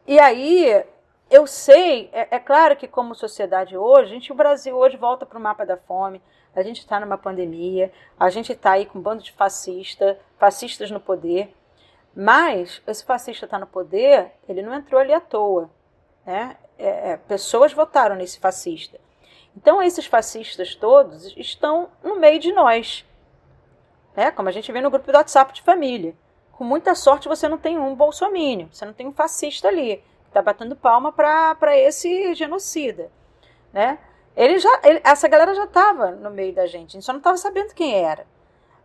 e 0.07 0.19
aí 0.19 0.85
eu 1.31 1.47
sei, 1.47 2.11
é, 2.13 2.37
é, 2.37 2.39
claro 2.41 2.77
que 2.77 2.89
como 2.89 3.15
sociedade 3.15 3.77
hoje, 3.77 4.11
a 4.11 4.15
gente, 4.15 4.33
o 4.33 4.35
Brasil 4.35 4.77
hoje 4.77 4.97
volta 4.97 5.25
para 5.25 5.39
o 5.39 5.41
mapa 5.41 5.65
da 5.65 5.77
fome, 5.77 6.21
a 6.55 6.63
gente 6.63 6.81
está 6.81 6.99
numa 6.99 7.17
pandemia, 7.17 7.93
a 8.19 8.29
gente 8.31 8.53
está 8.53 8.73
aí 8.73 8.85
com 8.85 8.99
um 8.99 9.03
bando 9.03 9.23
de 9.23 9.31
fascista, 9.31 10.19
fascistas 10.37 10.91
no 10.91 10.99
poder, 10.99 11.55
mas 12.15 12.83
esse 12.85 13.05
fascista 13.05 13.45
está 13.45 13.59
no 13.61 13.67
poder, 13.69 14.33
ele 14.49 14.61
não 14.61 14.75
entrou 14.75 15.01
ali 15.01 15.13
à 15.13 15.21
toa, 15.21 15.71
né? 16.27 16.57
É, 16.77 17.13
é, 17.13 17.17
pessoas 17.17 17.73
votaram 17.73 18.17
nesse 18.17 18.41
fascista. 18.41 18.99
Então 19.57 19.81
esses 19.81 20.07
fascistas 20.07 20.75
todos 20.75 21.37
estão 21.37 21.91
no 22.03 22.19
meio 22.19 22.41
de 22.41 22.53
nós, 22.53 23.07
né? 24.17 24.33
Como 24.33 24.49
a 24.49 24.53
gente 24.53 24.73
vê 24.73 24.81
no 24.81 24.91
grupo 24.91 25.13
do 25.13 25.17
WhatsApp 25.17 25.53
de 25.53 25.63
família. 25.63 26.15
Com 26.61 26.65
muita 26.65 26.95
sorte 26.95 27.27
você 27.27 27.49
não 27.49 27.57
tem 27.57 27.79
um 27.79 27.95
bolsomínio, 27.95 28.69
você 28.71 28.85
não 28.85 28.93
tem 28.93 29.07
um 29.07 29.13
fascista 29.13 29.69
ali 29.69 30.05
está 30.27 30.43
batendo 30.43 30.77
palma 30.77 31.11
para 31.11 31.75
esse 31.75 32.35
genocida, 32.35 33.11
né? 33.73 33.99
Ele 34.37 34.59
já, 34.59 34.69
ele, 34.85 35.01
essa 35.03 35.27
galera 35.27 35.55
já 35.55 35.65
estava 35.65 36.11
no 36.11 36.31
meio 36.31 36.55
da 36.55 36.67
gente, 36.67 36.91
a 36.91 36.93
gente 36.93 37.05
só 37.07 37.15
não 37.15 37.19
estava 37.19 37.39
sabendo 37.39 37.73
quem 37.73 37.95
era. 38.05 38.27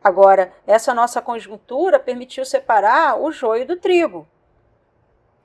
Agora, 0.02 0.54
essa 0.66 0.94
nossa 0.94 1.22
conjuntura 1.22 2.00
permitiu 2.00 2.46
separar 2.46 3.20
o 3.20 3.30
joio 3.30 3.68
do 3.68 3.76
trigo, 3.76 4.26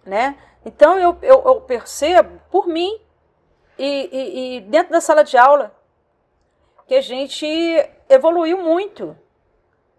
né? 0.06 0.38
Então 0.64 1.00
eu, 1.00 1.18
eu, 1.22 1.42
eu 1.44 1.60
percebo 1.62 2.40
por 2.48 2.68
mim 2.68 2.96
e, 3.76 4.08
e, 4.12 4.56
e 4.56 4.60
dentro 4.60 4.92
da 4.92 5.00
sala 5.00 5.24
de 5.24 5.36
aula 5.36 5.74
que 6.86 6.94
a 6.94 7.00
gente 7.00 7.44
evoluiu 8.08 8.56
muito, 8.62 9.18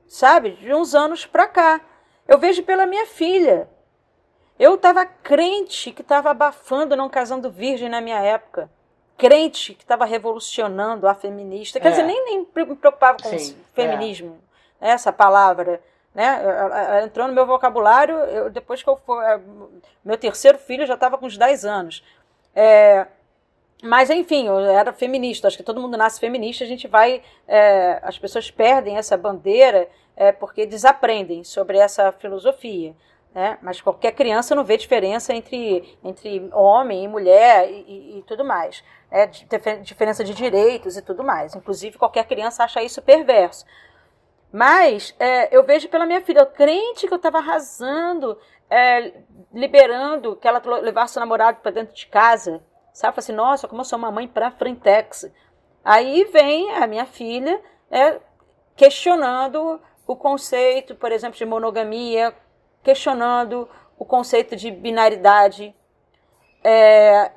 sabe? 0.07 0.51
De 0.51 0.73
uns 0.73 0.95
anos 0.95 1.25
para 1.25 1.45
cá. 1.45 1.81
Eu 2.27 2.37
vejo 2.37 2.63
pela 2.63 2.85
minha 2.85 3.05
filha. 3.05 3.69
Eu 4.59 4.75
estava 4.75 5.05
crente 5.05 5.91
que 5.91 6.01
estava 6.01 6.29
abafando 6.29 6.95
não 6.95 7.09
casando 7.09 7.51
virgem 7.51 7.89
na 7.89 7.99
minha 7.99 8.19
época. 8.19 8.69
Crente 9.17 9.73
que 9.73 9.83
estava 9.83 10.05
revolucionando 10.05 11.07
a 11.07 11.13
feminista. 11.13 11.79
Quer 11.79 11.87
é. 11.87 11.91
dizer, 11.91 12.03
nem, 12.03 12.25
nem 12.25 12.39
me 12.39 12.45
preocupava 12.45 13.17
com 13.21 13.37
Sim, 13.37 13.57
feminismo, 13.73 14.39
é. 14.79 14.89
essa 14.91 15.11
palavra. 15.11 15.81
Né? 16.13 16.41
Entrou 17.03 17.27
no 17.27 17.33
meu 17.33 17.45
vocabulário 17.45 18.15
eu, 18.15 18.49
depois 18.49 18.83
que 18.83 18.89
eu 18.89 18.97
for. 18.97 19.23
É, 19.23 19.39
meu 20.03 20.17
terceiro 20.17 20.57
filho 20.57 20.85
já 20.85 20.95
estava 20.95 21.17
com 21.17 21.25
uns 21.25 21.37
10 21.37 21.65
anos. 21.65 22.03
É, 22.53 23.07
mas, 23.81 24.09
enfim, 24.09 24.47
eu 24.47 24.59
era 24.59 24.93
feminista. 24.93 25.47
Acho 25.47 25.57
que 25.57 25.63
todo 25.63 25.81
mundo 25.81 25.97
nasce 25.97 26.19
feminista. 26.19 26.63
A 26.63 26.67
gente 26.67 26.87
vai. 26.87 27.21
É, 27.47 27.99
as 28.03 28.17
pessoas 28.19 28.51
perdem 28.51 28.97
essa 28.97 29.17
bandeira 29.17 29.89
é, 30.15 30.31
porque 30.31 30.65
desaprendem 30.65 31.43
sobre 31.43 31.77
essa 31.77 32.11
filosofia. 32.11 32.95
Né? 33.33 33.57
Mas 33.61 33.81
qualquer 33.81 34.11
criança 34.11 34.53
não 34.53 34.63
vê 34.63 34.77
diferença 34.77 35.33
entre, 35.33 35.97
entre 36.03 36.49
homem 36.53 37.05
e 37.05 37.07
mulher 37.07 37.69
e, 37.69 37.85
e, 37.87 38.19
e 38.19 38.23
tudo 38.23 38.43
mais. 38.43 38.83
Né? 39.09 39.27
Diferença 39.81 40.23
de 40.23 40.33
direitos 40.33 40.97
e 40.97 41.01
tudo 41.01 41.23
mais. 41.23 41.55
Inclusive, 41.55 41.97
qualquer 41.97 42.25
criança 42.25 42.63
acha 42.63 42.83
isso 42.83 43.01
perverso. 43.01 43.65
Mas 44.51 45.15
é, 45.17 45.55
eu 45.55 45.63
vejo 45.63 45.87
pela 45.87 46.05
minha 46.05 46.21
filha, 46.21 46.45
crente 46.45 47.07
que 47.07 47.13
eu 47.13 47.17
estava 47.17 47.37
arrasando, 47.37 48.37
é, 48.69 49.13
liberando 49.53 50.35
que 50.35 50.47
ela 50.47 50.61
levasse 50.81 51.17
o 51.17 51.21
namorado 51.21 51.59
para 51.61 51.71
dentro 51.71 51.95
de 51.95 52.05
casa. 52.07 52.61
Sabe? 52.93 53.15
assim, 53.17 53.31
nossa, 53.31 53.67
como 53.67 53.81
eu 53.81 53.85
sou 53.85 53.97
uma 53.97 54.11
mãe 54.11 54.27
para 54.27 54.51
frentex. 54.51 55.31
Aí 55.83 56.25
vem 56.25 56.71
a 56.73 56.85
minha 56.85 57.05
filha 57.05 57.61
é, 57.89 58.19
questionando 58.75 59.81
o 60.05 60.15
conceito, 60.15 60.95
por 60.95 61.11
exemplo, 61.11 61.37
de 61.37 61.45
monogamia, 61.45 62.35
questionando 62.83 63.67
o 63.97 64.05
conceito 64.05 64.55
de 64.55 64.69
binaridade. 64.71 65.75
É, 66.63 67.31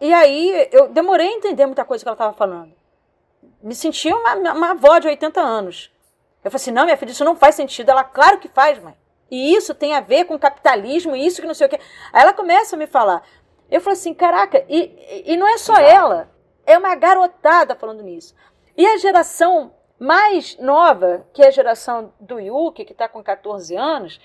e 0.00 0.12
aí 0.12 0.68
eu 0.72 0.88
demorei 0.88 1.28
a 1.28 1.32
entender 1.32 1.66
muita 1.66 1.84
coisa 1.84 2.04
que 2.04 2.08
ela 2.08 2.14
estava 2.14 2.32
falando. 2.32 2.72
Me 3.62 3.74
sentia 3.74 4.14
uma, 4.14 4.34
uma 4.52 4.70
avó 4.70 4.98
de 4.98 5.08
80 5.08 5.40
anos. 5.40 5.92
Eu 6.44 6.50
falei 6.50 6.62
assim: 6.62 6.70
não, 6.70 6.84
minha 6.84 6.96
filha, 6.96 7.10
isso 7.10 7.24
não 7.24 7.36
faz 7.36 7.54
sentido. 7.54 7.90
Ela, 7.90 8.04
claro 8.04 8.38
que 8.38 8.48
faz, 8.48 8.78
mãe. 8.82 8.96
E 9.30 9.54
isso 9.54 9.74
tem 9.74 9.94
a 9.94 10.00
ver 10.00 10.24
com 10.24 10.38
capitalismo, 10.38 11.14
isso 11.14 11.40
que 11.40 11.46
não 11.46 11.54
sei 11.54 11.66
o 11.66 11.70
quê. 11.70 11.78
Aí 12.12 12.22
ela 12.22 12.32
começa 12.32 12.76
a 12.76 12.78
me 12.78 12.86
falar. 12.86 13.22
Eu 13.70 13.80
falei 13.80 13.98
assim: 13.98 14.14
caraca, 14.14 14.64
e, 14.68 15.24
e 15.26 15.36
não 15.36 15.48
é 15.48 15.58
só 15.58 15.76
ela, 15.76 16.30
é 16.66 16.76
uma 16.76 16.94
garotada 16.94 17.74
falando 17.74 18.02
nisso. 18.02 18.34
E 18.76 18.86
a 18.86 18.96
geração 18.98 19.74
mais 19.98 20.56
nova, 20.58 21.26
que 21.32 21.42
é 21.42 21.48
a 21.48 21.50
geração 21.50 22.12
do 22.20 22.38
Yuki, 22.38 22.84
que 22.84 22.92
está 22.92 23.08
com 23.08 23.22
14 23.22 23.74
anos, 23.74 24.20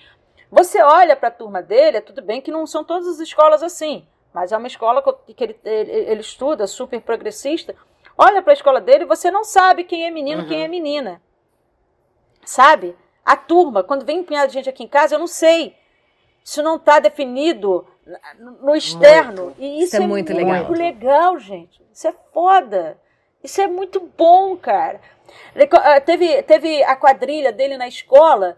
você 0.50 0.80
olha 0.82 1.16
para 1.16 1.28
a 1.28 1.32
turma 1.32 1.60
dele, 1.60 1.96
é 1.96 2.00
tudo 2.00 2.22
bem 2.22 2.40
que 2.40 2.52
não 2.52 2.66
são 2.66 2.84
todas 2.84 3.08
as 3.08 3.18
escolas 3.18 3.62
assim, 3.62 4.06
mas 4.32 4.52
é 4.52 4.56
uma 4.56 4.68
escola 4.68 5.02
que 5.02 5.42
ele, 5.42 5.58
ele, 5.64 5.90
ele 5.90 6.20
estuda, 6.20 6.66
super 6.66 7.00
progressista. 7.00 7.74
Olha 8.16 8.40
para 8.40 8.52
a 8.52 8.54
escola 8.54 8.80
dele 8.80 9.02
e 9.02 9.08
você 9.08 9.30
não 9.30 9.42
sabe 9.42 9.82
quem 9.82 10.06
é 10.06 10.10
menino, 10.10 10.42
uhum. 10.42 10.48
quem 10.48 10.62
é 10.62 10.68
menina. 10.68 11.20
Sabe? 12.44 12.96
A 13.24 13.36
turma, 13.36 13.82
quando 13.82 14.04
vem 14.04 14.20
um 14.20 14.24
punhado 14.24 14.48
de 14.48 14.54
gente 14.54 14.68
aqui 14.68 14.84
em 14.84 14.88
casa, 14.88 15.16
eu 15.16 15.18
não 15.18 15.26
sei. 15.26 15.76
Isso 16.44 16.62
não 16.62 16.76
está 16.76 17.00
definido 17.00 17.86
no 18.60 18.74
externo. 18.74 19.44
Muito. 19.44 19.60
E 19.60 19.78
isso, 19.78 19.84
isso 19.84 19.96
é, 19.96 20.04
é, 20.04 20.06
muito 20.06 20.32
legal. 20.32 20.64
muito 20.64 20.72
legal, 20.72 21.38
gente. 21.38 21.82
Isso 21.92 22.08
é 22.08 22.14
foda. 22.32 22.98
Isso 23.42 23.60
é 23.60 23.66
muito 23.66 24.00
bom, 24.16 24.56
cara. 24.56 25.00
Ah, 25.82 26.00
teve, 26.00 26.42
teve 26.42 26.82
a 26.84 26.96
quadrilha 26.96 27.52
dele 27.52 27.76
na 27.76 27.88
escola 27.88 28.56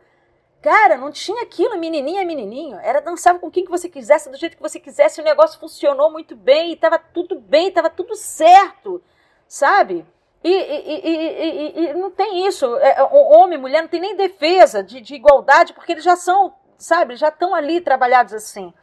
Cara, 0.66 0.96
não 0.96 1.12
tinha 1.12 1.44
aquilo, 1.44 1.78
menininha, 1.78 2.24
menininho. 2.24 2.76
Era 2.80 3.00
dançava 3.00 3.38
com 3.38 3.48
quem 3.48 3.64
que 3.64 3.70
você 3.70 3.88
quisesse, 3.88 4.28
do 4.28 4.36
jeito 4.36 4.56
que 4.56 4.62
você 4.62 4.80
quisesse. 4.80 5.20
O 5.20 5.24
negócio 5.24 5.60
funcionou 5.60 6.10
muito 6.10 6.34
bem, 6.34 6.72
e 6.72 6.76
tava 6.76 6.98
tudo 6.98 7.38
bem, 7.38 7.70
tava 7.70 7.88
tudo 7.88 8.16
certo. 8.16 9.00
sabe? 9.46 10.04
E, 10.42 10.50
e, 10.50 11.00
e, 11.04 11.90
e, 11.90 11.94
não 11.94 12.10
tem 12.10 12.44
isso. 12.48 12.66
É, 12.78 13.00
homem 13.00 13.56
e 13.56 13.60
mulher 13.60 13.80
não 13.80 13.88
tem 13.88 14.00
nem 14.00 14.16
defesa 14.16 14.82
de, 14.82 15.00
de 15.00 15.14
igualdade, 15.14 15.72
porque 15.72 15.92
eles 15.92 16.02
já 16.02 16.16
são, 16.16 16.52
sabe, 16.76 17.14
já 17.14 17.28
estão 17.28 17.54
ali 17.54 17.80
trabalhados 17.80 18.34
assim. 18.34 18.74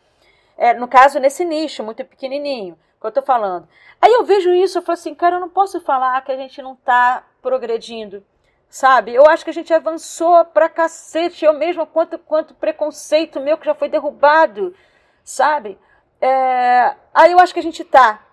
É, 0.57 0.73
no 0.73 0.87
caso, 0.87 1.19
nesse 1.19 1.43
nicho, 1.43 1.83
muito 1.83 2.03
pequenininho, 2.05 2.77
que 2.99 3.05
eu 3.05 3.09
estou 3.09 3.23
falando. 3.23 3.67
Aí 4.01 4.11
eu 4.13 4.23
vejo 4.23 4.53
isso, 4.53 4.77
eu 4.77 4.81
falo 4.81 4.93
assim, 4.93 5.15
cara, 5.15 5.35
eu 5.35 5.39
não 5.39 5.49
posso 5.49 5.81
falar 5.81 6.21
que 6.23 6.31
a 6.31 6.37
gente 6.37 6.61
não 6.61 6.73
está 6.73 7.23
progredindo, 7.41 8.23
sabe? 8.69 9.13
Eu 9.13 9.25
acho 9.27 9.43
que 9.43 9.49
a 9.49 9.53
gente 9.53 9.73
avançou 9.73 10.45
pra 10.45 10.69
cacete, 10.69 11.43
eu 11.45 11.53
mesmo, 11.53 11.85
quanto, 11.85 12.17
quanto 12.17 12.53
preconceito 12.53 13.39
meu 13.39 13.57
que 13.57 13.65
já 13.65 13.73
foi 13.73 13.89
derrubado, 13.89 14.75
sabe? 15.23 15.77
É, 16.21 16.95
aí 17.13 17.31
eu 17.31 17.39
acho 17.39 17.53
que 17.53 17.59
a 17.59 17.63
gente 17.63 17.81
está 17.81 18.25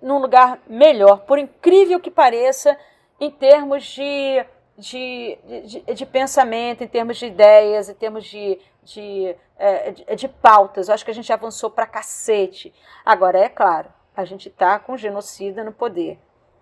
num 0.00 0.18
lugar 0.18 0.58
melhor, 0.66 1.20
por 1.20 1.38
incrível 1.38 2.00
que 2.00 2.10
pareça, 2.10 2.78
em 3.20 3.30
termos 3.30 3.84
de, 3.84 4.44
de, 4.76 5.38
de, 5.64 5.94
de 5.94 6.06
pensamento, 6.06 6.84
em 6.84 6.88
termos 6.88 7.16
de 7.16 7.26
ideias, 7.26 7.88
em 7.88 7.94
termos 7.94 8.24
de, 8.24 8.58
de, 8.88 9.36
é, 9.58 9.90
de, 9.92 10.04
de 10.16 10.28
pautas. 10.28 10.88
Eu 10.88 10.94
acho 10.94 11.04
que 11.04 11.10
a 11.10 11.14
gente 11.14 11.32
avançou 11.32 11.70
pra 11.70 11.86
cacete. 11.86 12.74
Agora, 13.04 13.38
é 13.38 13.48
claro, 13.48 13.88
a 14.16 14.24
gente 14.24 14.48
está 14.48 14.78
com 14.78 14.96
genocida 14.96 15.62
no 15.62 15.72
poder. 15.72 16.18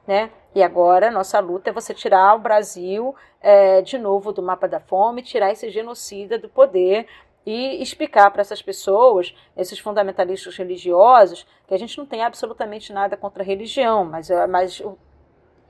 Né? 0.06 0.30
E 0.54 0.62
agora 0.62 1.10
nossa 1.10 1.40
luta 1.40 1.70
é 1.70 1.72
você 1.72 1.92
tirar 1.92 2.36
o 2.36 2.38
Brasil 2.38 3.14
é, 3.40 3.82
de 3.82 3.98
novo 3.98 4.32
do 4.32 4.40
mapa 4.40 4.68
da 4.68 4.78
fome, 4.78 5.20
tirar 5.20 5.50
esse 5.50 5.68
genocida 5.68 6.38
do 6.38 6.48
poder 6.48 7.08
e 7.44 7.82
explicar 7.82 8.30
para 8.30 8.40
essas 8.40 8.62
pessoas, 8.62 9.34
esses 9.56 9.80
fundamentalistas 9.80 10.56
religiosos, 10.56 11.44
que 11.66 11.74
a 11.74 11.78
gente 11.78 11.98
não 11.98 12.06
tem 12.06 12.22
absolutamente 12.22 12.92
nada 12.92 13.16
contra 13.16 13.42
a 13.42 13.46
religião, 13.46 14.04
mas, 14.04 14.30
é, 14.30 14.46
mas 14.46 14.80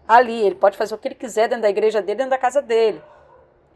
ali 0.06 0.42
ele 0.42 0.54
pode 0.54 0.76
fazer 0.76 0.94
o 0.94 0.98
que 0.98 1.08
ele 1.08 1.14
quiser 1.14 1.48
dentro 1.48 1.62
da 1.62 1.70
igreja 1.70 2.02
dele, 2.02 2.18
dentro 2.18 2.30
da 2.30 2.38
casa 2.38 2.60
dele. 2.60 3.02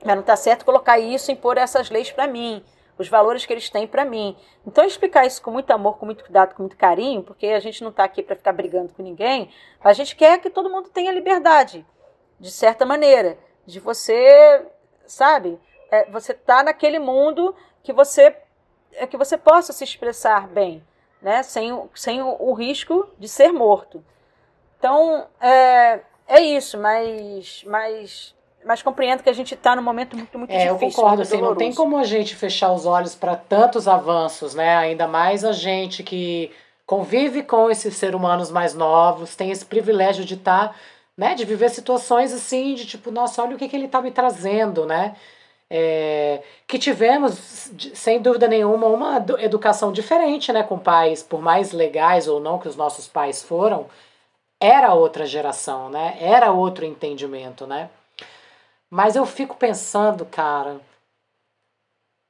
Mas 0.04 0.14
não 0.14 0.20
está 0.20 0.36
certo 0.36 0.64
colocar 0.64 0.98
isso, 0.98 1.30
impor 1.30 1.58
essas 1.58 1.90
leis 1.90 2.10
para 2.10 2.26
mim, 2.26 2.64
os 2.96 3.08
valores 3.08 3.44
que 3.44 3.52
eles 3.52 3.68
têm 3.68 3.86
para 3.86 4.04
mim. 4.04 4.36
Então, 4.66 4.84
explicar 4.84 5.26
isso 5.26 5.42
com 5.42 5.50
muito 5.50 5.70
amor, 5.70 5.98
com 5.98 6.06
muito 6.06 6.24
cuidado, 6.24 6.54
com 6.54 6.62
muito 6.62 6.76
carinho, 6.76 7.22
porque 7.22 7.46
a 7.48 7.60
gente 7.60 7.82
não 7.82 7.90
está 7.90 8.04
aqui 8.04 8.22
para 8.22 8.36
ficar 8.36 8.52
brigando 8.52 8.92
com 8.94 9.02
ninguém, 9.02 9.50
a 9.80 9.92
gente 9.92 10.16
quer 10.16 10.38
que 10.38 10.50
todo 10.50 10.70
mundo 10.70 10.88
tenha 10.88 11.12
liberdade, 11.12 11.86
de 12.38 12.50
certa 12.50 12.86
maneira, 12.86 13.38
de 13.66 13.78
você, 13.78 14.66
sabe, 15.06 15.58
é, 15.90 16.10
você 16.10 16.32
tá 16.32 16.62
naquele 16.62 16.98
mundo 16.98 17.54
que 17.82 17.92
você 17.92 18.36
é 18.92 19.06
que 19.06 19.16
você 19.16 19.38
possa 19.38 19.72
se 19.72 19.84
expressar 19.84 20.48
bem, 20.48 20.84
né? 21.20 21.42
Sem, 21.42 21.88
sem 21.94 22.22
o, 22.22 22.36
o 22.40 22.52
risco 22.52 23.08
de 23.18 23.28
ser 23.28 23.52
morto. 23.52 24.04
Então 24.78 25.28
é, 25.40 26.00
é 26.26 26.40
isso, 26.40 26.78
mas, 26.78 27.62
mas, 27.66 28.34
mas 28.64 28.82
compreendo 28.82 29.22
que 29.22 29.30
a 29.30 29.32
gente 29.32 29.54
está 29.54 29.74
num 29.74 29.82
momento 29.82 30.16
muito, 30.16 30.38
muito 30.38 30.50
é, 30.50 30.72
difícil. 30.72 30.86
Eu 30.86 30.90
concordo, 30.90 31.22
assim, 31.22 31.40
não 31.40 31.54
tem 31.54 31.74
como 31.74 31.96
a 31.96 32.04
gente 32.04 32.36
fechar 32.36 32.72
os 32.72 32.86
olhos 32.86 33.14
para 33.14 33.36
tantos 33.36 33.88
avanços, 33.88 34.54
né? 34.54 34.76
Ainda 34.76 35.08
mais 35.08 35.44
a 35.44 35.52
gente 35.52 36.02
que 36.02 36.50
convive 36.86 37.42
com 37.42 37.70
esses 37.70 37.96
seres 37.96 38.14
humanos 38.14 38.50
mais 38.50 38.74
novos, 38.74 39.36
tem 39.36 39.50
esse 39.50 39.64
privilégio 39.64 40.24
de 40.24 40.34
estar, 40.34 40.68
tá, 40.68 40.74
né? 41.16 41.34
De 41.34 41.44
viver 41.44 41.70
situações 41.70 42.32
assim, 42.32 42.74
de 42.74 42.86
tipo, 42.86 43.10
nossa, 43.10 43.42
olha 43.42 43.56
o 43.56 43.58
que, 43.58 43.68
que 43.68 43.76
ele 43.76 43.86
está 43.86 44.02
me 44.02 44.10
trazendo, 44.10 44.84
né? 44.86 45.14
é, 45.70 46.42
que 46.66 46.78
tivemos, 46.78 47.70
sem 47.94 48.20
dúvida 48.20 48.48
nenhuma, 48.48 48.88
uma 48.88 49.24
educação 49.38 49.92
diferente 49.92 50.52
né, 50.52 50.64
com 50.64 50.78
pais, 50.78 51.22
por 51.22 51.40
mais 51.40 51.70
legais 51.72 52.26
ou 52.26 52.40
não 52.40 52.58
que 52.58 52.66
os 52.66 52.74
nossos 52.74 53.06
pais 53.06 53.42
foram, 53.42 53.86
era 54.60 54.92
outra 54.92 55.24
geração, 55.24 55.88
né? 55.88 56.18
Era 56.20 56.52
outro 56.52 56.84
entendimento, 56.84 57.66
né? 57.66 57.88
Mas 58.90 59.14
eu 59.14 59.24
fico 59.24 59.56
pensando, 59.56 60.26
cara, 60.26 60.80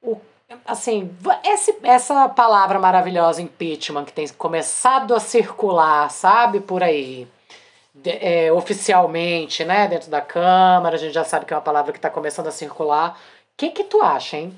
o, 0.02 0.20
assim, 0.66 1.11
esse, 1.44 1.76
essa 1.82 2.28
palavra 2.28 2.78
maravilhosa 2.78 3.40
impeachment 3.40 4.04
que 4.04 4.12
tem 4.12 4.28
começado 4.28 5.14
a 5.14 5.20
circular, 5.20 6.11
sabe, 6.11 6.61
por 6.61 6.82
aí, 6.82 7.26
de, 7.94 8.11
é, 8.11 8.52
oficialmente, 8.52 9.64
né, 9.64 9.88
dentro 9.88 10.11
da 10.11 10.20
Câmara, 10.20 10.96
a 10.96 10.98
gente 10.98 11.14
já 11.14 11.24
sabe 11.24 11.46
que 11.46 11.54
é 11.54 11.56
uma 11.56 11.62
palavra 11.62 11.92
que 11.92 11.98
está 11.98 12.11
começando 12.11 12.48
a 12.48 12.52
circular 12.52 13.18
que 13.61 13.68
que 13.70 13.84
tu 13.84 14.00
acha, 14.00 14.38
hein? 14.38 14.54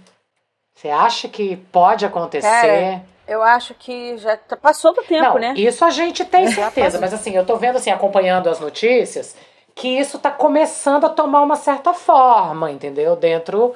Você 0.76 0.88
acha 0.88 1.28
que 1.28 1.56
pode 1.56 2.06
acontecer? 2.06 2.48
Cara, 2.48 3.04
eu 3.26 3.42
acho 3.42 3.74
que 3.74 4.16
já 4.16 4.36
passou 4.60 4.94
do 4.94 5.02
tempo, 5.02 5.22
Não, 5.24 5.38
né? 5.38 5.54
Isso 5.56 5.84
a 5.84 5.90
gente 5.90 6.24
tem 6.24 6.46
certeza, 6.46 7.00
mas 7.00 7.12
assim, 7.12 7.32
eu 7.36 7.44
tô 7.44 7.56
vendo 7.56 7.76
assim, 7.76 7.90
acompanhando 7.90 8.48
as 8.48 8.60
notícias, 8.60 9.34
que 9.74 9.88
isso 9.88 10.18
tá 10.18 10.30
começando 10.30 11.04
a 11.04 11.10
tomar 11.10 11.42
uma 11.42 11.56
certa 11.56 11.92
forma, 11.92 12.70
entendeu? 12.70 13.16
Dentro 13.16 13.74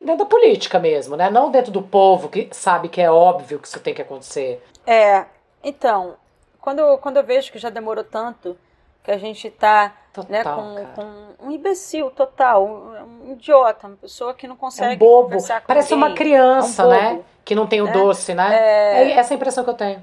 dentro 0.00 0.24
da 0.24 0.26
política 0.26 0.78
mesmo, 0.78 1.16
né? 1.16 1.30
Não 1.30 1.50
dentro 1.50 1.70
do 1.70 1.80
povo 1.80 2.28
que 2.28 2.48
sabe 2.50 2.88
que 2.88 3.00
é 3.00 3.10
óbvio 3.10 3.58
que 3.58 3.68
isso 3.68 3.80
tem 3.80 3.94
que 3.94 4.02
acontecer. 4.02 4.62
É, 4.86 5.24
então, 5.62 6.16
quando, 6.60 6.98
quando 6.98 7.18
eu 7.18 7.24
vejo 7.24 7.52
que 7.52 7.58
já 7.58 7.70
demorou 7.70 8.04
tanto, 8.04 8.56
que 9.02 9.10
a 9.10 9.18
gente 9.18 9.50
tá 9.50 9.94
né, 10.28 10.44
com, 10.44 10.86
com, 10.94 11.46
um 11.46 11.50
imbecil 11.50 12.10
total, 12.10 12.64
um, 12.64 13.30
um, 13.30 13.32
idiota, 13.32 13.86
uma 13.86 13.96
pessoa 13.96 14.34
que 14.34 14.46
não 14.46 14.56
consegue 14.56 14.92
é 14.92 14.94
um 14.94 14.98
bobo. 14.98 15.36
Parece 15.66 15.94
ninguém. 15.94 16.08
uma 16.08 16.16
criança, 16.16 16.82
é 16.82 16.86
um 16.86 16.90
né? 16.90 17.20
Que 17.44 17.54
não 17.54 17.66
tem 17.66 17.80
o 17.80 17.86
né? 17.86 17.92
doce, 17.92 18.34
né? 18.34 18.54
É... 18.54 19.04
é 19.04 19.12
essa 19.12 19.34
a 19.34 19.36
impressão 19.36 19.64
que 19.64 19.70
eu 19.70 19.74
tenho. 19.74 20.02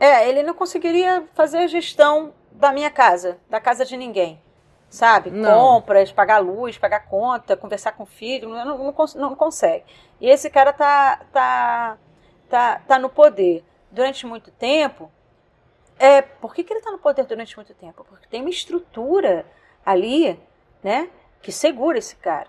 É, 0.00 0.28
ele 0.28 0.44
não 0.44 0.54
conseguiria 0.54 1.24
fazer 1.34 1.58
a 1.58 1.66
gestão 1.66 2.32
da 2.58 2.72
minha 2.72 2.90
casa, 2.90 3.38
da 3.48 3.60
casa 3.60 3.84
de 3.84 3.96
ninguém. 3.96 4.40
Sabe? 4.90 5.30
Não. 5.30 5.58
Compras, 5.58 6.10
pagar 6.10 6.38
luz, 6.38 6.76
pagar 6.78 7.06
conta, 7.06 7.56
conversar 7.56 7.92
com 7.92 8.02
o 8.02 8.06
filho, 8.06 8.48
não, 8.48 8.64
não, 8.64 8.94
não, 9.16 9.34
consegue. 9.36 9.84
E 10.20 10.28
esse 10.28 10.48
cara 10.50 10.72
tá, 10.72 11.20
tá, 11.32 11.98
tá, 12.48 12.82
tá 12.86 12.98
no 12.98 13.08
poder. 13.08 13.64
Durante 13.90 14.26
muito 14.26 14.50
tempo, 14.50 15.10
é, 15.98 16.22
por 16.22 16.54
que, 16.54 16.64
que 16.64 16.72
ele 16.72 16.80
está 16.80 16.90
no 16.90 16.98
poder 16.98 17.26
durante 17.26 17.54
muito 17.56 17.74
tempo? 17.74 18.04
Porque 18.04 18.26
tem 18.28 18.40
uma 18.40 18.50
estrutura 18.50 19.46
ali, 19.84 20.40
né, 20.82 21.10
que 21.42 21.52
segura 21.52 21.98
esse 21.98 22.16
cara. 22.16 22.48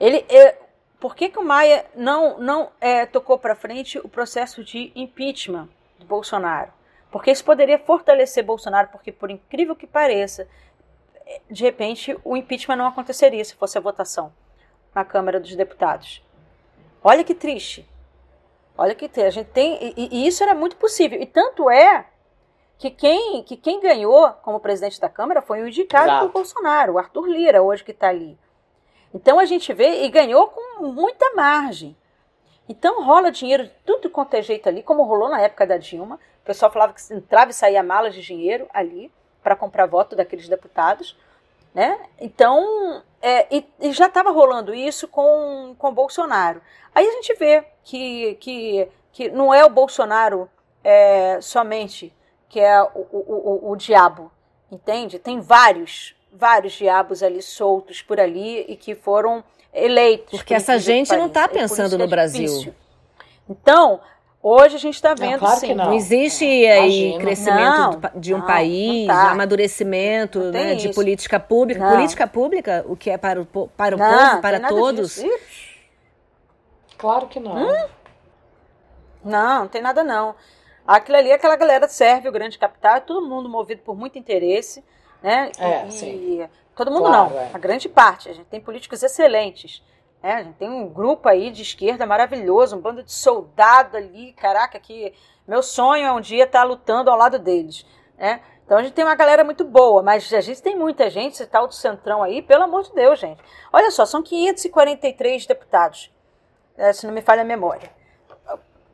Ele, 0.00 0.26
é, 0.28 0.58
por 0.98 1.14
que, 1.14 1.28
que 1.28 1.38
o 1.38 1.44
Maia 1.44 1.86
não, 1.94 2.38
não 2.38 2.70
é, 2.80 3.06
tocou 3.06 3.38
para 3.38 3.54
frente 3.54 3.98
o 3.98 4.08
processo 4.08 4.64
de 4.64 4.92
impeachment 4.96 5.68
do 5.98 6.06
Bolsonaro? 6.06 6.72
Porque 7.14 7.30
isso 7.30 7.44
poderia 7.44 7.78
fortalecer 7.78 8.42
Bolsonaro, 8.42 8.88
porque 8.88 9.12
por 9.12 9.30
incrível 9.30 9.76
que 9.76 9.86
pareça, 9.86 10.48
de 11.48 11.62
repente 11.62 12.18
o 12.24 12.36
impeachment 12.36 12.74
não 12.74 12.88
aconteceria 12.88 13.44
se 13.44 13.54
fosse 13.54 13.78
a 13.78 13.80
votação 13.80 14.32
na 14.92 15.04
Câmara 15.04 15.38
dos 15.38 15.54
Deputados. 15.54 16.20
Olha 17.04 17.22
que 17.22 17.32
triste. 17.32 17.88
Olha 18.76 18.96
que 18.96 19.08
a 19.20 19.30
gente 19.30 19.48
tem 19.50 19.94
e, 19.96 20.08
e 20.10 20.26
isso 20.26 20.42
era 20.42 20.56
muito 20.56 20.74
possível. 20.74 21.22
E 21.22 21.24
tanto 21.24 21.70
é 21.70 22.04
que 22.78 22.90
quem, 22.90 23.44
que 23.44 23.56
quem 23.56 23.78
ganhou 23.78 24.30
como 24.42 24.58
presidente 24.58 25.00
da 25.00 25.08
Câmara 25.08 25.40
foi 25.40 25.62
o 25.62 25.68
indicado 25.68 26.08
Exato. 26.08 26.26
por 26.26 26.32
Bolsonaro, 26.32 26.94
o 26.94 26.98
Arthur 26.98 27.28
Lira, 27.28 27.62
hoje 27.62 27.84
que 27.84 27.92
está 27.92 28.08
ali. 28.08 28.36
Então 29.14 29.38
a 29.38 29.44
gente 29.44 29.72
vê 29.72 30.02
e 30.02 30.08
ganhou 30.08 30.48
com 30.48 30.82
muita 30.88 31.32
margem. 31.36 31.96
Então 32.68 33.04
rola 33.04 33.30
dinheiro 33.30 33.66
de 33.66 33.72
tudo 33.86 34.10
quanto 34.10 34.34
é 34.34 34.42
jeito 34.42 34.68
ali, 34.68 34.82
como 34.82 35.04
rolou 35.04 35.28
na 35.28 35.40
época 35.40 35.64
da 35.64 35.76
Dilma. 35.76 36.18
O 36.44 36.46
pessoal 36.46 36.70
falava 36.70 36.92
que 36.92 37.14
entrava 37.14 37.50
e 37.50 37.54
saía 37.54 37.82
malas 37.82 38.14
de 38.14 38.20
dinheiro 38.20 38.68
ali 38.72 39.10
para 39.42 39.56
comprar 39.56 39.86
voto 39.86 40.14
daqueles 40.14 40.46
deputados. 40.46 41.16
Né? 41.74 41.98
Então, 42.20 43.02
é, 43.20 43.46
e, 43.50 43.66
e, 43.80 43.92
já 43.92 44.06
estava 44.06 44.30
rolando 44.30 44.74
isso 44.74 45.08
com, 45.08 45.74
com 45.78 45.92
Bolsonaro. 45.92 46.60
Aí 46.94 47.08
a 47.08 47.12
gente 47.12 47.34
vê 47.34 47.64
que, 47.82 48.34
que, 48.34 48.88
que 49.10 49.30
não 49.30 49.52
é 49.52 49.64
o 49.64 49.70
Bolsonaro 49.70 50.48
é, 50.84 51.40
somente 51.40 52.14
que 52.50 52.60
é 52.60 52.80
o, 52.82 53.06
o, 53.10 53.68
o, 53.70 53.72
o 53.72 53.76
diabo, 53.76 54.30
entende? 54.70 55.18
Tem 55.18 55.40
vários, 55.40 56.14
vários 56.30 56.74
diabos 56.74 57.22
ali 57.22 57.42
soltos 57.42 58.02
por 58.02 58.20
ali 58.20 58.60
e 58.68 58.76
que 58.76 58.94
foram 58.94 59.42
eleitos. 59.72 60.38
Porque 60.38 60.54
essa 60.54 60.78
gente 60.78 61.16
não 61.16 61.26
está 61.26 61.48
pensando 61.48 61.96
no 61.98 62.04
é 62.04 62.06
Brasil. 62.06 62.46
Difícil. 62.46 62.74
Então, 63.48 64.00
hoje 64.44 64.76
a 64.76 64.78
gente 64.78 64.94
está 64.94 65.14
vendo, 65.14 65.32
não, 65.32 65.38
claro 65.38 65.60
sim. 65.60 65.74
Não. 65.74 65.84
não. 65.86 65.92
existe 65.94 66.44
aí 66.44 67.18
crescimento 67.18 67.98
não, 68.00 68.20
de 68.20 68.34
um 68.34 68.42
país, 68.42 69.06
tá. 69.06 69.30
amadurecimento 69.30 70.38
né, 70.52 70.74
de 70.74 70.92
política 70.92 71.40
pública. 71.40 71.88
Política 71.88 72.26
pública, 72.26 72.84
o 72.86 72.94
que 72.94 73.08
é 73.08 73.16
para 73.16 73.40
o, 73.40 73.46
para 73.46 73.96
o 73.96 73.98
povo, 73.98 74.42
para 74.42 74.60
todos? 74.68 75.24
Claro 76.98 77.26
que 77.26 77.40
não. 77.40 77.56
Hum? 77.56 77.88
Não, 79.24 79.60
não 79.60 79.68
tem 79.68 79.80
nada 79.80 80.04
não. 80.04 80.34
Aquilo 80.86 81.16
ali, 81.16 81.32
aquela 81.32 81.56
galera 81.56 81.88
serve 81.88 82.28
o 82.28 82.32
grande 82.32 82.58
capital, 82.58 82.96
é 82.96 83.00
todo 83.00 83.26
mundo 83.26 83.48
movido 83.48 83.80
por 83.80 83.96
muito 83.96 84.18
interesse, 84.18 84.84
né? 85.22 85.50
É, 85.58 85.86
e, 85.86 85.92
sim. 85.92 86.48
todo 86.76 86.90
mundo 86.90 87.06
claro, 87.06 87.30
não, 87.30 87.40
é. 87.40 87.50
a 87.54 87.58
grande 87.58 87.88
parte. 87.88 88.28
A 88.28 88.34
gente 88.34 88.46
tem 88.46 88.60
políticos 88.60 89.02
excelentes. 89.02 89.82
Né? 90.24 90.42
Gente 90.42 90.56
tem 90.56 90.70
um 90.70 90.88
grupo 90.88 91.28
aí 91.28 91.50
de 91.50 91.60
esquerda 91.60 92.06
maravilhoso, 92.06 92.74
um 92.74 92.80
bando 92.80 93.02
de 93.02 93.12
soldado 93.12 93.98
ali, 93.98 94.32
caraca, 94.32 94.80
que 94.80 95.12
meu 95.46 95.62
sonho 95.62 96.06
é 96.06 96.10
um 96.10 96.20
dia 96.20 96.44
estar 96.44 96.64
lutando 96.64 97.10
ao 97.10 97.18
lado 97.18 97.38
deles. 97.38 97.84
Né? 98.16 98.40
Então 98.64 98.78
a 98.78 98.82
gente 98.82 98.94
tem 98.94 99.04
uma 99.04 99.14
galera 99.14 99.44
muito 99.44 99.64
boa, 99.64 100.02
mas 100.02 100.32
a 100.32 100.40
gente 100.40 100.62
tem 100.62 100.74
muita 100.74 101.10
gente, 101.10 101.34
esse 101.34 101.46
tal 101.46 101.66
do 101.66 101.74
Centrão 101.74 102.22
aí, 102.22 102.40
pelo 102.40 102.64
amor 102.64 102.84
de 102.84 102.94
Deus, 102.94 103.20
gente. 103.20 103.38
Olha 103.70 103.90
só, 103.90 104.06
são 104.06 104.22
543 104.22 105.44
deputados, 105.44 106.10
é, 106.74 106.90
se 106.94 107.06
não 107.06 107.12
me 107.12 107.20
falha 107.20 107.42
a 107.42 107.44
memória. 107.44 107.90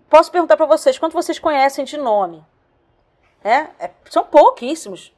Posso 0.08 0.32
perguntar 0.32 0.56
para 0.56 0.66
vocês, 0.66 0.98
quanto 0.98 1.12
vocês 1.12 1.38
conhecem 1.38 1.84
de 1.84 1.96
nome? 1.96 2.44
É, 3.44 3.68
é, 3.78 3.90
são 4.10 4.24
pouquíssimos. 4.24 5.16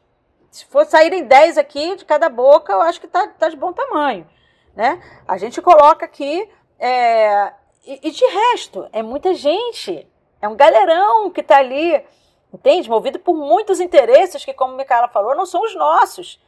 Se 0.50 0.66
for 0.66 0.84
saírem 0.84 1.24
10 1.24 1.56
aqui 1.56 1.96
de 1.96 2.04
cada 2.04 2.28
boca, 2.28 2.70
eu 2.70 2.82
acho 2.82 3.00
que 3.00 3.06
está 3.06 3.26
tá 3.28 3.48
de 3.48 3.56
bom 3.56 3.72
tamanho. 3.72 4.28
Né? 4.74 5.02
A 5.26 5.36
gente 5.36 5.60
coloca 5.60 6.04
aqui. 6.04 6.48
É, 6.78 7.52
e, 7.84 8.08
e, 8.08 8.10
de 8.10 8.24
resto, 8.24 8.88
é 8.92 9.02
muita 9.02 9.34
gente. 9.34 10.06
É 10.40 10.48
um 10.48 10.56
galerão 10.56 11.30
que 11.30 11.40
está 11.40 11.58
ali 11.58 12.04
entende? 12.52 12.90
Movido 12.90 13.18
por 13.18 13.34
muitos 13.34 13.80
interesses 13.80 14.44
que, 14.44 14.52
como 14.52 14.74
a 14.74 14.76
Micaela 14.76 15.08
falou, 15.08 15.34
não 15.34 15.46
são 15.46 15.62
os 15.62 15.74
nossos. 15.74 16.40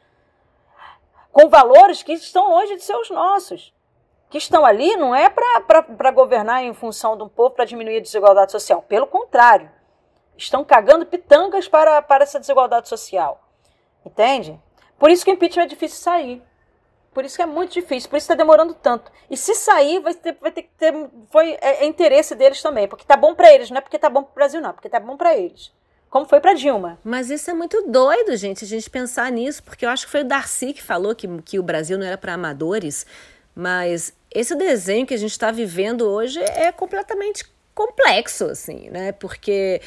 Com 1.33 1.49
valores 1.49 2.03
que 2.03 2.12
estão 2.12 2.51
longe 2.51 2.77
de 2.77 2.85
ser 2.85 2.97
os 2.97 3.11
nossos. 3.11 3.72
Que 4.29 4.39
estão 4.39 4.64
ali 4.64 4.97
não 4.97 5.14
é 5.14 5.31
para 5.31 6.11
governar 6.11 6.62
em 6.62 6.75
função 6.75 7.16
de 7.16 7.22
um 7.22 7.29
povo 7.29 7.51
para 7.51 7.64
diminuir 7.64 7.97
a 7.97 8.03
desigualdade 8.03 8.53
social. 8.53 8.83
Pelo 8.83 9.07
contrário. 9.07 9.70
Estão 10.37 10.64
cagando 10.64 11.07
pitangas 11.07 11.68
para, 11.68 12.03
para 12.03 12.25
essa 12.25 12.41
desigualdade 12.41 12.89
social. 12.89 13.41
Entende? 14.05 14.61
Por 14.99 15.11
isso 15.11 15.25
que 15.25 15.31
o 15.31 15.35
impeachment 15.35 15.64
é 15.64 15.68
difícil 15.68 16.03
sair. 16.03 16.43
Por 17.15 17.25
isso 17.25 17.37
que 17.37 17.43
é 17.43 17.47
muito 17.47 17.73
difícil, 17.73 18.11
por 18.11 18.17
isso 18.17 18.25
está 18.25 18.35
demorando 18.35 18.75
tanto. 18.75 19.11
E 19.31 19.37
se 19.37 19.55
sair, 19.55 20.01
vai 20.01 20.12
ter, 20.12 20.37
vai 20.41 20.51
ter 20.51 20.62
que 20.62 20.71
ter. 20.77 20.93
Foi, 21.31 21.53
é, 21.61 21.85
é 21.85 21.87
interesse 21.87 22.35
deles 22.35 22.61
também, 22.61 22.89
porque 22.89 23.05
tá 23.05 23.17
bom 23.17 23.35
para 23.35 23.53
eles, 23.55 23.71
não 23.71 23.79
é 23.79 23.81
porque 23.81 23.99
tá 23.99 24.11
bom 24.11 24.23
para 24.23 24.33
o 24.33 24.35
Brasil, 24.35 24.61
não, 24.61 24.73
porque 24.73 24.89
tá 24.89 25.01
bom 25.01 25.17
para 25.17 25.37
eles 25.37 25.73
como 26.15 26.27
foi 26.27 26.39
para 26.39 26.55
Dilma. 26.55 26.97
Mas 27.03 27.29
isso 27.29 27.51
é 27.51 27.55
muito 27.55 27.89
doido, 27.89 28.37
gente, 28.37 28.65
a 28.65 28.69
gente 28.69 28.89
pensar 28.89 29.33
nisso, 29.33 29.61
porque 29.65 29.85
eu 29.85 29.89
acho 29.89 30.07
que 30.07 30.12
foi 30.12 30.21
o 30.21 30.25
Darcy 30.25 30.73
que 30.73 30.81
falou 30.81 31.12
que, 31.12 31.27
que 31.43 31.59
o 31.59 31.62
Brasil 31.62 31.99
não 31.99 32.07
era 32.07 32.17
para 32.17 32.35
amadores, 32.35 33.05
mas 33.53 34.12
esse 34.33 34.55
desenho 34.55 35.05
que 35.09 35.15
a 35.15 35.17
gente 35.17 35.33
está 35.33 35.51
vivendo 35.51 36.03
hoje 36.03 36.39
é 36.41 36.71
completamente 36.71 37.45
complexo, 37.75 38.45
assim, 38.45 38.89
né? 38.91 39.11
Porque 39.11 39.81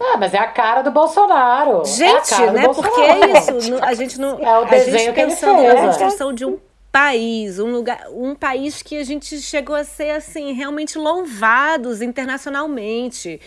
ah, 0.00 0.16
mas 0.18 0.34
é 0.34 0.38
a 0.38 0.48
cara 0.48 0.82
do 0.82 0.90
Bolsonaro. 0.90 1.82
É 1.82 1.84
gente, 1.84 2.34
é 2.34 2.50
né? 2.50 2.68
Porque 2.68 3.00
é 3.00 3.38
isso. 3.38 3.78
A 3.82 3.94
gente 3.94 4.20
não. 4.20 4.38
É 4.38 4.58
o 4.58 4.64
desenho 4.64 4.96
a 4.96 4.98
gente 4.98 5.14
pensando 5.14 5.62
na 5.62 5.74
construção 5.76 6.32
de 6.32 6.44
um 6.44 6.58
país, 6.90 7.58
um 7.58 7.70
lugar, 7.70 8.08
um 8.10 8.34
país 8.34 8.82
que 8.82 8.98
a 8.98 9.04
gente 9.04 9.40
chegou 9.40 9.74
a 9.74 9.84
ser 9.84 10.10
assim 10.10 10.52
realmente 10.52 10.98
louvados 10.98 12.02
internacionalmente. 12.02 13.40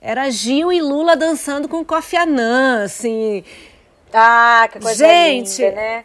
Era 0.00 0.30
Gil 0.30 0.72
e 0.72 0.80
Lula 0.80 1.14
dançando 1.14 1.68
com 1.68 1.84
Kofi 1.84 2.16
Annan, 2.16 2.84
assim. 2.84 3.44
Ah, 4.12 4.68
que 4.70 4.80
coisa 4.80 5.04
Gente, 5.04 5.62
linda, 5.62 5.76
né? 5.76 6.04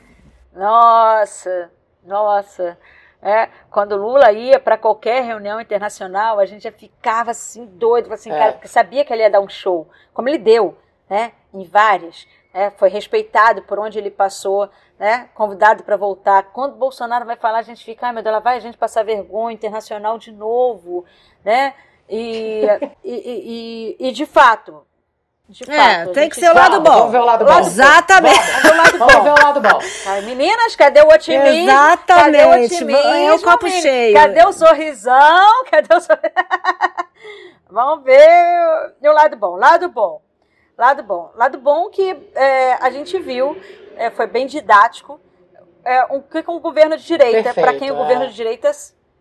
Nossa, 0.56 1.72
nossa. 2.06 2.78
É, 3.26 3.50
quando 3.72 3.98
Lula 3.98 4.32
ia 4.32 4.60
para 4.60 4.78
qualquer 4.78 5.24
reunião 5.24 5.60
internacional, 5.60 6.40
a 6.40 6.46
gente 6.46 6.62
já 6.62 6.72
ficava 6.72 7.32
assim 7.32 7.66
doido, 7.66 8.14
assim, 8.14 8.32
é. 8.32 8.38
cara, 8.38 8.52
porque 8.52 8.68
sabia 8.68 9.04
que 9.04 9.12
ele 9.12 9.24
ia 9.24 9.32
dar 9.32 9.42
um 9.42 9.50
show, 9.50 9.90
como 10.14 10.30
ele 10.30 10.38
deu, 10.38 10.78
né? 11.10 11.32
Em 11.52 11.64
várias. 11.64 12.28
É, 12.54 12.70
foi 12.70 12.88
respeitado 12.88 13.64
por 13.64 13.80
onde 13.80 13.98
ele 13.98 14.12
passou, 14.12 14.70
né? 15.00 15.28
Convidado 15.34 15.84
para 15.84 15.98
voltar. 15.98 16.52
Quando 16.54 16.76
Bolsonaro 16.76 17.26
vai 17.26 17.36
falar, 17.36 17.58
a 17.58 17.64
gente 17.64 17.84
fica, 17.84 18.06
ai 18.06 18.14
meu 18.14 18.22
Deus, 18.22 18.34
lá 18.36 18.40
vai 18.40 18.58
a 18.58 18.62
gente 18.62 18.78
passar 18.78 19.04
vergonha 19.04 19.56
internacional 19.56 20.20
de 20.20 20.32
novo, 20.32 21.04
né? 21.44 21.74
E, 22.08 22.62
e, 23.04 23.96
e, 24.00 24.08
e, 24.08 24.12
de 24.12 24.28
fato. 24.28 24.86
De 25.48 25.64
é, 25.72 25.78
fato, 25.78 26.14
tem 26.14 26.28
que 26.28 26.38
ser 26.38 26.50
o 26.50 26.56
lado 26.56 26.82
bom. 26.82 26.92
Vamos 26.92 27.12
ver 27.12 27.20
o 27.20 27.26
lado 27.26 27.46
bom. 27.46 27.60
Exatamente. 27.60 28.40
Vamos 28.98 29.24
ver 29.24 29.32
o 29.32 29.44
lado 29.44 29.62
bom. 29.62 29.80
meninas, 30.24 30.76
cadê 30.76 31.02
o 31.02 31.08
otimismo? 31.08 31.70
Exatamente. 31.70 32.38
Cadê 32.38 32.46
o 32.46 32.66
otimismo? 32.66 33.08
É 33.08 33.34
o 33.34 33.42
copo 33.42 33.70
cheio. 33.70 34.14
Cadê 34.16 34.44
o 34.44 34.52
sorrisão? 34.52 35.64
Cadê 35.70 35.94
o 35.94 36.02
sorrisão? 36.02 36.32
Vamos 37.70 38.04
ver 38.04 38.94
o 39.04 39.12
lado 39.12 39.38
bom. 39.38 39.56
Lado 39.56 39.90
bom. 39.90 40.22
Lado 40.78 41.04
bom. 41.04 41.32
Lado 41.36 41.58
bom 41.60 41.90
que 41.90 42.30
é, 42.34 42.74
a 42.82 42.90
gente 42.90 43.20
viu, 43.20 43.56
é, 43.96 44.10
foi 44.10 44.28
bem 44.28 44.48
didático, 44.48 45.20
é, 45.84 46.06
um, 46.06 46.22
que 46.22 46.44
um 46.50 46.60
governo 46.60 46.98
de 46.98 47.06
direita, 47.06 47.54
para 47.54 47.76
quem 47.76 47.92
o 47.92 47.96
governo 47.96 48.26
é. 48.26 48.28
de 48.28 48.34
direita 48.34 48.72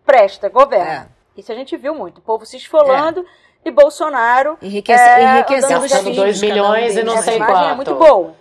presta, 0.04 0.48
governa. 0.48 1.10
É. 1.36 1.40
Isso 1.40 1.52
a 1.52 1.54
gente 1.54 1.76
viu 1.76 1.94
muito. 1.94 2.18
O 2.18 2.22
povo 2.22 2.46
se 2.46 2.56
esfolando 2.56 3.20
é. 3.20 3.24
E 3.64 3.70
Bolsonaro 3.70 4.58
Enriquece, 4.60 5.02
é, 5.02 5.22
enriquecendo 5.22 5.84
os 5.84 6.16
2 6.16 6.40
milhões 6.42 6.96
e 6.96 7.02
não 7.02 7.16
sei 7.22 7.38
quanto. 7.38 7.56
é 7.56 7.74
muito 7.74 7.94
bom. 7.94 8.34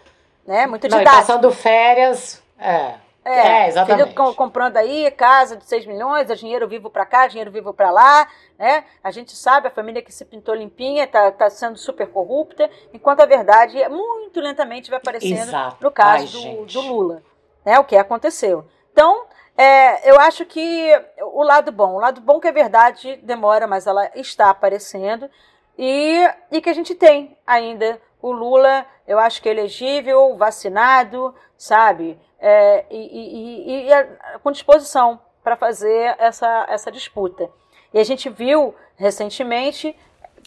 Né? 0.46 0.68
Muito 0.68 0.88
não, 0.90 0.98
didático. 0.98 1.22
passando 1.22 1.52
férias. 1.52 2.44
É. 2.60 2.96
É, 3.26 3.64
é, 3.64 3.68
exatamente. 3.70 4.10
Filho 4.10 4.34
comprando 4.36 4.76
aí 4.76 5.10
casa 5.12 5.56
de 5.56 5.66
6 5.66 5.86
milhões, 5.86 6.30
é 6.30 6.36
dinheiro 6.36 6.68
vivo 6.68 6.90
para 6.90 7.06
cá, 7.06 7.26
dinheiro 7.26 7.50
vivo 7.50 7.74
para 7.74 7.90
lá, 7.90 8.28
né? 8.60 8.84
A 9.02 9.12
gente 9.12 9.34
sabe, 9.34 9.68
a 9.68 9.72
família 9.72 10.02
que 10.02 10.12
se 10.12 10.26
pintou 10.26 10.54
limpinha 10.54 11.06
está 11.06 11.32
tá 11.32 11.50
sendo 11.50 11.78
super 11.78 12.08
corrupta, 12.08 12.70
enquanto 12.94 13.22
a 13.22 13.26
verdade 13.26 13.82
é 13.82 13.88
muito 13.88 14.42
lentamente 14.42 14.90
vai 14.90 15.00
aparecendo 15.00 15.48
Exato. 15.48 15.78
no 15.80 15.90
caso 15.90 16.38
Ai, 16.38 16.56
do, 16.56 16.66
do, 16.66 16.82
Lula, 16.82 17.24
né? 17.66 17.80
O 17.80 17.86
que 17.86 17.96
aconteceu. 17.96 18.66
Então, 18.92 19.26
é, 19.58 20.10
eu 20.10 20.20
acho 20.20 20.46
que 20.46 20.90
o 21.22 21.44
lado 21.44 21.72
bom, 21.72 21.96
o 21.96 22.00
lado 22.00 22.22
bom 22.22 22.40
que 22.40 22.48
a 22.48 22.52
verdade 22.52 23.18
demora, 23.18 23.68
mas 23.68 23.86
ela 23.86 24.10
está 24.16 24.50
aparecendo 24.50 25.30
e, 25.78 26.28
e 26.52 26.62
que 26.62 26.70
a 26.70 26.74
gente 26.74 26.96
tem 26.96 27.38
ainda 27.46 28.02
o 28.22 28.32
Lula, 28.32 28.86
eu 29.08 29.20
acho 29.20 29.42
que 29.42 29.50
é 29.50 29.52
elegível, 29.52 30.36
vacinado, 30.36 31.36
sabe, 31.58 32.20
é, 32.40 32.86
e, 32.90 32.98
e, 32.98 33.72
e, 33.72 33.92
e, 33.92 34.40
com 34.42 34.52
disposição 34.52 35.20
para 35.44 35.56
fazer 35.56 36.16
essa, 36.18 36.66
essa 36.70 36.92
disputa. 36.92 37.50
E 37.94 38.00
a 38.00 38.04
gente 38.04 38.30
viu 38.30 38.74
recentemente 38.96 39.96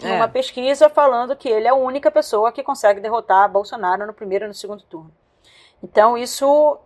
é. 0.02 0.12
uma 0.14 0.26
pesquisa 0.26 0.88
falando 0.88 1.36
que 1.36 1.48
ele 1.48 1.66
é 1.66 1.70
a 1.70 1.74
única 1.74 2.10
pessoa 2.10 2.50
que 2.50 2.62
consegue 2.62 3.00
derrotar 3.00 3.48
Bolsonaro 3.50 4.06
no 4.06 4.14
primeiro 4.14 4.46
e 4.46 4.48
no 4.48 4.54
segundo 4.54 4.82
turno. 4.84 5.12
Então 5.82 6.16
isso 6.16 6.78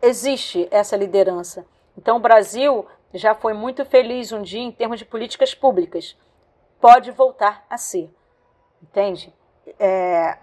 existe 0.00 0.68
essa 0.70 0.96
liderança. 0.96 1.66
Então, 1.96 2.16
o 2.16 2.20
Brasil 2.20 2.86
já 3.14 3.34
foi 3.34 3.52
muito 3.52 3.84
feliz 3.84 4.32
um 4.32 4.42
dia 4.42 4.60
em 4.60 4.72
termos 4.72 4.98
de 4.98 5.04
políticas 5.04 5.54
públicas. 5.54 6.16
Pode 6.80 7.10
voltar 7.10 7.64
a 7.70 7.78
ser. 7.78 8.10
Entende? 8.82 9.32
É, 9.78 10.36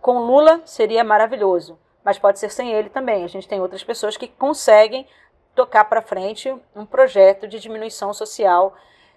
com 0.00 0.18
Lula 0.18 0.62
seria 0.64 1.04
maravilhoso, 1.04 1.78
mas 2.04 2.18
pode 2.18 2.38
ser 2.38 2.50
sem 2.50 2.72
ele 2.72 2.88
também. 2.88 3.24
A 3.24 3.28
gente 3.28 3.48
tem 3.48 3.60
outras 3.60 3.84
pessoas 3.84 4.16
que 4.16 4.28
conseguem 4.28 5.06
tocar 5.54 5.84
para 5.84 6.02
frente 6.02 6.54
um 6.74 6.84
projeto 6.84 7.46
de 7.46 7.60
diminuição 7.60 8.12
social, 8.12 8.74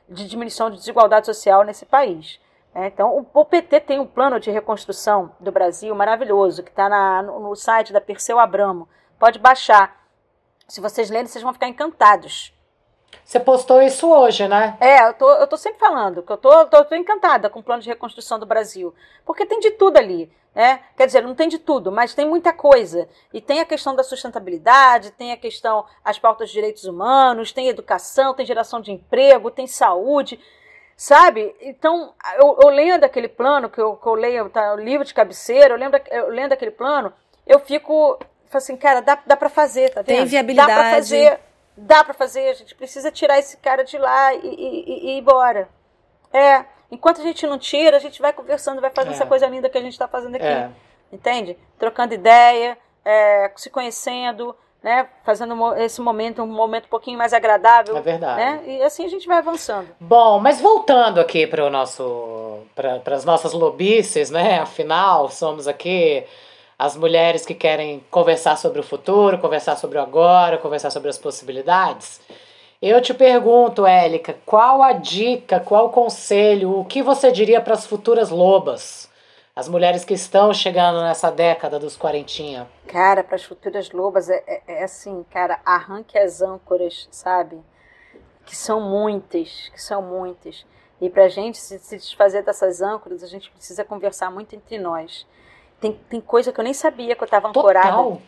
de 0.08 0.28
diminuição 0.28 0.70
de 0.70 0.78
desigualdade 0.78 1.26
social 1.26 1.64
nesse 1.64 1.86
país. 1.86 2.40
É, 2.76 2.88
então, 2.88 3.28
o, 3.34 3.44
PT 3.44 3.80
tem 3.82 4.00
um 4.00 4.06
plano 4.06 4.40
de 4.40 4.52
reconstrução 4.52 5.32
do 5.40 5.52
Brasil 5.52 5.96
maravilhoso, 5.96 6.62
que 6.62 6.70
está 6.70 7.24
no, 7.24 7.40
no 7.40 7.56
site 7.56 7.92
da 7.92 8.00
Perseu 8.00 8.40
Abramo. 8.40 8.88
Pode 9.20 9.40
baixar. 9.40 10.06
Se 10.68 10.82
vocês 10.82 11.10
lerem, 11.10 11.28
vocês 11.28 11.44
vão 11.44 11.54
ficar 11.54 11.68
encantados. 11.68 12.54
Você 13.24 13.40
postou 13.40 13.82
isso 13.82 14.10
hoje, 14.10 14.48
né? 14.48 14.78
É, 14.80 15.08
eu 15.08 15.14
tô, 15.14 15.30
eu 15.32 15.48
tô 15.48 15.58
sempre 15.58 15.80
falando 15.80 16.22
que 16.22 16.32
eu 16.32 16.38
tô, 16.38 16.66
tô, 16.66 16.86
tô 16.86 16.96
encantada 16.96 17.50
com 17.50 17.60
o 17.60 17.64
plano 17.64 17.82
de 17.82 17.90
reconstrução 17.90 18.38
do 18.40 18.46
Brasil. 18.46 18.94
Porque 19.26 19.46
tem 19.46 19.60
de 19.60 19.72
tudo 19.72 19.98
ali. 19.98 20.32
Né? 20.54 20.82
Quer 20.96 21.06
dizer, 21.06 21.22
não 21.22 21.36
tem 21.36 21.48
de 21.48 21.60
tudo, 21.60 21.92
mas 21.92 22.16
tem 22.16 22.28
muita 22.28 22.52
coisa. 22.52 23.08
E 23.34 23.40
tem 23.40 23.60
a 23.60 23.66
questão 23.66 23.96
da 23.96 24.04
sustentabilidade, 24.04 25.12
tem 25.12 25.32
a 25.32 25.38
questão, 25.38 25.86
as 26.04 26.18
pautas 26.18 26.50
de 26.50 26.56
direitos 26.56 26.86
humanos, 26.86 27.52
tem 27.52 27.68
educação, 27.68 28.34
tem 28.34 28.46
geração 28.46 28.82
de 28.82 28.92
emprego, 28.92 29.52
tem 29.52 29.68
saúde. 29.68 30.40
Sabe? 30.96 31.56
Então, 31.62 32.14
eu, 32.42 32.58
eu 32.64 32.70
lendo 32.70 33.04
aquele 33.04 33.28
plano, 33.28 33.70
que 33.70 33.80
eu, 33.80 33.96
que 33.98 34.08
eu 34.08 34.16
leio 34.16 34.50
tá, 34.50 34.74
o 34.74 34.80
livro 34.80 35.06
de 35.06 35.14
cabeceira, 35.14 35.76
eu, 35.76 35.78
lembro, 35.78 36.02
eu 36.10 36.30
lendo 36.30 36.54
aquele 36.54 36.72
plano, 36.72 37.14
eu 37.46 37.60
fico 37.60 38.18
Falei 38.50 38.64
assim, 38.64 38.78
cara, 38.78 39.02
dá, 39.02 39.18
dá 39.26 39.36
para 39.36 39.50
fazer, 39.50 39.90
tá 39.90 40.02
vendo? 40.02 40.18
Tem 40.18 40.26
viabilidade. 40.26 40.70
Dá 40.70 40.76
para 40.76 40.92
fazer, 40.92 41.40
dá 41.76 42.04
para 42.04 42.14
fazer, 42.14 42.50
a 42.50 42.54
gente 42.54 42.76
precisa 42.76 43.12
tirar 43.12 43.38
esse 43.40 43.58
cara 43.58 43.84
de 43.84 43.98
lá 43.98 44.34
e, 44.34 44.40
e, 44.40 44.84
e, 44.88 45.10
ir 45.12 45.20
embora. 45.20 45.70
É, 46.32 46.66
enquanto 46.92 47.22
a 47.22 47.24
gente 47.24 47.46
não 47.46 47.58
tira, 47.58 47.98
a 47.98 48.00
gente 48.00 48.22
vai 48.22 48.34
conversando, 48.34 48.82
vai 48.82 48.90
fazendo 48.90 49.12
é. 49.12 49.16
essa 49.16 49.26
coisa 49.26 49.48
linda 49.48 49.70
que 49.70 49.78
a 49.78 49.82
gente 49.82 49.94
está 49.94 50.08
fazendo 50.08 50.36
aqui. 50.36 50.46
É. 50.46 50.70
Entende? 51.12 51.58
Trocando 51.78 52.14
ideia, 52.14 52.78
é, 53.04 53.52
se 53.56 53.70
conhecendo, 53.70 54.56
né? 54.82 55.08
Fazendo 55.24 55.76
esse 55.76 56.00
momento 56.02 56.42
um 56.42 56.48
momento 56.48 56.86
um 56.86 56.90
pouquinho 56.90 57.18
mais 57.18 57.34
agradável. 57.34 57.98
É 57.98 58.02
verdade. 58.02 58.40
Né? 58.40 58.64
E 58.66 58.82
assim 58.84 59.06
a 59.06 59.10
gente 59.10 59.28
vai 59.28 59.38
avançando. 59.38 59.88
Bom, 60.00 60.40
mas 60.40 60.62
voltando 60.62 61.20
aqui 61.20 61.48
para 61.48 61.66
o 61.66 61.70
nosso, 61.70 62.62
para 62.76 63.16
as 63.16 63.26
nossas 63.26 63.54
lobices, 63.54 64.30
né? 64.30 64.60
Afinal, 64.60 65.30
somos 65.30 65.68
aqui 65.68 66.26
as 66.78 66.96
mulheres 66.96 67.46
que 67.46 67.54
querem 67.54 68.04
conversar 68.12 68.58
sobre 68.58 68.80
o 68.80 68.84
futuro, 68.84 69.40
conversar 69.40 69.76
sobre 69.78 69.98
o 69.98 70.02
agora, 70.02 70.58
conversar 70.58 70.92
sobre 70.92 71.10
as 71.10 71.18
possibilidades. 71.18 72.22
Eu 72.82 73.02
te 73.02 73.14
pergunto, 73.14 73.86
Élica, 73.86 74.38
qual 74.46 74.84
a 74.84 74.94
dica, 74.94 75.60
qual 75.60 75.88
o 75.88 75.92
conselho, 75.92 76.80
o 76.80 76.86
que 76.86 77.02
você 77.02 77.32
diria 77.32 77.60
para 77.60 77.74
as 77.74 77.86
futuras 77.86 78.30
lobas? 78.30 79.10
as 79.58 79.68
mulheres 79.68 80.06
que 80.06 80.14
estão 80.14 80.54
chegando 80.54 81.02
nessa 81.02 81.32
década 81.32 81.80
dos 81.80 81.98
quarentinha? 81.98 82.70
Cara, 82.86 83.24
para 83.24 83.36
as 83.36 83.44
futuras 83.44 83.90
lobas 83.90 84.30
é, 84.30 84.44
é, 84.46 84.62
é, 84.68 84.84
assim, 84.84 85.26
cara, 85.32 85.60
arranque 85.66 86.16
as 86.16 86.44
âncoras, 86.44 87.08
sabe? 87.10 87.60
Que 88.46 88.56
são 88.56 88.80
muitas, 88.80 89.70
que 89.70 89.82
são 89.82 90.00
muitas. 90.00 90.64
E 91.02 91.10
para 91.10 91.24
a 91.24 91.28
gente 91.28 91.58
se, 91.58 91.80
se 91.80 91.98
desfazer 91.98 92.44
dessas 92.44 92.84
âncoras, 92.84 93.24
a 93.24 93.28
gente 93.28 93.50
precisa 93.50 93.84
conversar 93.84 94.30
muito 94.30 94.56
entre 94.56 94.78
nós. 94.78 95.26
Tem, 95.80 95.94
tem 96.10 96.22
coisa 96.22 96.52
que 96.52 96.60
eu 96.60 96.64
nem 96.64 96.74
sabia 96.74 97.16
que 97.16 97.22
eu 97.22 97.26
estava 97.26 97.48
ancorada. 97.50 97.88
Total. 97.90 98.22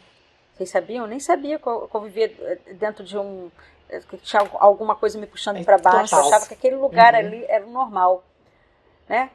Vocês 0.53 0.69
sabiam? 0.69 1.05
Eu 1.05 1.09
nem 1.09 1.19
sabia 1.19 1.57
que 1.57 1.67
eu, 1.67 1.87
que 1.87 1.95
eu 1.95 2.01
vivia 2.01 2.25
eh, 2.41 2.73
dentro 2.73 3.03
de 3.03 3.17
um. 3.17 3.49
Eh, 3.89 4.01
que 4.01 4.17
tinha 4.17 4.41
alguma 4.59 4.95
coisa 4.95 5.17
me 5.17 5.25
puxando 5.25 5.63
para 5.63 5.77
baixo. 5.77 6.13
Eu 6.13 6.19
achava 6.19 6.47
que 6.47 6.53
aquele 6.53 6.75
lugar 6.75 7.13
uhum. 7.13 7.19
ali 7.19 7.45
era 7.47 7.65
normal. 7.65 8.23
Né? 9.07 9.31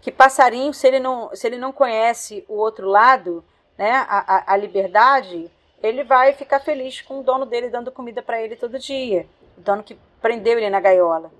Que 0.00 0.12
passarinho, 0.12 0.74
se 0.74 0.86
ele 0.86 1.00
não, 1.00 1.34
se 1.34 1.46
ele 1.46 1.56
não 1.56 1.72
conhece 1.72 2.44
o 2.48 2.54
outro 2.54 2.88
lado, 2.88 3.44
né, 3.78 3.90
a, 4.08 4.36
a, 4.36 4.52
a 4.52 4.56
liberdade, 4.56 5.50
ele 5.82 6.04
vai 6.04 6.32
ficar 6.32 6.60
feliz 6.60 7.00
com 7.00 7.20
o 7.20 7.22
dono 7.22 7.46
dele 7.46 7.70
dando 7.70 7.90
comida 7.90 8.22
para 8.22 8.40
ele 8.40 8.56
todo 8.56 8.78
dia. 8.78 9.26
O 9.56 9.60
dono 9.60 9.82
que 9.82 9.98
prendeu 10.20 10.58
ele 10.58 10.70
na 10.70 10.80
gaiola. 10.80 11.30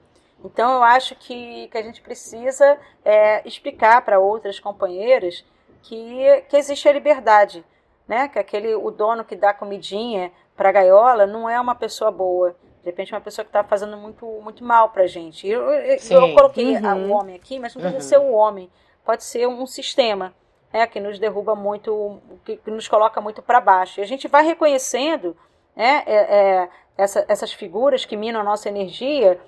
Então 0.44 0.76
eu 0.76 0.82
acho 0.82 1.14
que, 1.16 1.68
que 1.68 1.78
a 1.78 1.82
gente 1.82 2.00
precisa 2.00 2.78
é, 3.04 3.46
explicar 3.46 4.02
para 4.02 4.18
outras 4.18 4.60
companheiras 4.60 5.44
que, 5.88 6.42
que 6.48 6.56
existe 6.56 6.88
a 6.88 6.92
liberdade 6.92 7.64
né? 8.06 8.28
Que 8.28 8.38
aquele 8.38 8.74
o 8.74 8.90
dono 8.90 9.24
que 9.24 9.34
dá 9.34 9.52
comidinha 9.52 10.30
para 10.56 10.68
a 10.68 10.72
gaiola 10.72 11.26
não 11.26 11.48
é 11.48 11.60
uma 11.60 11.74
pessoa 11.74 12.10
boa. 12.10 12.56
De 12.82 12.90
repente, 12.90 13.12
é 13.12 13.16
uma 13.16 13.22
pessoa 13.22 13.44
que 13.44 13.48
está 13.48 13.64
fazendo 13.64 13.96
muito, 13.96 14.24
muito 14.42 14.62
mal 14.62 14.90
para 14.90 15.02
a 15.02 15.06
gente. 15.06 15.46
Eu, 15.46 15.62
eu, 15.72 15.98
eu 16.10 16.34
coloquei 16.34 16.76
uhum. 16.76 17.10
o 17.10 17.12
homem 17.12 17.34
aqui, 17.34 17.58
mas 17.58 17.74
não 17.74 17.82
precisa 17.82 18.16
uhum. 18.16 18.24
ser 18.24 18.30
o 18.30 18.32
homem. 18.32 18.70
Pode 19.04 19.24
ser 19.24 19.48
um 19.48 19.66
sistema 19.66 20.32
né, 20.72 20.86
que 20.86 21.00
nos 21.00 21.18
derruba 21.18 21.56
muito, 21.56 22.20
que, 22.44 22.56
que 22.56 22.70
nos 22.70 22.86
coloca 22.86 23.20
muito 23.20 23.42
para 23.42 23.60
baixo. 23.60 23.98
E 23.98 24.02
a 24.02 24.06
gente 24.06 24.28
vai 24.28 24.44
reconhecendo 24.44 25.36
né, 25.74 26.04
é, 26.06 26.14
é, 26.14 26.68
essa, 26.96 27.24
essas 27.26 27.52
figuras 27.52 28.04
que 28.04 28.16
minam 28.16 28.40
a 28.40 28.44
nossa 28.44 28.68
energia 28.68 29.40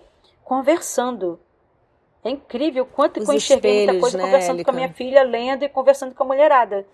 conversando. 0.42 1.38
É 2.24 2.30
incrível 2.30 2.84
o 2.84 2.86
quanto 2.86 3.20
Os 3.20 3.28
eu 3.28 3.34
enxerguei 3.34 3.86
muita 3.86 4.00
coisa 4.00 4.18
né, 4.18 4.24
conversando 4.24 4.64
com 4.64 4.70
a 4.70 4.74
minha 4.74 4.92
filha, 4.92 5.22
lendo 5.22 5.64
e 5.64 5.68
conversando 5.68 6.14
com 6.14 6.22
a 6.24 6.26
mulherada 6.26 6.86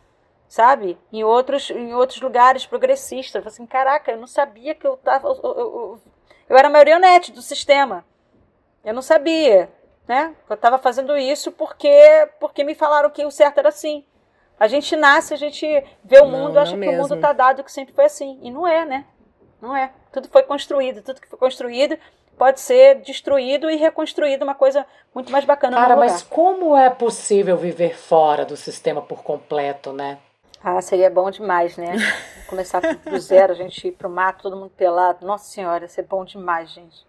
sabe? 0.48 0.98
Em 1.12 1.24
outros, 1.24 1.70
em 1.70 1.94
outros 1.94 2.20
lugares 2.20 2.66
progressistas. 2.66 3.34
Eu 3.34 3.42
falei 3.42 3.54
assim, 3.54 3.66
caraca, 3.66 4.12
eu 4.12 4.18
não 4.18 4.26
sabia 4.26 4.74
que 4.74 4.86
eu 4.86 4.96
tava. 4.96 5.28
Eu, 5.28 5.40
eu, 5.42 5.56
eu, 5.56 6.00
eu 6.48 6.56
era 6.56 6.70
marionete 6.70 7.32
do 7.32 7.42
sistema. 7.42 8.04
Eu 8.84 8.94
não 8.94 9.02
sabia, 9.02 9.70
né? 10.06 10.34
Eu 10.48 10.54
estava 10.54 10.78
fazendo 10.78 11.16
isso 11.16 11.50
porque, 11.50 12.28
porque 12.38 12.62
me 12.62 12.74
falaram 12.74 13.10
que 13.10 13.24
o 13.24 13.30
certo 13.30 13.58
era 13.58 13.70
assim. 13.70 14.04
A 14.60 14.68
gente 14.68 14.94
nasce, 14.94 15.34
a 15.34 15.36
gente 15.36 15.66
vê 16.04 16.20
o 16.20 16.28
mundo, 16.28 16.58
acha 16.58 16.72
que 16.72 16.78
mesmo. 16.78 16.94
o 16.94 17.02
mundo 17.02 17.16
está 17.16 17.32
dado, 17.32 17.64
que 17.64 17.72
sempre 17.72 17.92
foi 17.94 18.04
assim. 18.04 18.38
E 18.42 18.50
não 18.50 18.66
é, 18.66 18.84
né? 18.84 19.06
Não 19.60 19.76
é. 19.76 19.90
Tudo 20.12 20.28
foi 20.28 20.44
construído, 20.44 21.02
tudo 21.02 21.20
que 21.20 21.26
foi 21.26 21.38
construído 21.38 21.98
pode 22.36 22.60
ser 22.60 22.96
destruído 22.96 23.70
e 23.70 23.76
reconstruído, 23.76 24.42
uma 24.42 24.54
coisa 24.54 24.86
muito 25.14 25.30
mais 25.30 25.44
bacana. 25.44 25.76
Cara, 25.76 25.96
mas 25.96 26.22
como 26.22 26.76
é 26.76 26.90
possível 26.90 27.56
viver 27.56 27.96
fora 27.96 28.44
do 28.44 28.56
sistema 28.56 29.00
por 29.00 29.22
completo, 29.22 29.92
né? 29.92 30.18
Ah, 30.62 30.80
seria 30.80 31.10
bom 31.10 31.30
demais, 31.30 31.76
né? 31.76 31.94
Começar 32.48 32.80
tudo 32.80 33.10
do 33.10 33.18
zero, 33.18 33.52
a 33.52 33.56
gente 33.56 33.88
ir 33.88 33.92
pro 33.92 34.08
mato, 34.08 34.42
todo 34.42 34.56
mundo 34.56 34.72
pelado. 34.76 35.26
Nossa 35.26 35.44
senhora, 35.44 35.84
ia 35.84 35.88
ser 35.88 36.02
bom 36.02 36.24
demais, 36.24 36.70
gente. 36.70 37.06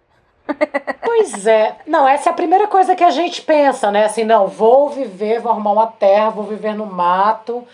Pois 1.02 1.48
é. 1.48 1.78
Não, 1.88 2.08
essa 2.08 2.30
é 2.30 2.32
a 2.32 2.36
primeira 2.36 2.68
coisa 2.68 2.96
que 2.96 3.04
a 3.04 3.10
gente 3.10 3.42
pensa, 3.42 3.92
né? 3.92 4.06
Assim, 4.06 4.24
não, 4.24 4.48
vou 4.48 4.90
viver, 4.90 5.40
vou 5.40 5.52
arrumar 5.52 5.72
uma 5.72 5.88
terra, 5.88 6.30
vou 6.30 6.44
viver 6.44 6.74
no 6.76 6.86
mato. 6.86 7.66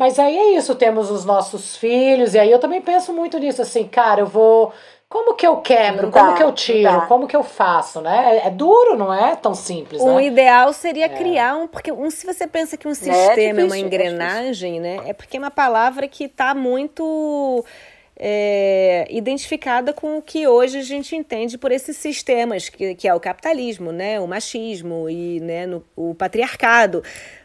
Mas 0.00 0.18
aí 0.18 0.36
é 0.36 0.56
isso, 0.56 0.74
temos 0.74 1.10
os 1.10 1.26
nossos 1.26 1.76
filhos, 1.76 2.32
e 2.32 2.38
aí 2.38 2.50
eu 2.50 2.58
também 2.58 2.80
penso 2.80 3.12
muito 3.12 3.38
nisso, 3.38 3.60
assim, 3.60 3.86
cara, 3.86 4.22
eu 4.22 4.26
vou 4.26 4.72
como 5.10 5.34
que 5.34 5.44
eu 5.44 5.56
quebro? 5.56 6.08
Dá, 6.08 6.20
como 6.20 6.36
que 6.36 6.42
eu 6.44 6.52
tiro? 6.52 7.06
Como 7.08 7.26
que 7.26 7.34
eu 7.34 7.42
faço, 7.42 8.00
né? 8.00 8.38
É, 8.38 8.46
é, 8.46 8.50
duro, 8.50 8.96
não 8.96 9.12
é 9.12 9.34
tão 9.34 9.56
simples, 9.56 10.00
O 10.00 10.14
né? 10.14 10.26
ideal 10.26 10.72
seria 10.72 11.06
é. 11.06 11.08
criar 11.08 11.56
um, 11.56 11.66
porque 11.66 11.90
um, 11.90 12.08
se 12.12 12.24
você 12.24 12.46
pensa 12.46 12.76
que 12.76 12.86
um 12.86 12.92
é 12.92 12.94
sistema 12.94 13.32
é, 13.32 13.34
difícil, 13.34 13.60
é 13.60 13.64
uma 13.64 13.78
engrenagem, 13.78 14.78
né? 14.78 15.00
É 15.06 15.12
porque 15.12 15.36
é 15.36 15.40
uma 15.40 15.50
palavra 15.50 16.06
que 16.06 16.26
está 16.26 16.54
muito 16.54 17.64
é, 18.16 19.04
identificada 19.10 19.92
com 19.92 20.18
o 20.18 20.22
que 20.22 20.46
hoje 20.46 20.78
a 20.78 20.82
gente 20.82 21.16
entende 21.16 21.58
por 21.58 21.72
esses 21.72 21.96
sistemas, 21.96 22.68
que, 22.68 22.94
que 22.94 23.08
é 23.08 23.12
o 23.12 23.18
capitalismo, 23.18 23.90
né? 23.90 24.20
O 24.20 24.28
machismo 24.28 25.10
e 25.10 25.40
né, 25.40 25.66
no, 25.66 25.84
o 25.96 26.14
patriarcado 26.14 27.02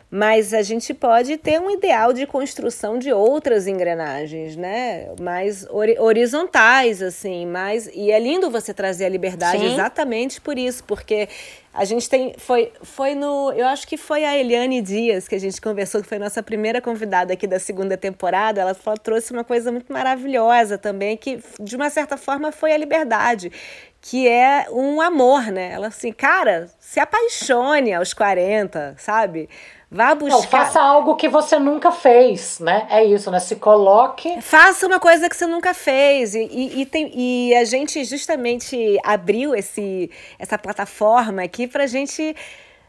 mas 0.10 0.54
a 0.54 0.62
gente 0.62 0.94
pode 0.94 1.36
ter 1.38 1.60
um 1.60 1.70
ideal 1.70 2.14
de 2.14 2.26
construção 2.28 2.98
de 2.98 3.12
outras 3.12 3.68
engrenagens, 3.68 4.56
né? 4.56 5.10
Mais 5.20 5.66
horizontais, 6.00 7.02
assim, 7.02 7.46
mais 7.46 7.88
e 7.88 8.12
é 8.12 8.20
lindo 8.20 8.50
você 8.50 8.74
trazer 8.74 9.06
a 9.06 9.10
liberdade 9.10 9.60
Sim. 9.60 9.74
exatamente 9.74 10.40
por 10.40 10.58
isso, 10.58 10.84
porque 10.84 11.28
a 11.74 11.84
gente 11.84 12.10
tem 12.10 12.36
foi 12.38 12.72
foi 12.82 13.16
no, 13.16 13.52
eu 13.52 13.66
acho 13.68 13.88
que 13.88 13.98
foi 13.98 14.24
a 14.24 14.38
Eliane 14.38 14.82
Dias 14.82 15.28
que 15.28 15.36
a 15.36 15.40
gente 15.40 15.60
conversou, 15.60 16.02
que 16.02 16.08
foi 16.08 16.20
nossa 16.20 16.42
primeira 16.42 16.80
convidada 16.80 17.34
aqui 17.34 17.48
da 17.48 17.60
segunda 17.60 17.98
temporada, 17.98 18.62
ela 18.62 18.74
falou, 18.74 19.00
trouxe 19.00 19.34
uma 19.34 19.44
coisa 19.44 19.72
muito 19.72 19.92
maravilhosa 19.92 20.78
também, 20.78 21.18
que 21.18 21.40
de 21.60 21.76
uma 21.76 21.90
certa 21.90 22.16
forma 22.16 22.52
foi 22.52 22.72
a 22.72 22.78
liberdade, 22.78 23.52
que 24.00 24.28
é 24.28 24.68
um 24.72 25.02
amor, 25.02 25.52
né? 25.52 25.72
Ela 25.74 25.88
assim, 25.88 26.14
cara, 26.14 26.70
se 26.80 27.00
apaixone 27.00 27.92
aos 27.94 28.14
40, 28.14 28.96
sabe? 28.98 29.50
Vá 29.96 30.14
buscar. 30.14 30.36
Não, 30.36 30.44
faça 30.44 30.82
algo 30.82 31.16
que 31.16 31.30
você 31.30 31.58
nunca 31.58 31.90
fez, 31.90 32.60
né? 32.60 32.86
É 32.90 33.02
isso, 33.06 33.32
né? 33.32 33.40
Se 33.40 33.56
coloque. 33.56 34.42
Faça 34.42 34.86
uma 34.86 35.00
coisa 35.00 35.30
que 35.30 35.38
você 35.38 35.48
nunca 35.48 35.74
fez. 35.74 36.36
E, 36.36 36.50
e, 36.52 36.82
e, 36.82 36.86
tem, 36.86 37.10
e 37.16 37.56
a 37.56 37.64
gente 37.64 38.04
justamente 38.04 39.00
abriu 39.06 39.56
esse, 39.56 40.12
essa 40.38 40.58
plataforma 40.58 41.44
aqui 41.44 41.66
para 41.66 41.86
a 41.86 41.88
gente 41.88 42.36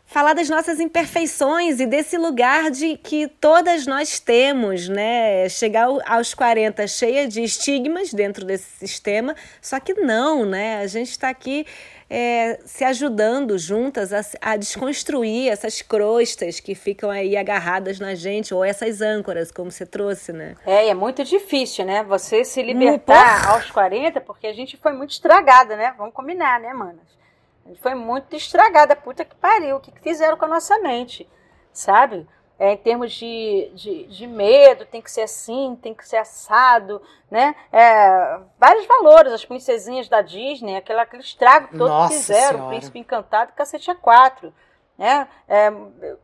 falar 0.05 0.33
das 0.33 0.51
nossas 0.51 0.81
imperfeições 0.81 1.79
e 1.79 1.87
desse 1.87 2.19
lugar 2.19 2.73
de 2.73 2.97
que 2.97 3.29
todas 3.29 3.87
nós 3.87 4.19
temos, 4.19 4.89
né? 4.89 5.49
Chegar 5.49 5.87
aos 6.07 6.35
40 6.35 6.89
cheia 6.89 7.29
de 7.29 7.41
estigmas 7.41 8.13
dentro 8.13 8.45
desse 8.45 8.67
sistema, 8.79 9.37
só 9.63 9.79
que 9.79 9.95
não, 9.95 10.45
né? 10.45 10.81
A 10.81 10.89
gente 10.89 11.13
está 11.13 11.29
aqui 11.29 11.65
é, 12.09 12.61
se 12.65 12.85
ajudando 12.85 13.59
juntas 13.59 14.13
a, 14.13 14.21
a, 14.41 14.57
desconstruir 14.57 15.51
essas 15.51 15.83
crostas 15.83 16.61
que 16.61 16.75
ficam 16.75 17.11
aí 17.11 17.37
agarradas 17.37 17.99
na 17.99 18.15
gente, 18.15 18.55
ou 18.55 18.65
essas 18.65 19.01
âncoras, 19.01 19.51
como 19.51 19.71
você 19.71 19.85
trouxe, 19.85 20.33
né? 20.33 20.57
É, 20.65 20.89
é 20.89 20.95
muito 20.95 21.25
difícil, 21.25 21.85
né? 21.85 22.05
Você 22.05 22.45
se 22.45 22.63
libertar 22.63 23.49
aos 23.51 23.71
40, 23.71 24.21
porque 24.21 24.47
a 24.47 24.53
gente 24.53 24.77
foi 24.77 24.93
muito 24.93 25.11
estragada, 25.11 25.77
né? 25.77 25.95
Vamos 25.99 26.15
combinar, 26.15 26.61
né, 26.61 26.73
manas? 26.73 27.17
A 27.65 27.69
gente 27.69 27.81
foi 27.81 27.97
muito 27.97 28.37
estragada, 28.37 28.95
puta 28.95 29.25
que 29.25 29.35
pariu. 29.35 29.77
O 29.77 29.81
que, 29.81 29.91
que 29.91 30.01
fizeram 30.01 30.37
com 30.37 30.45
a 30.45 30.49
nossa 30.49 30.79
mente, 30.79 31.29
sabe? 31.73 32.25
É, 32.59 32.73
em 32.73 32.77
termos 32.77 33.13
de, 33.13 33.71
de, 33.75 34.05
de, 34.05 34.27
medo, 34.27 34.87
tem 34.87 35.03
que 35.03 35.11
ser 35.11 35.23
assim, 35.23 35.79
tem 35.83 35.93
que 35.93 36.07
ser 36.09 36.17
assado, 36.17 37.03
né? 37.31 37.55
É, 37.71 38.39
vários 38.59 38.87
valores, 38.87 39.33
as 39.33 39.45
princesinhas 39.45 40.09
da 40.09 40.23
Disney, 40.23 40.77
aquela, 40.77 41.03
aquele 41.03 41.23
estrago 41.23 41.69
todo 41.77 41.89
Nossa 41.89 42.09
que 42.09 42.19
fizeram, 42.19 42.49
senhora. 42.49 42.65
o 42.65 42.69
príncipe 42.69 42.99
encantado 42.99 43.51
e 43.53 43.57
cacete 43.57 43.91
a 43.91 43.95
quatro. 43.95 44.53
Né? 44.97 45.29
É, 45.47 45.71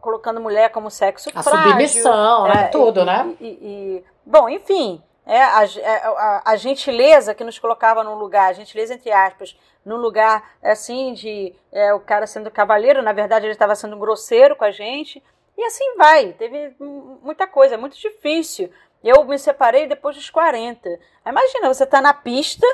colocando 0.00 0.40
mulher 0.40 0.70
como 0.70 0.90
sexo 0.90 1.28
a 1.34 1.42
frágil. 1.42 1.72
submissão, 1.72 2.44
né? 2.44 2.64
É, 2.64 2.68
Tudo, 2.68 3.02
e, 3.02 3.04
né? 3.04 3.36
E, 3.38 3.46
e, 3.46 4.04
bom, 4.24 4.48
enfim, 4.48 5.02
é, 5.26 5.42
a, 5.42 5.64
é, 5.64 5.96
a, 6.06 6.42
a, 6.46 6.56
gentileza 6.56 7.34
que 7.34 7.44
nos 7.44 7.58
colocava 7.58 8.02
num 8.02 8.14
lugar, 8.14 8.48
a 8.48 8.52
gentileza 8.54 8.94
entre 8.94 9.12
aspas, 9.12 9.54
num 9.84 9.96
lugar 9.96 10.52
assim 10.62 11.12
de 11.12 11.54
o 11.94 12.00
cara 12.00 12.26
sendo 12.26 12.50
cavaleiro, 12.50 13.02
na 13.02 13.12
verdade 13.12 13.44
ele 13.44 13.52
estava 13.52 13.74
sendo 13.74 13.96
grosseiro 13.98 14.56
com 14.56 14.64
a 14.64 14.70
gente, 14.70 15.22
e 15.56 15.64
assim 15.64 15.96
vai, 15.96 16.32
teve 16.32 16.74
muita 17.22 17.46
coisa, 17.46 17.74
é 17.74 17.78
muito 17.78 17.96
difícil. 17.96 18.70
Eu 19.02 19.24
me 19.24 19.38
separei 19.38 19.86
depois 19.86 20.16
dos 20.16 20.30
40. 20.30 20.88
Imagina, 21.26 21.72
você 21.72 21.84
está 21.84 22.00
na 22.00 22.14
pista, 22.14 22.66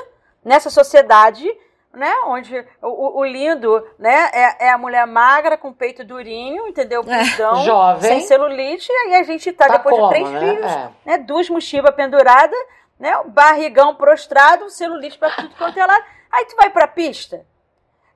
nessa 0.43 0.69
sociedade, 0.69 1.49
né, 1.93 2.13
onde 2.25 2.55
o, 2.81 3.19
o 3.19 3.25
lindo, 3.25 3.85
né, 3.97 4.29
é, 4.31 4.67
é, 4.67 4.69
a 4.69 4.77
mulher 4.77 5.05
magra 5.07 5.57
com 5.57 5.73
peito 5.73 6.03
durinho, 6.03 6.67
entendeu? 6.67 7.01
Bundão, 7.03 7.61
é, 7.61 7.63
jovem, 7.65 8.01
sem 8.11 8.21
celulite, 8.21 8.91
e 8.91 8.95
aí 8.95 9.15
a 9.15 9.23
gente 9.23 9.49
está 9.49 9.67
tá 9.67 9.77
depois 9.77 9.95
como, 9.95 10.07
de 10.07 10.13
três 10.13 10.29
né? 10.29 10.39
filhos, 10.39 10.71
é. 10.71 10.91
né, 11.05 11.17
duas 11.17 11.49
mochivas 11.49 11.93
penduradas, 11.95 12.59
né, 12.99 13.17
o 13.17 13.29
barrigão 13.29 13.95
prostrado, 13.95 14.69
celulite 14.69 15.17
para 15.17 15.35
tudo 15.35 15.55
quanto 15.55 15.79
é 15.79 15.85
lá. 15.85 16.05
Aí 16.31 16.45
tu 16.45 16.55
vai 16.55 16.69
para 16.69 16.85
a 16.85 16.87
pista. 16.87 17.43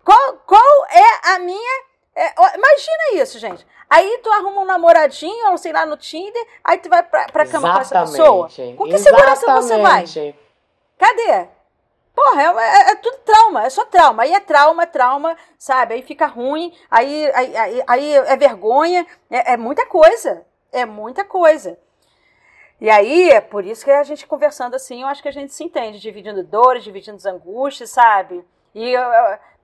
Qual, 0.03 0.33
qual 0.45 0.85
é 0.91 1.33
a 1.33 1.39
minha 1.39 1.83
é, 2.15 2.31
imagina 2.55 3.23
isso, 3.23 3.39
gente. 3.39 3.65
Aí 3.93 4.17
tu 4.23 4.31
arruma 4.31 4.61
um 4.61 4.65
namoradinho, 4.65 5.51
ou 5.51 5.57
sei 5.59 5.71
lá, 5.71 5.85
no 5.85 5.95
Tinder, 5.95 6.43
aí 6.63 6.79
tu 6.79 6.89
vai 6.89 7.03
pra, 7.03 7.27
pra 7.27 7.45
cama 7.45 7.79
Exatamente. 7.79 7.89
com 7.89 7.95
essa 7.99 8.49
pessoa. 8.49 8.75
Com 8.75 8.85
que 8.85 8.97
segurança 8.97 9.61
você 9.61 9.77
vai? 9.77 10.03
Cadê? 10.97 11.47
Porra, 12.15 12.41
é, 12.41 12.45
é, 12.45 12.91
é, 12.91 12.95
tudo 12.95 13.17
trauma, 13.19 13.63
é 13.63 13.69
só 13.69 13.85
trauma. 13.85 14.23
Aí 14.23 14.33
é 14.33 14.39
trauma, 14.39 14.87
trauma, 14.87 15.37
sabe? 15.59 15.93
Aí 15.93 16.01
fica 16.01 16.25
ruim, 16.25 16.73
aí, 16.89 17.31
aí, 17.35 17.55
aí, 17.55 17.83
aí 17.85 18.15
é 18.15 18.35
vergonha, 18.35 19.05
é, 19.29 19.53
é 19.53 19.57
muita 19.57 19.85
coisa. 19.85 20.43
É 20.71 20.87
muita 20.87 21.23
coisa. 21.23 21.77
E 22.81 22.89
aí, 22.89 23.29
é 23.29 23.41
por 23.41 23.63
isso 23.63 23.85
que 23.85 23.91
a 23.91 24.01
gente 24.01 24.25
conversando 24.25 24.73
assim, 24.73 25.03
eu 25.03 25.07
acho 25.07 25.21
que 25.21 25.29
a 25.29 25.31
gente 25.31 25.53
se 25.53 25.63
entende, 25.63 25.99
dividindo 25.99 26.43
dores, 26.43 26.83
dividindo 26.83 27.17
as 27.17 27.27
angústias, 27.27 27.91
sabe? 27.91 28.43
E, 28.73 28.89
eu, 28.89 29.03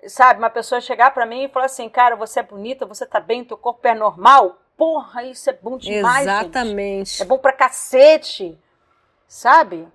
sabe, 0.07 0.39
uma 0.39 0.49
pessoa 0.49 0.81
chegar 0.81 1.11
para 1.11 1.25
mim 1.25 1.43
e 1.43 1.49
falar 1.49 1.65
assim, 1.65 1.89
cara, 1.89 2.15
você 2.15 2.39
é 2.39 2.43
bonita, 2.43 2.85
você 2.85 3.05
tá 3.05 3.19
bem, 3.19 3.43
teu 3.43 3.57
corpo 3.57 3.87
é 3.87 3.93
normal. 3.93 4.57
Porra, 4.77 5.23
isso 5.23 5.49
é 5.49 5.53
bom 5.53 5.77
demais, 5.77 6.23
Exatamente. 6.23 7.11
Gente. 7.11 7.21
É 7.23 7.25
bom 7.25 7.37
pra 7.37 7.51
cacete, 7.51 8.57
sabe? 9.27 9.87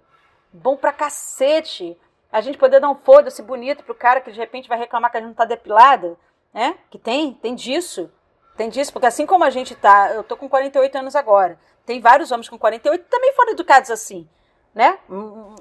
Bom 0.53 0.77
pra 0.77 0.93
cacete. 0.93 1.97
A 2.31 2.41
gente 2.41 2.59
poder 2.59 2.81
dar 2.81 2.91
um 2.91 2.95
foda-se 2.95 3.43
bonito 3.43 3.85
pro 3.85 3.95
cara 3.95 4.21
que 4.21 4.31
de 4.31 4.39
repente 4.39 4.69
vai 4.69 4.79
reclamar 4.79 5.11
que 5.11 5.17
a 5.17 5.21
gente 5.21 5.29
não 5.29 5.35
tá 5.35 5.45
depilada, 5.45 6.17
né? 6.53 6.77
Que 6.91 6.99
tem, 6.99 7.33
tem 7.35 7.55
disso. 7.55 8.11
Tem 8.57 8.69
disso, 8.69 8.93
porque 8.93 9.07
assim 9.07 9.27
como 9.27 9.43
a 9.43 9.51
gente 9.51 9.75
tá, 9.75 10.13
eu 10.15 10.23
tô 10.23 10.37
com 10.37 10.49
48 10.49 10.99
anos 10.99 11.17
agora. 11.17 11.59
Tem 11.85 12.01
vários 12.01 12.31
homens 12.31 12.49
com 12.49 12.59
48 12.59 13.07
também 13.09 13.33
foram 13.35 13.53
educados 13.53 13.91
assim, 13.91 14.29
né? 14.75 14.99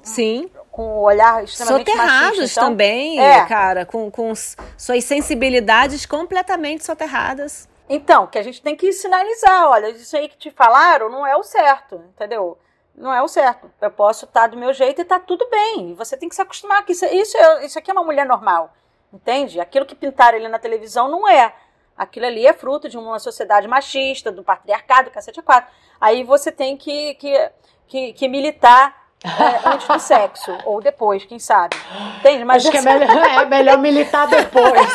Sim. 0.02 0.50
Com 0.70 0.82
o 0.82 1.02
olhar 1.02 1.44
extremamente 1.44 1.90
Soterrados 1.90 2.38
machista, 2.38 2.60
então, 2.60 2.70
também, 2.70 3.20
é. 3.20 3.46
cara, 3.46 3.86
com, 3.86 4.10
com 4.10 4.32
suas 4.34 5.04
sensibilidades 5.04 6.04
completamente 6.04 6.84
soterradas. 6.84 7.68
Então, 7.88 8.26
que 8.26 8.38
a 8.38 8.42
gente 8.42 8.62
tem 8.62 8.74
que 8.74 8.92
sinalizar, 8.92 9.68
olha, 9.68 9.90
isso 9.90 10.16
aí 10.16 10.28
que 10.28 10.36
te 10.36 10.50
falaram 10.50 11.08
não 11.10 11.26
é 11.26 11.36
o 11.36 11.42
certo, 11.42 12.02
entendeu? 12.14 12.58
Não 12.94 13.12
é 13.12 13.22
o 13.22 13.28
certo. 13.28 13.70
Eu 13.80 13.90
posso 13.90 14.24
estar 14.24 14.48
do 14.48 14.56
meu 14.56 14.72
jeito 14.72 15.00
e 15.00 15.02
está 15.02 15.20
tudo 15.20 15.48
bem. 15.50 15.94
Você 15.94 16.16
tem 16.16 16.28
que 16.28 16.34
se 16.34 16.42
acostumar 16.42 16.84
que 16.84 16.92
isso, 16.92 17.04
isso, 17.06 17.36
é, 17.36 17.66
isso 17.66 17.78
aqui 17.78 17.90
é 17.90 17.94
uma 17.94 18.04
mulher 18.04 18.26
normal, 18.26 18.72
entende? 19.12 19.60
Aquilo 19.60 19.86
que 19.86 19.94
pintaram 19.94 20.38
ele 20.38 20.48
na 20.48 20.58
televisão 20.58 21.08
não 21.08 21.28
é. 21.28 21.54
Aquilo 21.96 22.26
ali 22.26 22.46
é 22.46 22.52
fruto 22.52 22.88
de 22.88 22.98
uma 22.98 23.18
sociedade 23.18 23.68
machista, 23.68 24.32
do 24.32 24.42
patriarcado, 24.42 25.10
cacete 25.10 25.38
a 25.38 25.42
quatro. 25.42 25.72
Aí 26.00 26.24
você 26.24 26.50
tem 26.50 26.76
que, 26.76 27.14
que, 27.14 27.50
que, 27.86 28.12
que 28.14 28.28
militar 28.28 29.03
é, 29.24 29.68
antes 29.68 29.88
do 29.88 29.98
sexo, 29.98 30.56
ou 30.66 30.82
depois, 30.82 31.24
quem 31.24 31.38
sabe. 31.38 31.74
Entende? 32.18 32.44
Mas 32.44 32.62
Acho 32.62 32.70
que 32.70 32.76
é 32.76 32.82
melhor, 32.82 33.24
é 33.40 33.44
melhor 33.46 33.78
militar 33.78 34.28
depois. 34.28 34.88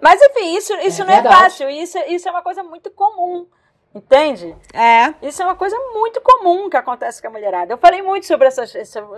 Mas 0.00 0.20
enfim, 0.22 0.56
isso, 0.56 0.72
isso 0.74 1.02
é 1.02 1.04
não 1.04 1.12
verdade. 1.14 1.34
é 1.34 1.38
fácil, 1.38 1.68
isso, 1.68 1.98
isso 2.06 2.28
é 2.28 2.30
uma 2.30 2.42
coisa 2.42 2.62
muito 2.62 2.90
comum. 2.92 3.48
Entende? 3.92 4.54
É. 4.74 5.14
Isso 5.26 5.42
é 5.42 5.46
uma 5.46 5.56
coisa 5.56 5.76
muito 5.94 6.20
comum 6.20 6.68
que 6.68 6.76
acontece 6.76 7.20
com 7.20 7.28
a 7.28 7.30
mulherada. 7.30 7.72
Eu 7.72 7.78
falei 7.78 8.02
muito 8.02 8.26
sobre, 8.26 8.46
essas, 8.46 8.70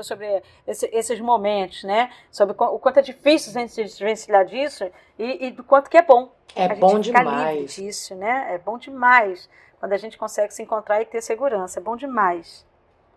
sobre 0.02 0.40
esse, 0.66 0.88
esses 0.92 1.20
momentos, 1.20 1.82
né? 1.82 2.10
Sobre 2.30 2.54
o 2.56 2.78
quanto 2.78 3.00
é 3.00 3.02
difícil 3.02 3.50
a 3.50 3.60
gente 3.60 3.72
se 3.72 3.82
desvencilhar 3.82 4.46
disso 4.46 4.88
e, 5.18 5.46
e 5.46 5.50
do 5.50 5.64
quanto 5.64 5.90
que 5.90 5.96
é 5.96 6.02
bom. 6.02 6.32
É 6.54 6.66
a 6.66 6.74
bom 6.76 7.02
gente 7.02 7.12
demais. 7.12 7.74
disso, 7.74 8.14
né? 8.14 8.54
É 8.54 8.58
bom 8.58 8.78
demais 8.78 9.50
quando 9.78 9.92
a 9.92 9.96
gente 9.96 10.18
consegue 10.18 10.52
se 10.52 10.62
encontrar 10.62 11.00
e 11.00 11.06
ter 11.06 11.22
segurança. 11.22 11.78
É 11.78 11.82
bom 11.82 11.96
demais. 11.96 12.66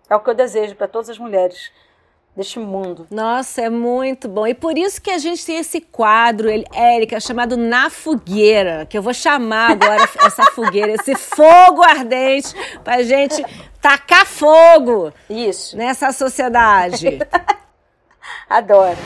É 0.10 0.16
o 0.16 0.20
que 0.20 0.30
eu 0.30 0.36
desejo 0.36 0.76
para 0.76 0.88
todas 0.88 1.10
as 1.10 1.18
mulheres 1.18 1.72
deste 2.36 2.60
mundo. 2.60 3.08
Nossa, 3.12 3.62
é 3.62 3.70
muito 3.70 4.28
bom. 4.28 4.48
E 4.48 4.54
por 4.54 4.78
isso 4.78 5.02
que 5.02 5.12
a 5.12 5.18
gente 5.18 5.46
tem 5.46 5.58
esse 5.58 5.82
quadro, 5.82 6.48
Érica, 6.74 7.20
chamado 7.20 7.58
Na 7.58 7.90
Fogueira, 7.90 8.86
que 8.86 8.98
eu 8.98 9.02
vou 9.02 9.14
chamar 9.14 9.72
agora 9.72 10.04
essa 10.26 10.44
fogueira, 10.52 10.94
esse 10.94 11.16
fogo 11.16 11.84
ardente, 11.84 12.54
pra 12.84 13.04
gente 13.04 13.44
tacar 13.82 14.26
fogo. 14.26 15.14
Isso. 15.30 15.76
Nessa 15.78 16.12
sociedade. 16.12 17.20
Adoro. 18.50 18.98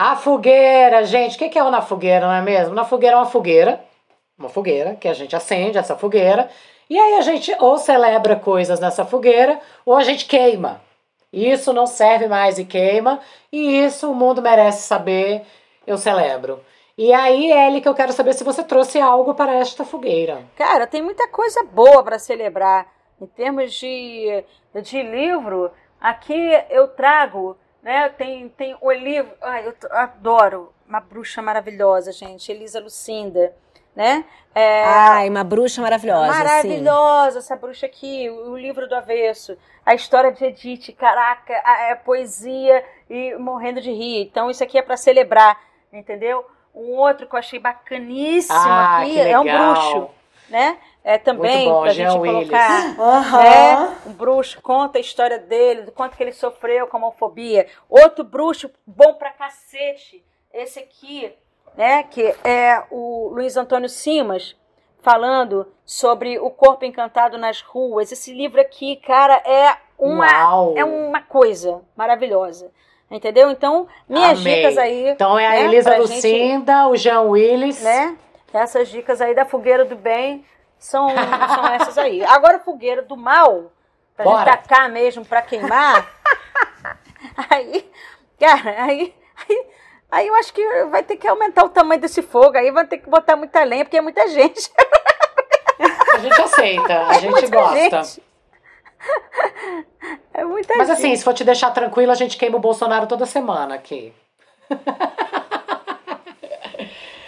A 0.00 0.14
fogueira, 0.14 1.04
gente, 1.04 1.34
o 1.34 1.50
que 1.50 1.58
é 1.58 1.64
o 1.64 1.72
na 1.72 1.82
fogueira, 1.82 2.24
não 2.24 2.32
é 2.32 2.40
mesmo? 2.40 2.72
Na 2.72 2.84
fogueira 2.84 3.16
é 3.16 3.18
uma 3.18 3.26
fogueira, 3.26 3.84
uma 4.38 4.48
fogueira 4.48 4.94
que 4.94 5.08
a 5.08 5.12
gente 5.12 5.34
acende 5.34 5.76
essa 5.76 5.96
fogueira, 5.96 6.48
e 6.88 6.96
aí 6.96 7.14
a 7.14 7.20
gente 7.20 7.52
ou 7.58 7.76
celebra 7.78 8.36
coisas 8.36 8.78
nessa 8.78 9.04
fogueira, 9.04 9.58
ou 9.84 9.96
a 9.96 10.04
gente 10.04 10.26
queima. 10.26 10.80
Isso 11.32 11.72
não 11.72 11.84
serve 11.84 12.28
mais 12.28 12.60
e 12.60 12.64
queima, 12.64 13.18
e 13.50 13.84
isso 13.84 14.08
o 14.08 14.14
mundo 14.14 14.40
merece 14.40 14.86
saber, 14.86 15.42
eu 15.84 15.98
celebro. 15.98 16.64
E 16.96 17.12
aí, 17.12 17.50
Eli, 17.50 17.80
que 17.80 17.88
eu 17.88 17.94
quero 17.94 18.12
saber 18.12 18.34
se 18.34 18.44
você 18.44 18.62
trouxe 18.62 19.00
algo 19.00 19.34
para 19.34 19.54
esta 19.54 19.84
fogueira. 19.84 20.44
Cara, 20.54 20.86
tem 20.86 21.02
muita 21.02 21.26
coisa 21.26 21.64
boa 21.64 22.04
para 22.04 22.20
celebrar. 22.20 22.86
Em 23.20 23.26
termos 23.26 23.74
de, 23.74 24.44
de 24.80 25.02
livro, 25.02 25.72
aqui 26.00 26.38
eu 26.70 26.86
trago 26.86 27.56
né? 27.82 28.08
Tem, 28.10 28.48
tem 28.50 28.76
o 28.80 28.90
livro, 28.90 29.32
ai, 29.40 29.66
eu 29.66 29.74
adoro, 29.92 30.72
uma 30.88 31.00
bruxa 31.00 31.42
maravilhosa, 31.42 32.12
gente, 32.12 32.50
Elisa 32.50 32.80
Lucinda, 32.80 33.54
né? 33.94 34.24
É, 34.54 34.84
ai, 34.84 35.28
uma 35.28 35.44
bruxa 35.44 35.80
maravilhosa, 35.82 36.26
Maravilhosa, 36.26 37.32
sim. 37.32 37.38
essa 37.38 37.56
bruxa 37.56 37.86
aqui, 37.86 38.28
o, 38.30 38.52
o, 38.52 38.58
livro 38.58 38.88
do 38.88 38.94
avesso, 38.94 39.56
a 39.84 39.94
história 39.94 40.32
de 40.32 40.44
Edith, 40.44 40.92
caraca, 40.92 41.54
a, 41.64 41.92
a 41.92 41.96
poesia 41.96 42.84
e 43.08 43.34
morrendo 43.36 43.80
de 43.80 43.90
rir. 43.92 44.22
Então 44.22 44.50
isso 44.50 44.62
aqui 44.62 44.78
é 44.78 44.82
para 44.82 44.96
celebrar, 44.96 45.60
entendeu? 45.92 46.44
Um 46.74 46.92
outro 46.92 47.26
que 47.26 47.34
eu 47.34 47.38
achei 47.38 47.58
bacaníssimo 47.58 48.56
ah, 48.56 48.98
aqui 48.98 49.20
é 49.20 49.38
um 49.38 49.44
bruxo, 49.44 50.10
né? 50.48 50.78
É, 51.02 51.16
também 51.18 51.68
para 51.68 51.90
a 51.90 51.94
gente 51.94 52.18
colocar. 52.18 52.98
Uhum. 52.98 53.40
É, 53.40 53.96
um 54.06 54.12
bruxo 54.12 54.60
conta 54.60 54.98
a 54.98 55.00
história 55.00 55.38
dele, 55.38 55.82
do 55.82 55.92
quanto 55.92 56.16
que 56.16 56.22
ele 56.22 56.32
sofreu 56.32 56.86
com 56.86 56.96
a 56.96 57.00
homofobia. 57.00 57.66
Outro 57.88 58.24
bruxo 58.24 58.70
bom 58.86 59.14
pra 59.14 59.30
cacete, 59.30 60.24
esse 60.52 60.78
aqui, 60.78 61.32
né, 61.76 62.02
que 62.02 62.34
é 62.44 62.82
o 62.90 63.28
Luiz 63.32 63.56
Antônio 63.56 63.88
Simas, 63.88 64.56
falando 65.00 65.66
sobre 65.84 66.38
o 66.38 66.50
corpo 66.50 66.84
encantado 66.84 67.38
nas 67.38 67.60
ruas. 67.62 68.12
Esse 68.12 68.32
livro 68.34 68.60
aqui, 68.60 68.96
cara, 68.96 69.34
é 69.46 69.76
uma, 69.98 70.26
é 70.76 70.84
uma 70.84 71.22
coisa 71.22 71.80
maravilhosa. 71.96 72.70
Entendeu? 73.10 73.50
Então, 73.50 73.88
minhas 74.06 74.38
Amei. 74.38 74.56
dicas 74.56 74.76
aí. 74.76 75.08
Então 75.08 75.38
é 75.38 75.46
a 75.46 75.50
né, 75.50 75.64
Elisa 75.64 75.96
Lucinda, 75.96 76.82
gente, 76.82 76.90
o 76.90 76.96
Jean 76.96 77.22
Willis. 77.22 77.82
Né? 77.82 78.18
Essas 78.52 78.88
dicas 78.88 79.22
aí 79.22 79.34
da 79.34 79.46
Fogueira 79.46 79.86
do 79.86 79.96
Bem 79.96 80.44
são, 80.78 81.08
são 81.08 81.66
essas 81.68 81.98
aí. 81.98 82.24
Agora, 82.24 82.58
fogueira 82.60 83.02
do 83.02 83.16
mal, 83.16 83.72
pra 84.14 84.24
Bora. 84.24 84.38
gente 84.52 84.62
tacar 84.62 84.88
mesmo 84.88 85.24
pra 85.24 85.42
queimar. 85.42 86.06
aí, 87.50 87.90
cara, 88.38 88.82
aí, 88.84 89.14
aí, 89.48 89.66
aí 90.10 90.26
eu 90.26 90.34
acho 90.36 90.52
que 90.52 90.84
vai 90.86 91.02
ter 91.02 91.16
que 91.16 91.26
aumentar 91.26 91.64
o 91.64 91.68
tamanho 91.68 92.00
desse 92.00 92.22
fogo. 92.22 92.56
Aí 92.56 92.70
vai 92.70 92.86
ter 92.86 92.98
que 92.98 93.08
botar 93.08 93.36
muita 93.36 93.62
lenha, 93.64 93.84
porque 93.84 93.98
é 93.98 94.02
muita 94.02 94.26
gente. 94.28 94.70
A 96.14 96.18
gente 96.18 96.40
aceita, 96.40 97.06
a 97.08 97.14
é 97.16 97.20
gente 97.20 97.46
gosta. 97.46 98.02
Gente. 98.02 98.22
É 100.34 100.44
muita 100.44 100.74
Mas 100.76 100.88
gente. 100.88 100.98
assim, 100.98 101.16
se 101.16 101.24
for 101.24 101.34
te 101.34 101.44
deixar 101.44 101.70
tranquilo, 101.70 102.10
a 102.10 102.14
gente 102.14 102.36
queima 102.36 102.56
o 102.56 102.60
Bolsonaro 102.60 103.06
toda 103.06 103.26
semana 103.26 103.74
aqui. 103.74 104.12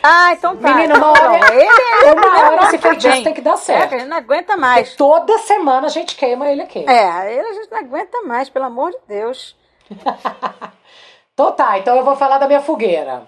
Ah, 0.02 0.32
então 0.32 0.56
tá. 0.56 0.72
Menina, 0.74 0.96
uma 0.96 1.10
hora, 1.10 1.54
ele, 1.54 1.68
é 2.04 2.12
uma 2.12 2.50
hora 2.50 2.64
esse 2.64 2.78
feitiço 2.78 3.22
tem 3.22 3.34
que 3.34 3.40
dar 3.40 3.56
certo. 3.56 3.92
É, 3.92 3.96
ele 3.96 4.06
não 4.06 4.16
aguenta 4.16 4.56
mais. 4.56 4.88
Porque 4.88 4.98
toda 4.98 5.38
semana 5.40 5.86
a 5.86 5.90
gente 5.90 6.16
queima 6.16 6.48
ele 6.50 6.62
aqui. 6.62 6.84
É, 6.88 7.34
ele 7.34 7.48
a 7.48 7.52
gente 7.52 7.70
não 7.70 7.78
aguenta 7.78 8.22
mais, 8.22 8.48
pelo 8.48 8.64
amor 8.64 8.90
de 8.90 8.98
Deus. 9.06 9.56
então 11.34 11.52
tá, 11.52 11.78
então 11.78 11.96
eu 11.96 12.04
vou 12.04 12.16
falar 12.16 12.38
da 12.38 12.46
minha 12.46 12.60
fogueira. 12.60 13.26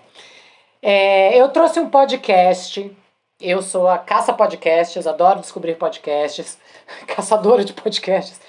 É, 0.81 1.37
eu 1.37 1.49
trouxe 1.51 1.79
um 1.79 1.91
podcast. 1.91 2.97
Eu 3.41 3.61
sou 3.61 3.89
a 3.89 3.99
Caça 3.99 4.33
Podcasts, 4.33 5.05
adoro 5.05 5.41
descobrir 5.41 5.75
podcasts, 5.75 6.59
caçadora 7.09 7.65
de 7.65 7.73
podcasts. 7.73 8.41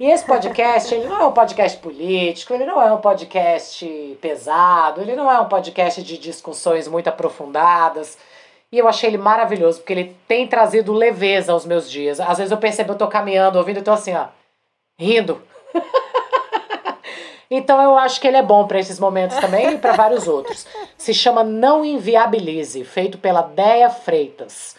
E 0.00 0.06
esse 0.06 0.24
podcast, 0.24 0.94
ele 0.94 1.08
não 1.08 1.20
é 1.20 1.26
um 1.26 1.32
podcast 1.32 1.76
político, 1.78 2.54
ele 2.54 2.64
não 2.64 2.80
é 2.80 2.92
um 2.92 3.00
podcast 3.00 4.16
pesado, 4.20 5.00
ele 5.00 5.16
não 5.16 5.28
é 5.28 5.40
um 5.40 5.48
podcast 5.48 6.00
de 6.04 6.16
discussões 6.16 6.86
muito 6.86 7.08
aprofundadas. 7.08 8.16
E 8.70 8.78
eu 8.78 8.86
achei 8.86 9.10
ele 9.10 9.18
maravilhoso, 9.18 9.80
porque 9.80 9.92
ele 9.92 10.16
tem 10.28 10.46
trazido 10.46 10.92
leveza 10.92 11.50
aos 11.50 11.66
meus 11.66 11.90
dias. 11.90 12.20
Às 12.20 12.38
vezes 12.38 12.52
eu 12.52 12.58
percebo, 12.58 12.92
eu 12.92 12.96
tô 12.96 13.08
caminhando, 13.08 13.58
ouvindo, 13.58 13.80
e 13.80 13.82
tô 13.82 13.90
assim, 13.90 14.14
ó, 14.14 14.26
rindo. 14.96 15.42
então 17.50 17.82
eu 17.82 17.96
acho 17.98 18.20
que 18.20 18.28
ele 18.28 18.36
é 18.36 18.42
bom 18.42 18.68
para 18.68 18.78
esses 18.78 19.00
momentos 19.00 19.36
também 19.38 19.72
e 19.72 19.78
para 19.78 19.94
vários 19.94 20.28
outros. 20.28 20.64
Se 20.96 21.12
chama 21.12 21.42
Não 21.42 21.84
Inviabilize, 21.84 22.84
feito 22.84 23.18
pela 23.18 23.42
Deia 23.42 23.90
Freitas. 23.90 24.76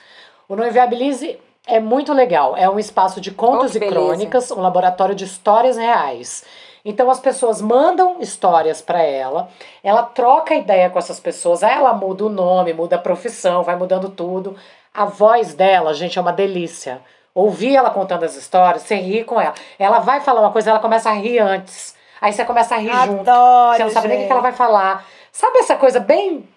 O 0.47 0.55
Não 0.55 0.65
Inviabilize 0.65 1.37
é 1.69 1.79
muito 1.79 2.13
legal. 2.13 2.55
É 2.57 2.69
um 2.69 2.79
espaço 2.79 3.21
de 3.21 3.31
contos 3.31 3.73
oh, 3.73 3.77
e 3.77 3.87
crônicas, 3.87 4.51
um 4.51 4.61
laboratório 4.61 5.15
de 5.15 5.25
histórias 5.25 5.77
reais. 5.77 6.43
Então 6.83 7.09
as 7.09 7.19
pessoas 7.19 7.61
mandam 7.61 8.17
histórias 8.19 8.81
para 8.81 9.01
ela, 9.01 9.49
ela 9.83 10.03
troca 10.03 10.55
ideia 10.55 10.89
com 10.89 10.97
essas 10.97 11.19
pessoas, 11.19 11.61
ela 11.61 11.93
muda 11.93 12.25
o 12.25 12.29
nome, 12.29 12.73
muda 12.73 12.95
a 12.95 12.99
profissão, 12.99 13.63
vai 13.63 13.75
mudando 13.75 14.09
tudo. 14.09 14.55
A 14.93 15.05
voz 15.05 15.53
dela, 15.53 15.93
gente, 15.93 16.17
é 16.17 16.21
uma 16.21 16.31
delícia. 16.33 17.01
Ouvir 17.35 17.75
ela 17.75 17.89
contando 17.89 18.23
as 18.23 18.35
histórias, 18.35 18.83
você 18.83 18.95
ri 18.95 19.23
com 19.23 19.39
ela. 19.39 19.53
Ela 19.77 19.99
vai 19.99 20.19
falar 20.21 20.41
uma 20.41 20.51
coisa, 20.51 20.71
ela 20.71 20.79
começa 20.79 21.09
a 21.09 21.13
rir 21.13 21.39
antes. 21.39 21.95
Aí 22.19 22.33
você 22.33 22.43
começa 22.43 22.75
a 22.75 22.77
rir 22.77 22.89
Adoro, 22.89 23.11
junto. 23.11 23.77
Você 23.77 23.83
não 23.83 23.91
sabe 23.91 24.07
nem 24.07 24.17
o 24.17 24.19
que 24.19 24.23
gente. 24.23 24.31
ela 24.31 24.41
vai 24.41 24.51
falar. 24.51 25.05
Sabe 25.31 25.59
essa 25.59 25.75
coisa 25.75 25.99
bem, 25.99 26.47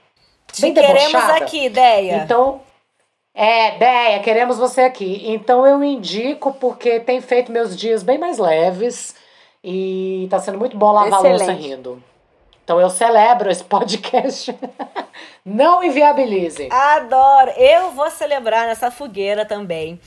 Te 0.50 0.62
bem 0.62 0.74
queremos 0.74 1.12
debochada? 1.12 1.44
aqui, 1.44 1.66
ideia. 1.66 2.16
Então, 2.16 2.60
é, 3.34 3.78
Deia, 3.78 4.20
queremos 4.20 4.58
você 4.58 4.82
aqui. 4.82 5.22
Então 5.26 5.66
eu 5.66 5.82
indico 5.82 6.52
porque 6.54 7.00
tem 7.00 7.20
feito 7.20 7.50
meus 7.50 7.76
dias 7.76 8.02
bem 8.02 8.18
mais 8.18 8.38
leves 8.38 9.14
e 9.64 10.26
tá 10.30 10.38
sendo 10.38 10.58
muito 10.58 10.76
bom 10.76 10.92
lavar 10.92 11.14
a 11.14 11.28
louça 11.28 11.44
Excelente. 11.44 11.68
rindo. 11.68 12.02
Então 12.64 12.80
eu 12.80 12.90
celebro 12.90 13.50
esse 13.50 13.64
podcast. 13.64 14.56
Não 15.44 15.82
inviabilize. 15.82 16.68
Adoro! 16.70 17.50
Eu 17.56 17.90
vou 17.90 18.10
celebrar 18.10 18.66
nessa 18.66 18.90
fogueira 18.90 19.44
também. 19.44 20.00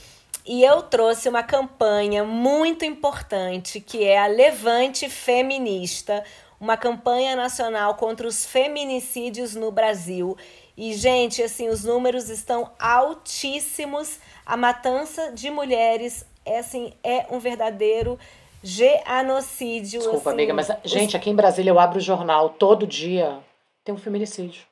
E 0.45 0.63
eu 0.63 0.83
trouxe 0.83 1.27
uma 1.27 1.41
campanha 1.41 2.23
muito 2.23 2.85
importante 2.85 3.81
que 3.81 4.03
é 4.03 4.19
a 4.19 4.27
Levante 4.27 5.09
Feminista, 5.09 6.23
uma 6.59 6.77
campanha 6.77 7.35
nacional 7.35 7.95
contra 7.95 8.27
os 8.27 8.45
feminicídios 8.45 9.55
no 9.55 9.71
Brasil. 9.71 10.37
E, 10.77 10.93
gente, 10.93 11.41
assim, 11.41 11.69
os 11.69 11.83
números 11.83 12.29
estão 12.29 12.71
altíssimos. 12.77 14.19
A 14.45 14.57
matança 14.57 15.31
de 15.31 15.49
mulheres 15.49 16.25
é, 16.45 16.59
assim, 16.59 16.93
é 17.03 17.25
um 17.31 17.39
verdadeiro 17.39 18.19
genocídio. 18.61 19.99
Desculpa, 19.99 20.29
assim, 20.29 20.37
amiga, 20.37 20.53
mas, 20.53 20.69
gente, 20.83 21.15
aqui 21.15 21.29
em 21.29 21.35
Brasília 21.35 21.71
eu 21.71 21.79
abro 21.79 21.97
o 21.97 22.01
jornal 22.01 22.49
todo 22.49 22.85
dia. 22.85 23.39
Tem 23.83 23.93
um 23.93 23.97
feminicídio. 23.97 24.63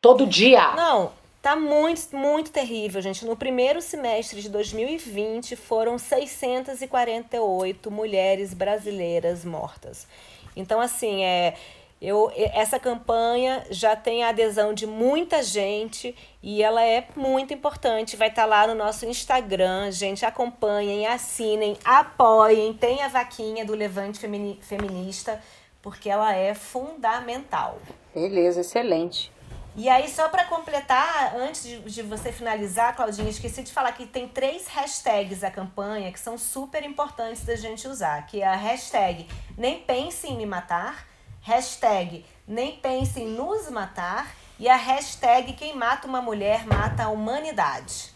Todo 0.00 0.26
dia! 0.26 0.74
Não, 0.74 1.10
tá 1.42 1.56
muito, 1.56 2.14
muito 2.14 2.52
terrível, 2.52 3.00
gente. 3.02 3.24
No 3.24 3.36
primeiro 3.36 3.80
semestre 3.80 4.40
de 4.42 4.48
2020 4.48 5.56
foram 5.56 5.98
648 5.98 7.90
mulheres 7.90 8.54
brasileiras 8.54 9.44
mortas. 9.44 10.06
Então, 10.54 10.80
assim, 10.80 11.24
é. 11.24 11.54
Eu, 12.00 12.30
essa 12.36 12.78
campanha 12.78 13.64
já 13.70 13.96
tem 13.96 14.22
a 14.22 14.28
adesão 14.28 14.74
de 14.74 14.86
muita 14.86 15.42
gente 15.42 16.14
e 16.42 16.62
ela 16.62 16.84
é 16.84 17.08
muito 17.16 17.54
importante. 17.54 18.16
Vai 18.16 18.28
estar 18.28 18.44
lá 18.44 18.66
no 18.66 18.74
nosso 18.74 19.06
Instagram. 19.06 19.90
Gente, 19.90 20.24
acompanhem, 20.24 21.06
assinem, 21.06 21.76
apoiem. 21.82 22.74
Tem 22.74 23.02
a 23.02 23.08
vaquinha 23.08 23.64
do 23.64 23.74
Levante 23.74 24.18
Femini- 24.18 24.58
Feminista, 24.60 25.40
porque 25.80 26.10
ela 26.10 26.34
é 26.34 26.52
fundamental. 26.54 27.78
Beleza, 28.14 28.60
excelente. 28.60 29.32
E 29.74 29.88
aí, 29.90 30.08
só 30.08 30.28
para 30.28 30.44
completar, 30.44 31.34
antes 31.36 31.62
de, 31.62 31.78
de 31.80 32.02
você 32.02 32.32
finalizar, 32.32 32.94
Claudinha, 32.96 33.28
esqueci 33.28 33.62
de 33.62 33.72
falar 33.72 33.92
que 33.92 34.06
tem 34.06 34.26
três 34.26 34.66
hashtags 34.68 35.44
a 35.44 35.50
campanha 35.50 36.10
que 36.10 36.18
são 36.20 36.38
super 36.38 36.82
importantes 36.82 37.44
da 37.44 37.56
gente 37.56 37.86
usar, 37.86 38.26
que 38.26 38.40
é 38.40 38.46
a 38.46 38.56
hashtag 38.56 39.26
Nem 39.56 39.78
Pense 39.80 40.26
em 40.26 40.36
Me 40.36 40.46
Matar, 40.46 41.06
hashtag 41.46 42.24
Nem 42.46 42.72
Pense 42.72 43.20
em 43.20 43.28
Nos 43.28 43.70
Matar 43.70 44.34
e 44.58 44.68
a 44.68 44.74
hashtag 44.74 45.52
Quem 45.52 45.76
Mata 45.76 46.08
uma 46.08 46.20
Mulher 46.20 46.66
Mata 46.66 47.04
a 47.04 47.08
Humanidade. 47.08 48.12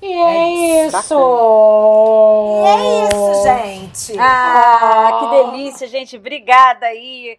E 0.00 0.10
é 0.10 0.86
isso! 0.86 1.14
E 2.62 2.66
é 2.66 3.08
isso, 3.08 3.42
gente! 3.44 4.18
Ah, 4.18 5.20
que 5.20 5.50
delícia, 5.52 5.86
gente. 5.86 6.16
Obrigada 6.16 6.86
aí 6.86 7.38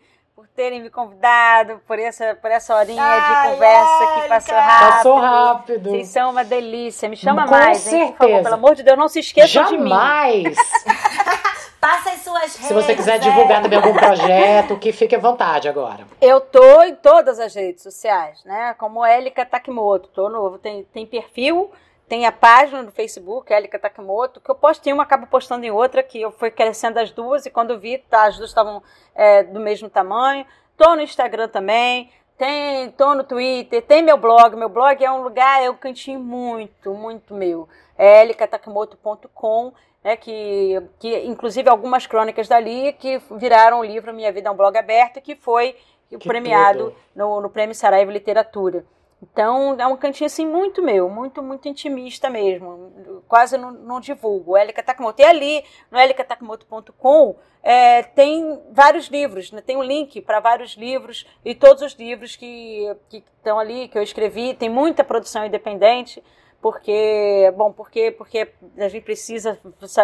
terem 0.55 0.81
me 0.81 0.89
convidado, 0.89 1.81
por 1.85 1.99
essa, 1.99 2.35
por 2.41 2.49
essa 2.49 2.75
horinha 2.75 3.03
Ai, 3.03 3.19
de 3.45 3.51
conversa 3.51 3.97
que 3.97 4.19
Érica. 4.19 4.27
passou 4.29 4.55
rápido. 4.55 4.89
Passou 4.95 5.15
rápido. 5.17 5.89
Vocês 5.91 6.07
são 6.07 6.31
uma 6.31 6.43
delícia. 6.45 7.09
Me 7.09 7.17
chama 7.17 7.43
Com 7.45 7.51
mais, 7.51 7.91
hein? 7.91 8.07
Por 8.07 8.17
favor, 8.17 8.27
certeza. 8.27 8.43
pelo 8.43 8.55
amor 8.55 8.75
de 8.75 8.83
Deus, 8.83 8.97
não 8.97 9.07
se 9.09 9.19
esqueçam 9.19 9.65
de 9.65 9.77
mim. 9.77 9.89
Jamais! 9.89 10.55
Passa 11.79 12.09
as 12.09 12.21
suas 12.21 12.55
redes. 12.55 12.65
Se 12.67 12.73
você 12.73 12.95
quiser 12.95 13.19
divulgar 13.19 13.61
também 13.61 13.77
algum 13.77 13.93
projeto, 13.93 14.75
que 14.77 14.91
fique 14.91 15.15
à 15.15 15.19
vontade 15.19 15.69
agora. 15.69 16.07
Eu 16.19 16.41
tô 16.41 16.81
em 16.81 16.95
todas 16.95 17.39
as 17.39 17.53
redes 17.53 17.83
sociais, 17.83 18.43
né? 18.43 18.73
Como 18.79 19.05
Élica 19.05 19.45
Takimoto. 19.45 20.09
Tô 20.09 20.27
no, 20.27 20.57
tem, 20.57 20.83
tem 20.85 21.05
perfil, 21.05 21.69
tem 22.07 22.25
a 22.25 22.31
página 22.31 22.83
no 22.83 22.91
Facebook, 22.91 23.51
Élica 23.51 23.79
Takimoto, 23.79 24.39
que 24.39 24.49
eu 24.49 24.55
posto 24.55 24.85
em 24.87 24.93
uma, 24.93 25.03
acabo 25.03 25.25
postando 25.25 25.65
em 25.65 25.71
outra, 25.71 26.03
que 26.03 26.21
eu 26.21 26.31
fui 26.31 26.51
crescendo 26.51 26.99
as 26.99 27.11
duas, 27.11 27.45
e 27.45 27.49
quando 27.49 27.79
vi, 27.79 27.97
tá, 27.97 28.25
as 28.25 28.37
duas 28.37 28.49
estavam 28.49 28.83
é, 29.15 29.43
do 29.43 29.59
mesmo 29.59 29.89
tamanho. 29.89 30.45
Tô 30.77 30.95
no 30.95 31.01
Instagram 31.01 31.47
também, 31.47 32.11
tem, 32.37 32.91
tô 32.91 33.13
no 33.15 33.23
Twitter, 33.23 33.81
tem 33.81 34.03
meu 34.03 34.17
blog. 34.17 34.55
Meu 34.55 34.69
blog 34.69 35.03
é 35.03 35.11
um 35.11 35.23
lugar, 35.23 35.63
é 35.63 35.69
um 35.69 35.75
cantinho 35.75 36.19
muito, 36.19 36.93
muito 36.93 37.33
meu. 37.33 37.67
É 37.97 38.21
elicatakemoto.com, 38.23 39.73
né, 40.03 40.15
que, 40.15 40.81
que 40.99 41.25
inclusive 41.25 41.69
algumas 41.69 42.05
crônicas 42.05 42.47
dali 42.47 42.93
que 42.93 43.19
viraram 43.31 43.79
o 43.79 43.83
livro 43.83 44.13
Minha 44.13 44.31
Vida 44.31 44.49
é 44.49 44.51
um 44.51 44.55
Blog 44.55 44.77
Aberto, 44.77 45.21
que 45.21 45.35
foi 45.35 45.75
Que 46.09 46.17
premiado 46.19 46.93
no, 47.15 47.41
no 47.41 47.49
Prêmio 47.49 47.73
Saraiva 47.73 48.11
Literatura. 48.11 48.85
Então, 49.31 49.75
é 49.79 49.87
um 49.87 49.97
cantinho 49.97 50.27
assim 50.27 50.45
muito 50.45 50.83
meu, 50.83 51.09
muito, 51.09 51.41
muito 51.41 51.67
intimista 51.67 52.29
mesmo. 52.29 53.23
Quase 53.27 53.57
não, 53.57 53.71
não 53.71 53.99
divulgo. 53.99 54.55
Élica 54.55 54.83
Takamoto. 54.83 55.21
E 55.21 55.25
ali, 55.25 55.63
no 55.89 55.99
elicatakamoto.com, 55.99 57.35
é, 57.63 58.03
tem 58.03 58.61
vários 58.71 59.07
livros, 59.07 59.51
né? 59.51 59.61
tem 59.61 59.77
um 59.77 59.83
link 59.83 60.21
para 60.21 60.39
vários 60.39 60.75
livros 60.75 61.25
e 61.43 61.55
todos 61.55 61.81
os 61.81 61.93
livros 61.93 62.35
que, 62.35 62.95
que 63.09 63.23
estão 63.37 63.57
ali, 63.57 63.87
que 63.87 63.97
eu 63.97 64.03
escrevi. 64.03 64.53
Tem 64.53 64.69
muita 64.69 65.03
produção 65.03 65.45
independente, 65.45 66.23
porque, 66.61 67.51
bom, 67.57 67.71
porque, 67.71 68.11
porque 68.11 68.51
a 68.77 68.87
gente 68.87 69.03
precisa 69.03 69.59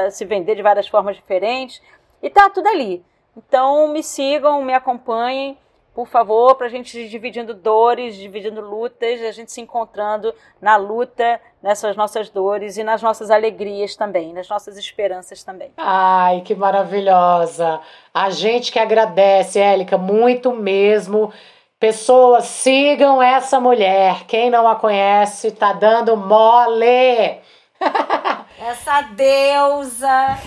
se 0.10 0.26
vender 0.26 0.56
de 0.56 0.64
várias 0.64 0.88
formas 0.88 1.16
diferentes. 1.16 1.82
E 2.24 2.30
tá 2.30 2.50
tudo 2.50 2.68
ali. 2.68 3.06
Então, 3.38 3.88
me 3.90 4.02
sigam, 4.02 4.64
me 4.64 4.74
acompanhem 4.74 5.58
por 5.94 6.08
favor, 6.08 6.56
para 6.56 6.68
a 6.68 6.70
gente 6.70 6.98
ir 6.98 7.10
dividindo 7.10 7.54
dores, 7.54 8.16
dividindo 8.16 8.62
lutas, 8.62 9.22
a 9.22 9.32
gente 9.32 9.52
se 9.52 9.60
encontrando 9.60 10.34
na 10.62 10.78
luta, 10.78 11.40
nessas 11.62 11.98
nossas 11.98 12.30
dores 12.30 12.78
e 12.78 12.84
nas 12.84 13.02
nossas 13.02 13.30
alegrias 13.30 13.96
também, 13.96 14.32
nas 14.32 14.48
nossas 14.48 14.78
esperanças 14.78 15.44
também. 15.44 15.72
Ai, 15.78 16.42
que 16.42 16.56
maravilhosa! 16.56 17.82
A 18.14 18.30
gente 18.30 18.72
que 18.72 18.80
agradece, 18.80 19.60
Élica, 19.60 19.98
muito 19.98 20.54
mesmo. 20.54 21.34
Pessoas, 21.78 22.46
sigam 22.46 23.22
essa 23.22 23.60
mulher. 23.60 24.26
Quem 24.28 24.50
não 24.50 24.68
a 24.68 24.76
conhece, 24.76 25.52
tá 25.52 25.74
dando 25.74 26.16
mole. 26.16 27.42
Essa 28.62 29.02
deusa. 29.02 30.38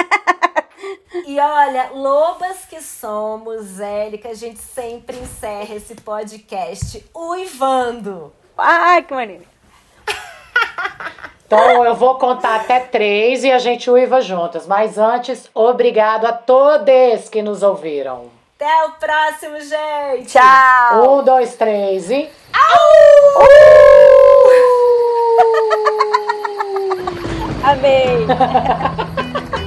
e 1.26 1.38
olha, 1.38 1.90
lobas 1.94 2.64
que 2.64 2.80
somos, 2.80 3.80
Érica, 3.80 4.30
a 4.30 4.34
gente 4.34 4.58
sempre 4.58 5.16
encerra 5.16 5.74
esse 5.74 5.94
podcast 5.94 7.04
uivando. 7.14 8.32
Ai, 8.56 9.02
que 9.02 9.14
maneiro. 9.14 9.44
Então 11.46 11.84
eu 11.84 11.94
vou 11.94 12.16
contar 12.16 12.56
até 12.56 12.80
três 12.80 13.44
e 13.44 13.52
a 13.52 13.58
gente 13.58 13.88
uiva 13.88 14.20
juntas. 14.20 14.66
Mas 14.66 14.98
antes, 14.98 15.48
obrigado 15.54 16.26
a 16.26 16.32
todos 16.32 17.28
que 17.30 17.40
nos 17.40 17.62
ouviram. 17.62 18.30
Até 18.56 18.84
o 18.84 18.92
próximo, 18.92 19.60
gente. 19.60 20.32
Tchau. 20.32 21.18
Um, 21.18 21.22
dois, 21.22 21.54
três 21.54 22.10
e. 22.10 22.28
Amei. 27.62 28.26